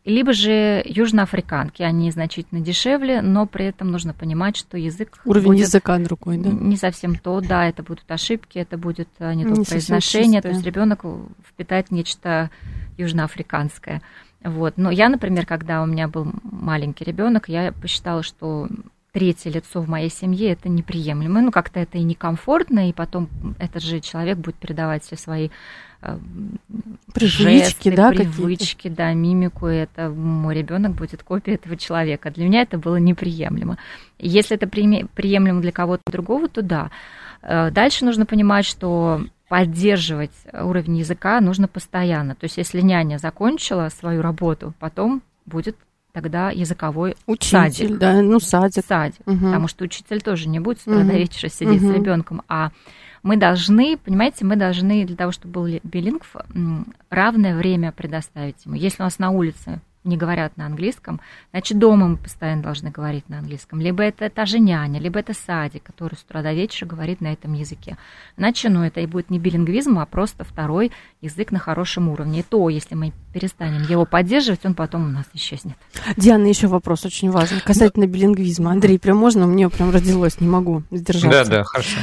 Либо 0.05 0.33
же 0.33 0.83
южноафриканки, 0.85 1.83
они 1.83 2.11
значительно 2.11 2.61
дешевле, 2.61 3.23
но 3.23 3.47
при 3.47 3.67
этом 3.67 3.91
нужно 3.91 4.15
понимать, 4.15 4.57
что 4.57 4.79
язык 4.79 5.19
Уровень 5.25 5.47
будет 5.47 5.67
языка 5.67 5.99
другой, 5.99 6.39
да? 6.39 6.51
не 6.51 6.77
совсем 6.77 7.17
то, 7.17 7.41
да, 7.41 7.67
это 7.67 7.83
будут 7.83 8.09
ошибки, 8.09 8.59
это 8.59 8.79
будет 8.79 9.09
а, 9.19 9.35
не 9.35 9.45
то 9.45 9.51
Не 9.51 9.65
произношение, 9.65 10.43
то 10.43 10.49
есть 10.49 10.63
ребенок 10.63 11.05
впитает 11.49 11.91
нечто 11.91 12.51
южноафриканское. 12.99 14.03
Вот. 14.45 14.75
Но 14.77 14.91
я, 14.91 15.09
например, 15.09 15.47
когда 15.47 15.83
у 15.83 15.87
меня 15.87 16.09
был 16.09 16.33
маленький 16.43 17.05
ребенок, 17.05 17.49
я 17.49 17.73
посчитала, 17.73 18.23
что 18.23 18.69
третье 19.13 19.51
лицо 19.51 19.81
в 19.81 19.89
моей 19.89 20.11
семье 20.11 20.53
это 20.53 20.69
неприемлемо. 20.69 21.43
Ну, 21.43 21.51
как-то 21.51 21.81
это 21.81 21.99
и 21.99 22.03
некомфортно, 22.03 22.89
и 22.89 22.93
потом 22.93 23.29
этот 23.59 23.83
же 23.83 24.01
человек 24.01 24.39
будет 24.39 24.57
передавать 24.57 25.05
все 25.05 25.17
свои 25.17 25.51
э, 26.01 26.19
Привычки, 27.13 27.43
жесты, 27.43 27.93
да, 27.93 28.11
привычки, 28.11 28.89
да, 28.89 29.13
мимику, 29.13 29.69
и 29.69 29.77
это 29.77 30.09
мой 30.09 30.55
ребенок 30.55 30.93
будет 30.93 31.23
копией 31.23 31.57
этого 31.57 31.77
человека. 31.77 32.31
Для 32.31 32.47
меня 32.47 32.63
это 32.63 32.79
было 32.79 32.97
неприемлемо. 32.97 33.77
Если 34.19 34.57
это 34.57 34.67
приемлемо 34.67 35.61
для 35.61 35.73
кого-то 35.73 36.03
другого, 36.11 36.49
то 36.49 36.63
да. 36.63 36.91
Э, 37.43 37.71
Дальше 37.71 38.07
нужно 38.07 38.25
понимать, 38.25 38.65
что 38.65 39.23
поддерживать 39.49 40.33
уровень 40.51 40.97
языка 40.97 41.39
нужно 41.43 41.69
постоянно. 41.69 42.35
То 42.35 42.45
есть, 42.45 42.57
если 42.57 42.81
няня 42.81 43.19
закончила 43.19 43.91
свою 43.91 44.23
работу, 44.23 44.73
потом 44.79 45.21
будет 45.45 45.77
тогда 46.13 46.51
языковой 46.51 47.17
Учитель, 47.27 47.49
садик. 47.73 47.99
да, 47.99 48.21
ну, 48.23 48.39
садик. 48.39 48.85
садик. 48.87 49.21
Мгм. 49.27 49.39
Потому 49.47 49.69
что 49.69 49.85
учитель 49.85 50.21
тоже 50.21 50.49
не 50.49 50.61
будет 50.61 50.79
с 50.81 50.83
утра 50.83 50.99
до 50.99 51.05
Мгм. 51.05 51.17
вечера 51.17 51.49
сидеть 51.49 51.81
с 51.81 51.85
Мгм. 51.85 51.95
ребенком, 51.95 52.43
а 52.49 52.71
мы 53.23 53.37
должны, 53.37 53.97
понимаете, 53.97 54.45
мы 54.45 54.57
должны 54.57 55.05
для 55.07 55.17
того, 55.17 55.33
чтобы 55.33 55.53
был 55.55 55.67
ли- 55.67 55.81
билингв, 55.83 56.35
равное 57.09 57.57
время 57.57 57.93
предоставить 57.93 58.65
ему. 58.67 58.75
Если 58.75 59.03
у 59.03 59.05
нас 59.07 59.19
на 59.19 59.31
улице 59.31 59.81
не 60.05 60.17
говорят 60.17 60.57
на 60.57 60.67
английском, 60.67 61.21
значит, 61.51 61.79
дома 61.79 62.09
мы 62.09 62.17
постоянно 62.17 62.63
должны 62.63 62.91
говорить 62.91 63.29
на 63.29 63.39
английском. 63.39 63.81
Либо 63.81 64.03
это 64.03 64.29
та 64.31 64.47
же 64.47 64.59
няня, 64.59 65.01
либо 65.01 65.21
это 65.21 65.35
садик, 65.35 65.83
который 65.83 66.15
с 66.15 66.23
утра 66.23 66.43
до 66.43 66.53
вечера 66.53 66.87
говорит 66.87 67.21
на 67.21 67.33
этом 67.33 67.53
языке. 67.53 67.97
Иначе, 68.37 68.69
ну, 68.69 68.83
это 68.83 69.01
и 69.01 69.07
будет 69.07 69.31
не 69.31 69.39
билингвизм, 69.39 69.99
а 69.99 70.07
просто 70.07 70.45
второй 70.45 70.93
язык 71.21 71.53
на 71.53 71.59
хорошем 71.59 72.09
уровне. 72.09 72.41
И 72.41 72.43
то, 72.43 72.69
если 72.69 72.95
мы 72.95 73.13
перестанем 73.33 73.83
его 73.83 74.05
поддерживать, 74.05 74.65
он 74.65 74.75
потом 74.75 75.05
у 75.05 75.09
нас 75.09 75.27
исчезнет. 75.35 75.77
Диана, 76.17 76.47
еще 76.47 76.67
вопрос 76.67 77.05
очень 77.05 77.31
важный 77.31 77.61
касательно 77.61 78.07
билингвизма. 78.07 78.73
Андрей, 78.73 78.99
прям 78.99 79.17
можно? 79.17 79.47
Мне 79.47 79.69
прям 79.69 79.91
родилось, 79.91 80.41
не 80.41 80.49
могу 80.49 80.83
сдержаться. 80.91 81.45
Да, 81.45 81.59
да, 81.59 81.65
хорошо. 81.65 81.99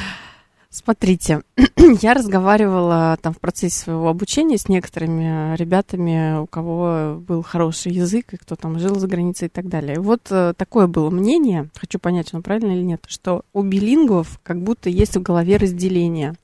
Смотрите, 0.71 1.41
я 2.01 2.13
разговаривала 2.13 3.17
там 3.23 3.33
в 3.33 3.39
процессе 3.39 3.79
своего 3.79 4.07
обучения 4.07 4.59
с 4.59 4.69
некоторыми 4.69 5.55
ребятами, 5.55 6.39
у 6.41 6.45
кого 6.45 7.19
был 7.19 7.41
хороший 7.41 7.91
язык, 7.91 8.33
и 8.33 8.37
кто 8.37 8.55
там 8.55 8.77
жил 8.77 8.93
за 8.99 9.07
границей 9.07 9.47
и 9.47 9.49
так 9.49 9.67
далее. 9.67 9.95
И 9.95 9.99
вот 9.99 10.27
э, 10.29 10.53
такое 10.55 10.85
было 10.85 11.09
мнение, 11.09 11.69
хочу 11.73 11.97
понять, 11.97 12.29
оно 12.33 12.43
правильно 12.43 12.73
или 12.73 12.83
нет, 12.83 13.03
что 13.07 13.41
у 13.51 13.63
билингвов 13.63 14.39
как 14.43 14.61
будто 14.61 14.91
есть 14.91 15.17
в 15.17 15.23
голове 15.23 15.57
разделение, 15.57 16.35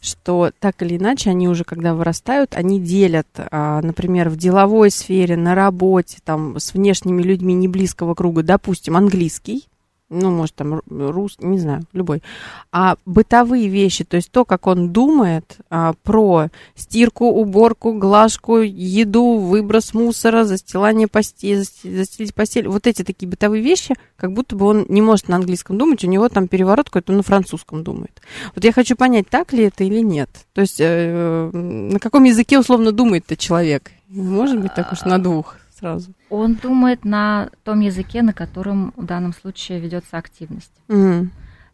что 0.00 0.52
так 0.60 0.80
или 0.82 0.96
иначе 0.96 1.30
они 1.30 1.48
уже, 1.48 1.64
когда 1.64 1.94
вырастают, 1.94 2.54
они 2.54 2.80
делят, 2.80 3.26
а, 3.34 3.82
например, 3.82 4.28
в 4.28 4.36
деловой 4.36 4.92
сфере, 4.92 5.36
на 5.36 5.56
работе, 5.56 6.18
там, 6.22 6.60
с 6.60 6.72
внешними 6.72 7.20
людьми 7.20 7.52
не 7.52 7.66
близкого 7.66 8.14
круга, 8.14 8.44
допустим, 8.44 8.96
английский, 8.96 9.66
ну, 10.12 10.30
может, 10.30 10.54
там, 10.54 10.82
рус, 10.88 11.36
не 11.40 11.58
знаю, 11.58 11.82
любой, 11.92 12.22
а 12.70 12.96
бытовые 13.06 13.68
вещи, 13.68 14.04
то 14.04 14.16
есть 14.16 14.30
то, 14.30 14.44
как 14.44 14.66
он 14.66 14.90
думает 14.90 15.56
а, 15.70 15.94
про 16.02 16.48
стирку, 16.74 17.26
уборку, 17.26 17.94
глажку, 17.94 18.58
еду, 18.58 19.38
выброс 19.38 19.94
мусора, 19.94 20.44
застилание 20.44 21.08
постели, 21.08 21.64
застелить 21.82 22.34
постель, 22.34 22.68
вот 22.68 22.86
эти 22.86 23.02
такие 23.02 23.28
бытовые 23.28 23.62
вещи, 23.62 23.94
как 24.16 24.32
будто 24.32 24.54
бы 24.54 24.66
он 24.66 24.86
не 24.88 25.00
может 25.00 25.28
на 25.28 25.36
английском 25.36 25.78
думать, 25.78 26.04
у 26.04 26.08
него 26.08 26.28
там 26.28 26.46
переворот 26.46 26.86
какой-то, 26.86 27.12
он 27.12 27.18
на 27.18 27.22
французском 27.22 27.82
думает. 27.82 28.20
Вот 28.54 28.64
я 28.64 28.72
хочу 28.72 28.96
понять, 28.96 29.28
так 29.28 29.52
ли 29.52 29.64
это 29.64 29.84
или 29.84 30.00
нет. 30.00 30.28
То 30.52 30.60
есть 30.60 30.76
э, 30.78 31.50
на 31.52 31.98
каком 31.98 32.24
языке 32.24 32.58
условно 32.58 32.92
думает 32.92 33.24
этот 33.26 33.38
человек? 33.38 33.90
Может 34.08 34.60
быть, 34.60 34.74
так 34.74 34.92
уж 34.92 35.02
на 35.02 35.18
двух 35.18 35.56
сразу? 35.82 36.12
Он 36.30 36.54
думает 36.54 37.04
на 37.04 37.50
том 37.64 37.80
языке, 37.80 38.22
на 38.22 38.32
котором 38.32 38.94
в 38.96 39.04
данном 39.04 39.32
случае 39.32 39.80
ведется 39.80 40.16
активность. 40.16 40.72
Mm. 40.88 41.28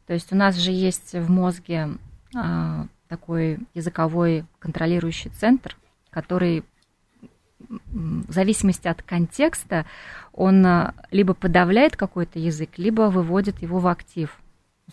То 0.07 0.15
есть 0.15 0.33
у 0.33 0.37
нас 0.37 0.57
же 0.57 0.73
есть 0.73 1.13
в 1.13 1.31
мозге 1.31 1.91
а, 2.35 2.87
такой 3.09 3.59
языковой 3.75 4.47
контролирующий 4.59 5.31
центр, 5.31 5.77
который 6.11 6.65
в 7.69 8.33
зависимости 8.33 8.89
от 8.89 9.03
контекста 9.03 9.85
он 10.33 10.65
а, 10.65 10.95
либо 11.11 11.35
подавляет 11.35 11.97
какой-то 11.97 12.39
язык, 12.39 12.71
либо 12.79 13.03
выводит 13.11 13.61
его 13.61 13.79
в 13.79 13.87
актив, 13.87 14.35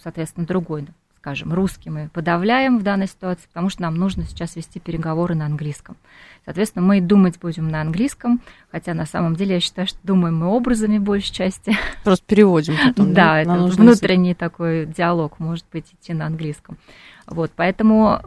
соответственно, 0.01 0.45
другой 0.45 0.87
скажем, 1.25 1.53
русский 1.53 1.89
мы 1.89 2.07
подавляем 2.13 2.77
в 2.77 2.83
данной 2.83 3.07
ситуации, 3.07 3.47
потому 3.47 3.69
что 3.69 3.81
нам 3.81 3.95
нужно 3.95 4.25
сейчас 4.25 4.55
вести 4.55 4.79
переговоры 4.79 5.33
на 5.33 5.47
английском. 5.47 5.97
Соответственно, 6.45 6.85
мы 6.85 7.01
думать 7.01 7.39
будем 7.39 7.67
на 7.67 7.81
английском, 7.81 8.41
хотя 8.71 8.93
на 8.93 9.07
самом 9.07 9.35
деле 9.35 9.55
я 9.55 9.59
считаю, 9.59 9.87
что 9.87 9.97
думаем 10.03 10.37
мы 10.37 10.45
образами 10.45 10.99
большей 10.99 11.33
части. 11.33 11.75
Просто 12.03 12.23
переводим 12.27 12.75
потом. 12.77 13.15
Да, 13.15 13.41
это 13.41 13.55
внутренний 13.55 14.35
такой 14.35 14.85
диалог 14.85 15.39
может 15.39 15.65
быть 15.73 15.87
идти 15.93 16.13
на 16.13 16.27
английском. 16.27 16.77
Вот, 17.25 17.51
поэтому 17.55 18.21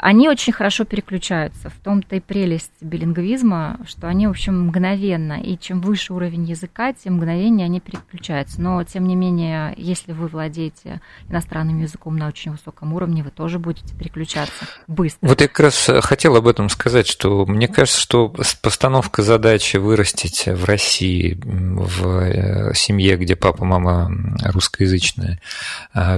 они 0.00 0.28
очень 0.28 0.52
хорошо 0.52 0.84
переключаются. 0.84 1.70
В 1.70 1.74
том-то 1.82 2.16
и 2.16 2.20
прелесть 2.20 2.70
билингвизма, 2.80 3.80
что 3.84 4.06
они, 4.06 4.28
в 4.28 4.30
общем, 4.30 4.66
мгновенно, 4.66 5.40
и 5.40 5.58
чем 5.58 5.80
выше 5.80 6.14
уровень 6.14 6.44
языка, 6.44 6.92
тем 6.92 7.14
мгновеннее 7.14 7.64
они 7.64 7.80
переключаются. 7.80 8.60
Но, 8.62 8.82
тем 8.84 9.08
не 9.08 9.16
менее, 9.16 9.74
если 9.76 10.12
вы 10.12 10.28
владеете 10.28 11.00
иностранным 11.28 11.80
языком 11.80 12.16
на 12.16 12.28
очень 12.28 12.52
высоком 12.52 12.92
уровне, 12.94 13.24
вы 13.24 13.30
тоже 13.30 13.58
будете 13.58 13.92
переключаться 13.96 14.66
быстро. 14.86 15.26
Вот 15.26 15.40
я 15.40 15.48
как 15.48 15.60
раз 15.60 15.90
хотел 16.02 16.36
об 16.36 16.46
этом 16.46 16.68
сказать, 16.68 17.08
что 17.08 17.44
мне 17.44 17.66
кажется, 17.66 18.00
что 18.00 18.32
постановка 18.62 19.22
задачи 19.22 19.78
вырастить 19.78 20.46
в 20.46 20.64
России, 20.64 21.36
в 21.42 22.06
э, 22.20 22.74
семье, 22.74 23.16
где 23.16 23.34
папа, 23.34 23.64
мама 23.64 24.10
русскоязычная, 24.44 25.40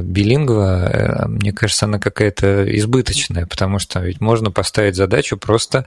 билингва, 0.02 0.90
э, 0.90 1.28
мне 1.28 1.52
кажется, 1.52 1.86
она 1.86 1.98
какая-то 1.98 2.64
избыточная, 2.76 3.46
потому 3.46 3.69
потому 3.70 3.78
что 3.78 4.00
ведь 4.00 4.20
можно 4.20 4.50
поставить 4.50 4.96
задачу 4.96 5.36
просто 5.36 5.86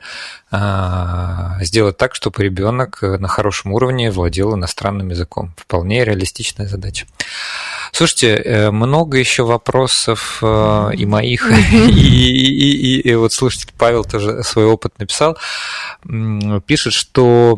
а, 0.51 1.57
сделать 1.61 1.97
так, 1.97 2.15
чтобы 2.15 2.41
ребенок 2.41 3.01
на 3.01 3.27
хорошем 3.27 3.73
уровне 3.73 4.09
владел 4.09 4.55
иностранным 4.55 5.09
языком. 5.09 5.53
Вполне 5.57 6.05
реалистичная 6.05 6.67
задача. 6.67 7.07
Слушайте, 7.91 8.35
э, 8.35 8.71
много 8.71 9.17
еще 9.17 9.43
вопросов 9.43 10.39
э, 10.41 10.91
и 10.95 11.05
моих, 11.05 11.51
и, 11.73 11.89
и, 11.89 12.71
и, 12.71 12.99
и 13.01 13.15
вот 13.15 13.33
слушайте, 13.33 13.67
Павел 13.77 14.05
тоже 14.05 14.43
свой 14.43 14.65
опыт 14.65 14.97
написал, 14.97 15.37
пишет, 16.65 16.93
что 16.93 17.57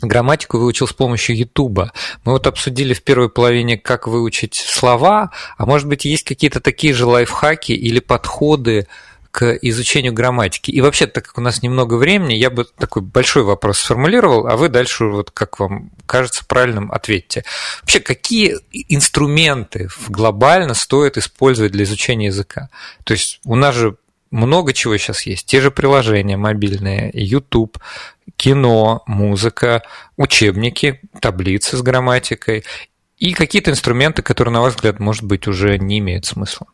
грамматику 0.00 0.58
выучил 0.58 0.86
с 0.86 0.92
помощью 0.92 1.36
Ютуба. 1.36 1.92
Мы 2.24 2.32
вот 2.32 2.46
обсудили 2.46 2.94
в 2.94 3.02
первой 3.02 3.28
половине, 3.28 3.76
как 3.76 4.06
выучить 4.06 4.54
слова, 4.54 5.30
а 5.56 5.66
может 5.66 5.86
быть, 5.86 6.04
есть 6.04 6.24
какие-то 6.24 6.60
такие 6.60 6.94
же 6.94 7.06
лайфхаки 7.06 7.72
или 7.72 8.00
подходы, 8.00 8.86
к 9.34 9.58
изучению 9.62 10.12
грамматики. 10.12 10.70
И 10.70 10.80
вообще, 10.80 11.08
так 11.08 11.24
как 11.24 11.38
у 11.38 11.40
нас 11.40 11.60
немного 11.60 11.94
времени, 11.94 12.34
я 12.34 12.50
бы 12.50 12.64
такой 12.64 13.02
большой 13.02 13.42
вопрос 13.42 13.80
сформулировал, 13.80 14.46
а 14.46 14.56
вы 14.56 14.68
дальше, 14.68 15.06
вот 15.06 15.32
как 15.32 15.58
вам 15.58 15.90
кажется 16.06 16.44
правильным, 16.46 16.92
ответьте. 16.92 17.42
Вообще, 17.80 17.98
какие 17.98 18.58
инструменты 18.70 19.88
глобально 20.06 20.74
стоит 20.74 21.16
использовать 21.16 21.72
для 21.72 21.82
изучения 21.82 22.26
языка? 22.26 22.68
То 23.02 23.14
есть 23.14 23.40
у 23.44 23.56
нас 23.56 23.74
же 23.74 23.96
много 24.30 24.72
чего 24.72 24.96
сейчас 24.98 25.26
есть. 25.26 25.46
Те 25.46 25.60
же 25.60 25.72
приложения 25.72 26.36
мобильные, 26.36 27.10
YouTube, 27.12 27.78
кино, 28.36 29.02
музыка, 29.08 29.82
учебники, 30.16 31.00
таблицы 31.20 31.76
с 31.76 31.82
грамматикой 31.82 32.62
и 33.18 33.32
какие-то 33.32 33.72
инструменты, 33.72 34.22
которые, 34.22 34.52
на 34.52 34.60
ваш 34.60 34.76
взгляд, 34.76 35.00
может 35.00 35.24
быть, 35.24 35.48
уже 35.48 35.76
не 35.78 35.98
имеют 35.98 36.24
смысла. 36.24 36.68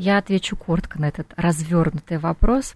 Я 0.00 0.16
отвечу 0.16 0.56
коротко 0.56 0.98
на 0.98 1.08
этот 1.08 1.34
развернутый 1.36 2.16
вопрос. 2.16 2.74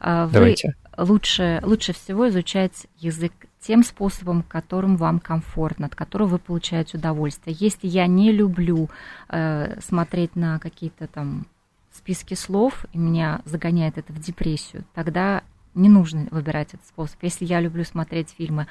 А, 0.00 0.26
вы 0.26 0.32
Давайте. 0.32 0.74
Лучше, 0.98 1.60
лучше 1.62 1.92
всего 1.92 2.28
изучать 2.28 2.88
язык 2.98 3.32
тем 3.60 3.84
способом, 3.84 4.42
которым 4.42 4.96
вам 4.96 5.20
комфортно, 5.20 5.86
от 5.86 5.94
которого 5.94 6.30
вы 6.30 6.38
получаете 6.40 6.98
удовольствие. 6.98 7.56
Если 7.60 7.86
я 7.86 8.08
не 8.08 8.32
люблю 8.32 8.90
э, 9.28 9.78
смотреть 9.80 10.34
на 10.34 10.58
какие-то 10.58 11.06
там 11.06 11.46
списки 11.92 12.34
слов, 12.34 12.86
и 12.92 12.98
меня 12.98 13.40
загоняет 13.44 13.96
это 13.96 14.12
в 14.12 14.18
депрессию, 14.18 14.84
тогда 14.94 15.44
не 15.76 15.88
нужно 15.88 16.26
выбирать 16.32 16.74
этот 16.74 16.86
способ. 16.88 17.22
Если 17.22 17.44
я 17.44 17.60
люблю 17.60 17.84
смотреть 17.84 18.34
фильмы 18.36 18.66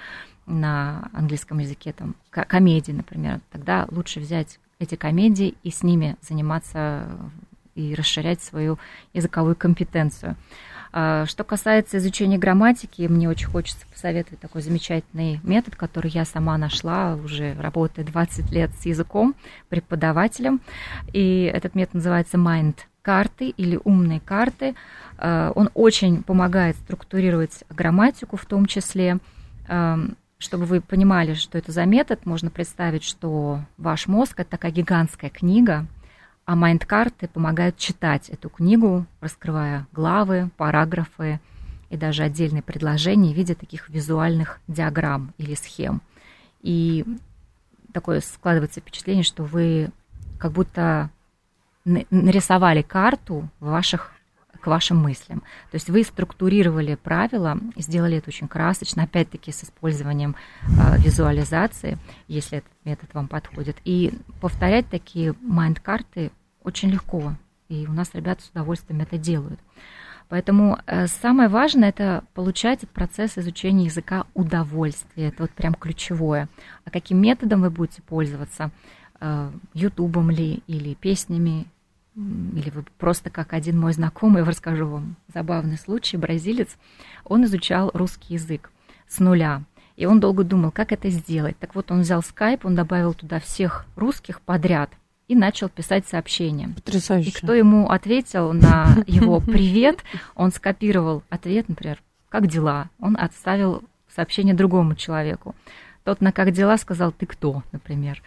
на 0.46 1.10
английском 1.14 1.60
языке, 1.60 1.94
там, 1.94 2.16
комедии, 2.30 2.92
например, 2.92 3.40
тогда 3.50 3.88
лучше 3.90 4.20
взять 4.20 4.60
эти 4.80 4.96
комедии 4.96 5.56
и 5.64 5.72
с 5.72 5.84
ними 5.84 6.18
заниматься 6.22 7.18
и 7.76 7.96
расширять 7.96 8.42
свою 8.42 8.78
языковую 9.14 9.56
компетенцию. 9.56 10.36
А, 10.96 11.26
что 11.26 11.44
касается 11.44 11.98
изучения 11.98 12.38
грамматики, 12.38 13.08
мне 13.08 13.28
очень 13.28 13.48
хочется 13.48 13.88
посоветовать 13.92 14.40
такой 14.40 14.62
замечательный 14.62 15.40
метод, 15.42 15.76
который 15.76 16.12
я 16.12 16.24
сама 16.24 16.56
нашла, 16.60 17.16
уже 17.16 17.56
работая 17.60 18.06
20 18.06 18.52
лет 18.52 18.70
с 18.80 18.86
языком, 18.86 19.34
преподавателем. 19.70 20.62
И 21.12 21.52
этот 21.52 21.74
метод 21.74 21.96
называется 21.96 22.38
Mind 22.38 22.76
карты 23.02 23.50
или 23.50 23.80
умные 23.84 24.20
карты. 24.20 24.76
А, 25.18 25.52
он 25.56 25.72
очень 25.74 26.22
помогает 26.22 26.76
структурировать 26.76 27.64
грамматику 27.72 28.38
в 28.38 28.46
том 28.46 28.68
числе. 28.68 29.18
А, 29.68 30.00
чтобы 30.38 30.66
вы 30.66 30.80
понимали, 30.80 31.34
что 31.34 31.58
это 31.58 31.72
за 31.72 31.86
метод, 31.86 32.26
можно 32.26 32.52
представить, 32.52 33.04
что 33.04 33.62
ваш 33.78 34.08
мозг– 34.08 34.34
это 34.42 34.52
такая 34.52 34.72
гигантская 34.72 35.32
книга– 35.32 35.88
а 36.46 36.56
майнд-карты 36.56 37.28
помогают 37.28 37.78
читать 37.78 38.30
эту 38.30 38.50
книгу, 38.50 39.06
раскрывая 39.22 39.88
главы, 39.92 40.50
параграфы 40.58 41.40
и 41.90 41.98
даже 41.98 42.24
отдельные 42.24 42.62
предложения 42.62 43.34
в 43.34 43.38
виде 43.38 43.56
таких 43.56 43.90
визуальных 43.90 44.60
диаграмм 44.68 45.34
или 45.38 45.54
схем. 45.54 46.02
И 46.62 47.06
такое 47.94 48.22
складывается 48.22 48.82
впечатление, 48.82 49.24
что 49.24 49.44
вы 49.44 49.90
как 50.40 50.52
будто 50.52 51.10
нарисовали 51.86 52.82
карту 52.82 53.50
ваших 53.60 54.14
к 54.64 54.68
вашим 54.68 54.98
мыслям. 54.98 55.40
То 55.72 55.76
есть 55.76 55.90
вы 55.90 56.04
структурировали 56.04 56.96
правила, 56.96 57.58
сделали 57.76 58.18
это 58.18 58.30
очень 58.30 58.48
красочно, 58.48 59.04
опять-таки 59.04 59.52
с 59.52 59.64
использованием 59.64 60.36
э, 60.62 60.98
визуализации, 61.00 61.98
если 62.28 62.60
этот 62.60 62.72
метод 62.86 63.14
вам 63.14 63.28
подходит. 63.28 63.78
И 63.84 64.14
повторять 64.40 64.88
такие 64.90 65.36
майнд-карты 65.42 66.32
очень 66.64 66.90
легко. 66.90 67.34
И 67.68 67.86
у 67.88 67.92
нас 67.92 68.12
ребята 68.14 68.42
с 68.44 68.50
удовольствием 68.50 69.02
это 69.02 69.18
делают. 69.18 69.60
Поэтому 70.30 70.80
э, 70.88 71.08
самое 71.08 71.50
важное 71.50 71.90
это 71.90 72.24
получать 72.34 72.84
от 72.84 72.90
процесса 72.90 73.42
изучения 73.42 73.86
языка 73.86 74.26
удовольствие. 74.34 75.28
Это 75.28 75.44
вот 75.44 75.52
прям 75.52 75.74
ключевое. 75.74 76.48
А 76.86 76.90
каким 76.90 77.22
методом 77.22 77.62
вы 77.62 77.70
будете 77.70 78.02
пользоваться? 78.02 78.72
Э, 79.20 79.52
ютубом 79.74 80.32
ли 80.32 80.64
или 80.68 80.96
песнями 80.96 81.68
или 82.16 82.70
вы 82.70 82.84
просто 82.98 83.30
как 83.30 83.54
один 83.54 83.80
мой 83.80 83.94
знакомый, 83.94 84.42
я 84.42 84.46
расскажу 84.46 84.88
вам 84.88 85.16
забавный 85.34 85.78
случай, 85.78 86.18
бразилец, 86.18 86.70
он 87.26 87.46
изучал 87.46 87.92
русский 87.94 88.36
язык 88.36 88.72
с 89.08 89.20
нуля. 89.20 89.64
И 89.96 90.06
он 90.06 90.20
долго 90.20 90.44
думал, 90.44 90.72
как 90.72 90.92
это 90.92 91.10
сделать. 91.10 91.58
Так 91.60 91.76
вот, 91.76 91.92
он 91.92 92.02
взял 92.02 92.24
скайп, 92.24 92.66
он 92.66 92.74
добавил 92.76 93.14
туда 93.14 93.40
всех 93.40 93.86
русских 93.96 94.42
подряд 94.42 94.90
и 95.28 95.36
начал 95.36 95.70
писать 95.70 96.08
сообщения. 96.08 96.70
Потрясающе. 96.70 97.30
И 97.30 97.32
кто 97.32 97.54
ему 97.54 97.90
ответил 97.90 98.54
на 98.54 98.98
его 99.08 99.40
привет, 99.40 100.04
он 100.36 100.52
скопировал 100.52 101.24
ответ, 101.30 101.70
например, 101.70 102.02
как 102.30 102.48
дела? 102.48 102.90
Он 103.00 103.16
отставил 103.20 103.84
сообщение 104.14 104.56
другому 104.56 104.96
человеку. 104.96 105.56
Тот 106.04 106.22
на 106.22 106.32
как 106.32 106.52
дела 106.52 106.78
сказал, 106.78 107.12
ты 107.12 107.26
кто, 107.26 107.64
например. 107.72 108.22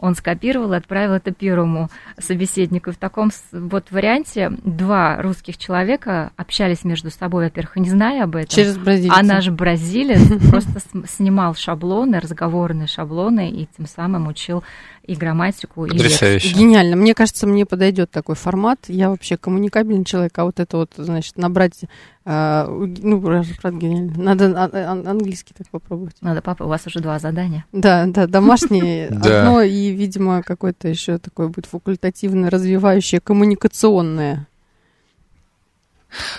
Он 0.00 0.14
скопировал 0.14 0.72
и 0.72 0.76
отправил 0.76 1.12
это 1.12 1.30
первому 1.30 1.88
собеседнику. 2.18 2.90
И 2.90 2.92
в 2.92 2.96
таком 2.96 3.30
вот 3.52 3.90
варианте 3.90 4.50
два 4.64 5.20
русских 5.20 5.58
человека 5.58 6.32
общались 6.36 6.84
между 6.84 7.10
собой, 7.10 7.44
во-первых, 7.44 7.76
не 7.76 7.90
зная 7.90 8.24
об 8.24 8.36
этом. 8.36 8.48
Через 8.48 8.78
бразильца. 8.78 9.16
А 9.18 9.22
наш 9.22 9.48
бразилец 9.48 10.20
просто 10.50 10.80
снимал 11.06 11.54
шаблоны, 11.54 12.18
разговорные 12.18 12.86
шаблоны, 12.86 13.50
и 13.50 13.68
тем 13.76 13.86
самым 13.86 14.26
учил 14.26 14.64
и 15.10 15.16
грамматику, 15.16 15.86
и 15.86 15.90
Потрясающе. 15.90 16.54
Гениально. 16.54 16.94
Мне 16.94 17.14
кажется, 17.14 17.44
мне 17.48 17.66
подойдет 17.66 18.12
такой 18.12 18.36
формат. 18.36 18.78
Я 18.86 19.10
вообще 19.10 19.36
коммуникабельный 19.36 20.04
человек, 20.04 20.38
а 20.38 20.44
вот 20.44 20.60
это 20.60 20.76
вот, 20.76 20.92
значит, 20.96 21.36
набрать, 21.36 21.80
э, 22.24 22.64
ну, 22.68 23.20
правда, 23.20 23.76
гениально. 23.76 24.12
Надо 24.16 24.44
а, 24.56 24.70
а, 24.72 24.92
английский 24.92 25.52
так 25.58 25.68
попробовать. 25.68 26.14
Надо, 26.20 26.42
папа, 26.42 26.62
у 26.62 26.68
вас 26.68 26.86
уже 26.86 27.00
два 27.00 27.18
задания. 27.18 27.64
Да, 27.72 28.06
да, 28.06 28.28
домашнее 28.28 29.08
одно 29.08 29.62
и, 29.62 29.90
видимо, 29.90 30.44
какое-то 30.44 30.86
еще 30.86 31.18
такое 31.18 31.48
будет 31.48 31.66
факультативное, 31.66 32.48
развивающее, 32.48 33.20
коммуникационное. 33.20 34.46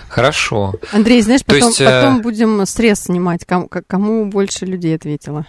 Хорошо. 0.07 0.75
Андрей, 0.93 1.21
знаешь, 1.21 1.43
потом, 1.43 1.67
есть, 1.67 1.79
потом 1.83 2.19
э... 2.19 2.21
будем 2.21 2.65
срез 2.65 3.01
снимать, 3.01 3.43
кому, 3.43 3.69
кому 3.87 4.25
больше 4.27 4.65
людей 4.65 4.95
ответило. 4.95 5.45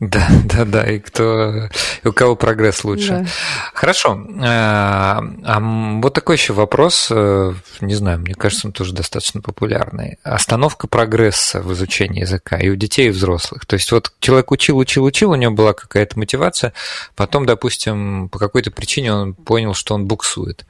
Да, 0.00 0.28
да, 0.44 0.64
да, 0.64 0.90
и 0.90 1.00
кто, 1.00 1.68
и 2.04 2.08
у 2.08 2.12
кого 2.12 2.36
прогресс 2.36 2.84
лучше. 2.84 3.08
Да. 3.08 3.26
Хорошо. 3.74 4.18
А, 4.42 5.22
а 5.44 5.60
вот 6.00 6.14
такой 6.14 6.36
еще 6.36 6.52
вопрос, 6.52 7.08
э, 7.10 7.54
не 7.80 7.94
знаю, 7.94 8.20
мне 8.20 8.34
кажется, 8.34 8.68
он 8.68 8.72
тоже 8.72 8.92
достаточно 8.92 9.40
популярный. 9.40 10.18
Остановка 10.22 10.86
прогресса 10.86 11.60
в 11.60 11.72
изучении 11.72 12.20
языка 12.20 12.58
и 12.58 12.68
у 12.68 12.76
детей, 12.76 13.08
и 13.08 13.10
у 13.10 13.12
взрослых. 13.12 13.66
То 13.66 13.74
есть 13.74 13.90
вот 13.90 14.12
человек 14.20 14.52
учил, 14.52 14.78
учил, 14.78 15.04
учил, 15.04 15.32
у 15.32 15.34
него 15.34 15.52
была 15.52 15.72
какая-то 15.72 16.18
мотивация, 16.18 16.72
потом, 17.16 17.44
допустим, 17.44 18.28
по 18.28 18.38
какой-то 18.38 18.70
причине 18.70 19.12
он 19.12 19.34
понял, 19.34 19.74
что 19.74 19.94
он 19.94 20.06
буксует. 20.06 20.64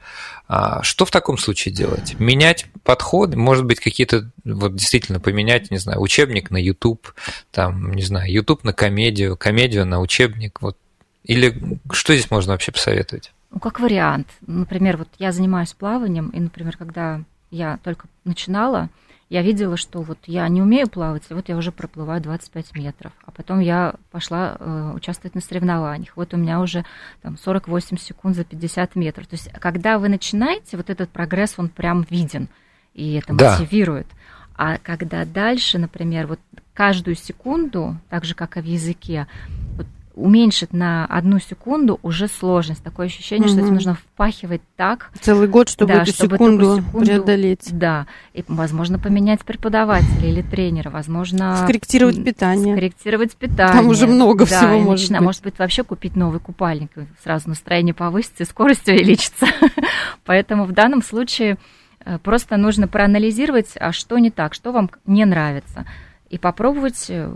А 0.51 0.81
что 0.81 1.05
в 1.05 1.11
таком 1.11 1.37
случае 1.37 1.71
делать? 1.75 2.15
Менять 2.17 2.65
подход, 2.83 3.35
может 3.35 3.65
быть, 3.65 3.79
какие-то, 3.79 4.31
вот 4.43 4.75
действительно 4.75 5.19
поменять, 5.19 5.69
не 5.69 5.77
знаю, 5.77 6.01
учебник 6.01 6.49
на 6.49 6.57
YouTube, 6.57 7.13
там, 7.51 7.93
не 7.93 8.01
знаю, 8.01 8.31
YouTube 8.31 8.63
на 8.63 8.73
комедию, 8.73 9.18
комедию 9.37 9.85
на 9.85 9.99
учебник, 9.99 10.61
вот. 10.61 10.77
Или 11.23 11.79
что 11.91 12.13
здесь 12.13 12.31
можно 12.31 12.53
вообще 12.53 12.71
посоветовать? 12.71 13.31
Ну, 13.51 13.59
как 13.59 13.79
вариант. 13.79 14.27
Например, 14.45 14.97
вот 14.97 15.09
я 15.19 15.31
занимаюсь 15.31 15.73
плаванием, 15.73 16.29
и, 16.29 16.39
например, 16.39 16.77
когда 16.77 17.21
я 17.51 17.79
только 17.83 18.07
начинала, 18.23 18.89
я 19.29 19.43
видела, 19.43 19.77
что 19.77 20.01
вот 20.01 20.17
я 20.25 20.47
не 20.47 20.61
умею 20.61 20.87
плавать, 20.87 21.23
и 21.29 21.33
вот 21.33 21.49
я 21.49 21.57
уже 21.57 21.71
проплываю 21.71 22.19
25 22.19 22.75
метров. 22.75 23.11
А 23.25 23.31
потом 23.31 23.59
я 23.59 23.93
пошла 24.11 24.57
э, 24.59 24.91
участвовать 24.95 25.35
на 25.35 25.41
соревнованиях. 25.41 26.15
Вот 26.15 26.33
у 26.33 26.37
меня 26.37 26.59
уже 26.59 26.83
там 27.21 27.37
48 27.37 27.97
секунд 27.97 28.35
за 28.35 28.43
50 28.43 28.95
метров. 28.95 29.27
То 29.27 29.35
есть, 29.35 29.51
когда 29.53 29.99
вы 29.99 30.09
начинаете, 30.09 30.77
вот 30.77 30.89
этот 30.89 31.11
прогресс, 31.11 31.55
он 31.57 31.69
прям 31.69 32.05
виден, 32.09 32.47
и 32.95 33.15
это 33.15 33.33
да. 33.33 33.59
мотивирует. 33.59 34.07
А 34.55 34.77
когда 34.77 35.25
дальше, 35.25 35.77
например, 35.77 36.25
вот 36.25 36.39
каждую 36.79 37.17
секунду, 37.17 37.97
так 38.09 38.23
же, 38.23 38.35
как 38.35 38.55
и 38.55 38.61
в 38.61 38.63
языке, 38.63 39.27
вот 39.75 39.85
уменьшить 40.15 40.71
на 40.71 41.05
одну 41.07 41.37
секунду 41.39 41.99
уже 42.03 42.29
сложность. 42.29 42.81
Такое 42.81 43.07
ощущение, 43.07 43.47
угу. 43.47 43.53
что 43.53 43.61
тебе 43.63 43.73
нужно 43.73 43.95
впахивать 43.95 44.61
так. 44.77 45.11
Целый 45.19 45.49
год, 45.49 45.67
чтобы, 45.67 45.91
да, 45.91 46.03
эту, 46.03 46.13
чтобы 46.13 46.35
секунду 46.35 46.77
секунду 46.77 47.05
преодолеть. 47.05 47.67
Да. 47.77 48.07
И, 48.33 48.45
возможно, 48.47 48.97
поменять 48.97 49.43
преподавателя 49.43 50.29
или 50.29 50.41
тренера, 50.41 50.89
возможно... 50.89 51.57
Скорректировать 51.57 52.23
питание. 52.23 52.73
Скорректировать 52.73 53.35
питание. 53.35 53.75
Там 53.75 53.87
уже 53.89 54.07
много 54.07 54.45
да, 54.45 54.57
всего 54.57 54.79
может 54.79 55.09
начина, 55.09 55.17
быть. 55.17 55.25
Может 55.25 55.43
быть, 55.43 55.59
вообще 55.59 55.83
купить 55.83 56.15
новый 56.15 56.39
купальник. 56.39 56.91
Сразу 57.21 57.49
настроение 57.49 57.93
повысится 57.93 58.43
и 58.43 58.45
скорость 58.45 58.87
увеличится. 58.87 59.47
Поэтому 60.23 60.63
в 60.63 60.71
данном 60.71 61.03
случае 61.03 61.57
э, 62.05 62.19
просто 62.19 62.55
нужно 62.55 62.87
проанализировать, 62.87 63.73
а 63.75 63.91
что 63.91 64.17
не 64.17 64.31
так, 64.31 64.53
что 64.53 64.71
вам 64.71 64.89
не 65.05 65.25
нравится 65.25 65.85
и 66.29 66.37
попробовать 66.37 67.09
э, 67.09 67.31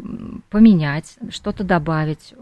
поменять, 0.49 1.17
что-то 1.29 1.63
добавить, 1.63 2.33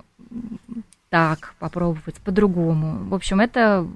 так, 1.09 1.55
попробовать 1.59 2.15
по-другому. 2.23 3.07
В 3.09 3.13
общем, 3.13 3.39
это 3.39 3.87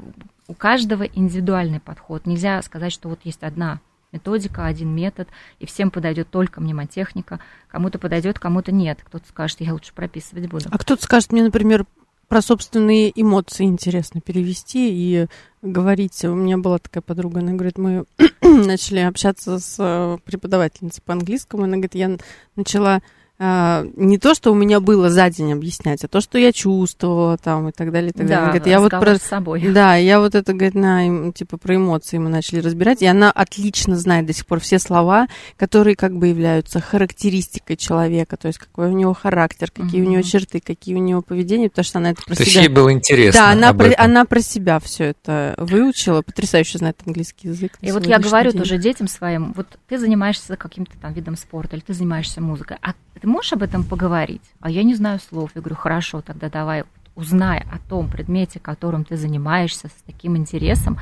у 0.47 0.53
каждого 0.53 1.03
индивидуальный 1.03 1.79
подход. 1.79 2.25
Нельзя 2.25 2.61
сказать, 2.61 2.91
что 2.91 3.09
вот 3.09 3.19
есть 3.23 3.43
одна 3.43 3.79
методика, 4.11 4.65
один 4.65 4.95
метод, 4.95 5.27
и 5.59 5.65
всем 5.65 5.91
подойдет 5.91 6.29
только 6.29 6.61
мнемотехника. 6.61 7.39
Кому-то 7.67 7.99
подойдет, 7.99 8.39
кому-то 8.39 8.71
нет. 8.71 8.99
Кто-то 9.03 9.27
скажет, 9.27 9.61
я 9.61 9.73
лучше 9.73 9.93
прописывать 9.93 10.47
буду. 10.49 10.65
А 10.71 10.77
кто-то 10.77 11.03
скажет, 11.03 11.31
мне, 11.31 11.43
например, 11.43 11.85
про 12.27 12.41
собственные 12.41 13.11
эмоции 13.19 13.65
интересно 13.65 14.21
перевести 14.21 14.89
и 14.91 15.27
говорить. 15.61 16.23
У 16.25 16.33
меня 16.33 16.57
была 16.57 16.79
такая 16.79 17.01
подруга, 17.01 17.39
она 17.39 17.53
говорит, 17.53 17.77
мы 17.77 18.05
начали 18.41 18.99
общаться 18.99 19.59
с 19.59 19.75
э, 19.79 20.17
преподавательницей 20.23 21.03
по 21.05 21.13
английскому, 21.13 21.63
она 21.63 21.73
говорит, 21.73 21.95
я 21.95 22.17
начала 22.55 23.01
не 23.37 24.17
то, 24.17 24.33
что 24.33 24.51
у 24.51 24.55
меня 24.55 24.79
было 24.79 25.09
за 25.09 25.29
день 25.29 25.51
объяснять, 25.51 26.03
а 26.05 26.07
то, 26.07 26.21
что 26.21 26.37
я 26.37 26.53
чувствовала 26.53 27.37
там 27.37 27.67
и 27.67 27.71
так 27.73 27.91
далее, 27.91 28.11
и 28.11 28.13
так 28.13 28.25
да, 28.27 28.35
далее. 28.35 28.45
Говорит, 28.47 28.67
я 28.67 28.79
вот 28.79 28.91
про... 28.91 29.15
с 29.15 29.23
собой. 29.23 29.61
Да, 29.73 29.95
я 29.95 30.21
вот 30.21 30.35
это, 30.35 30.53
говорит, 30.53 30.75
на, 30.75 31.33
типа 31.33 31.57
про 31.57 31.75
эмоции 31.75 32.17
мы 32.17 32.29
начали 32.29 32.59
разбирать, 32.59 33.01
и 33.01 33.05
она 33.05 33.31
отлично 33.31 33.97
знает 33.97 34.25
до 34.25 34.33
сих 34.33 34.45
пор 34.45 34.61
все 34.61 34.79
слова, 34.79 35.27
которые 35.57 35.97
как 35.97 36.15
бы 36.15 36.27
являются 36.27 36.79
характеристикой 36.79 37.75
человека, 37.75 38.37
то 38.37 38.47
есть 38.47 38.57
какой 38.57 38.87
у 38.87 38.93
него 38.93 39.13
характер, 39.13 39.69
какие 39.69 40.01
угу. 40.01 40.09
у 40.09 40.13
него 40.13 40.21
черты, 40.21 40.61
какие 40.61 40.95
у 40.95 40.99
него 40.99 41.21
поведения, 41.21 41.69
потому 41.69 41.83
что 41.83 41.99
она 41.99 42.11
это 42.11 42.21
про 42.23 42.35
то 42.35 42.45
себя... 42.45 42.61
ей 42.61 42.69
было 42.69 42.93
интересно 42.93 43.41
Да, 43.41 43.51
она, 43.51 43.73
про, 43.73 43.93
она 43.97 44.23
про 44.23 44.39
себя 44.39 44.79
все 44.79 45.05
это 45.05 45.55
выучила, 45.57 46.21
потрясающе 46.21 46.77
знает 46.77 47.01
английский 47.05 47.49
язык. 47.49 47.73
И 47.81 47.91
вот 47.91 48.05
я 48.05 48.17
говорю 48.19 48.51
день. 48.51 48.61
тоже 48.61 48.77
детям 48.77 49.09
своим, 49.09 49.51
вот 49.53 49.67
ты 49.89 49.97
занимаешься 49.97 50.55
каким-то 50.55 50.97
там 51.01 51.11
видом 51.11 51.35
спорта, 51.35 51.75
или 51.75 51.83
ты 51.83 51.93
занимаешься 51.93 52.39
музыкой, 52.39 52.77
а 52.81 52.93
ты 53.25 53.31
можешь 53.31 53.53
об 53.53 53.63
этом 53.63 53.83
поговорить? 53.83 54.43
А 54.59 54.69
я 54.69 54.83
не 54.83 54.93
знаю 54.93 55.19
слов. 55.19 55.49
Я 55.55 55.61
говорю, 55.61 55.75
хорошо, 55.75 56.21
тогда 56.21 56.47
давай 56.47 56.83
узнай 57.15 57.65
о 57.71 57.79
том 57.89 58.07
предмете, 58.07 58.59
которым 58.59 59.03
ты 59.03 59.17
занимаешься 59.17 59.87
с 59.87 60.03
таким 60.05 60.37
интересом, 60.37 60.99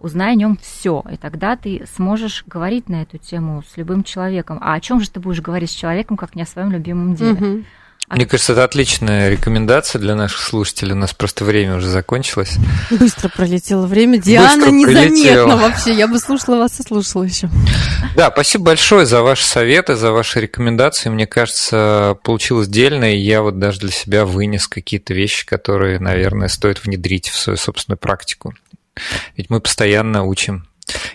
узнай 0.00 0.32
о 0.32 0.34
нем 0.34 0.56
все, 0.60 1.04
и 1.12 1.16
тогда 1.16 1.54
ты 1.54 1.86
сможешь 1.94 2.42
говорить 2.44 2.88
на 2.88 3.02
эту 3.02 3.18
тему 3.18 3.62
с 3.62 3.76
любым 3.76 4.02
человеком. 4.02 4.58
А 4.60 4.74
о 4.74 4.80
чем 4.80 4.98
же 4.98 5.08
ты 5.08 5.20
будешь 5.20 5.40
говорить 5.40 5.70
с 5.70 5.74
человеком, 5.74 6.16
как 6.16 6.34
не 6.34 6.42
о 6.42 6.46
своем 6.46 6.72
любимом 6.72 7.14
деле? 7.14 7.34
Угу. 7.34 7.64
Мне 8.10 8.26
кажется, 8.26 8.52
это 8.52 8.64
отличная 8.64 9.30
рекомендация 9.30 10.00
для 10.00 10.16
наших 10.16 10.40
слушателей. 10.40 10.92
У 10.92 10.96
нас 10.96 11.14
просто 11.14 11.44
время 11.44 11.76
уже 11.76 11.88
закончилось. 11.88 12.56
Быстро 12.90 13.28
пролетело 13.28 13.86
время. 13.86 14.18
Диана 14.18 14.66
Быстро 14.66 14.70
незаметно 14.72 15.56
вообще. 15.56 15.94
Я 15.94 16.08
бы 16.08 16.18
слушала 16.18 16.56
вас 16.56 16.80
и 16.80 16.82
слушала 16.82 17.22
еще. 17.22 17.48
Да, 18.16 18.30
спасибо 18.32 18.64
большое 18.64 19.06
за 19.06 19.22
ваши 19.22 19.44
советы, 19.44 19.94
за 19.94 20.10
ваши 20.10 20.40
рекомендации. 20.40 21.08
Мне 21.08 21.28
кажется, 21.28 22.18
получилось 22.24 22.66
дельно, 22.66 23.14
и 23.14 23.18
я 23.18 23.42
вот 23.42 23.60
даже 23.60 23.80
для 23.80 23.92
себя 23.92 24.24
вынес 24.24 24.66
какие-то 24.66 25.14
вещи, 25.14 25.46
которые, 25.46 26.00
наверное, 26.00 26.48
стоит 26.48 26.84
внедрить 26.84 27.28
в 27.28 27.38
свою 27.38 27.56
собственную 27.56 27.98
практику. 27.98 28.54
Ведь 29.36 29.50
мы 29.50 29.60
постоянно 29.60 30.24
учим 30.24 30.66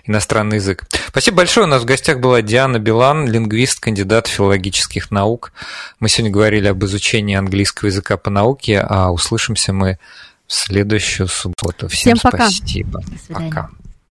иностранный 0.06 0.58
язык. 0.58 0.86
Спасибо 1.08 1.38
большое. 1.38 1.66
У 1.66 1.70
нас 1.70 1.84
в 1.84 1.86
гостях 1.86 2.20
была 2.20 2.42
Диана 2.42 2.80
Билан, 2.80 3.28
лингвист, 3.28 3.80
кандидат 3.80 4.28
филологических 4.28 5.12
наук. 5.12 5.52
Мы 6.00 6.10
сегодня 6.10 6.32
говорили 6.32 6.68
об 6.68 6.84
изучении 6.86 7.36
английского 7.36 7.88
языка 7.88 8.18
по 8.18 8.30
науке, 8.30 8.80
а 8.80 9.12
услышимся 9.12 9.74
мы 9.74 9.98
в 10.48 10.54
следующую 10.54 11.28
субботу. 11.28 11.88
Всем, 11.88 12.16
Всем 12.16 12.32
пока. 12.32 12.50
спасибо. 12.50 13.02
Пока. 13.30 13.70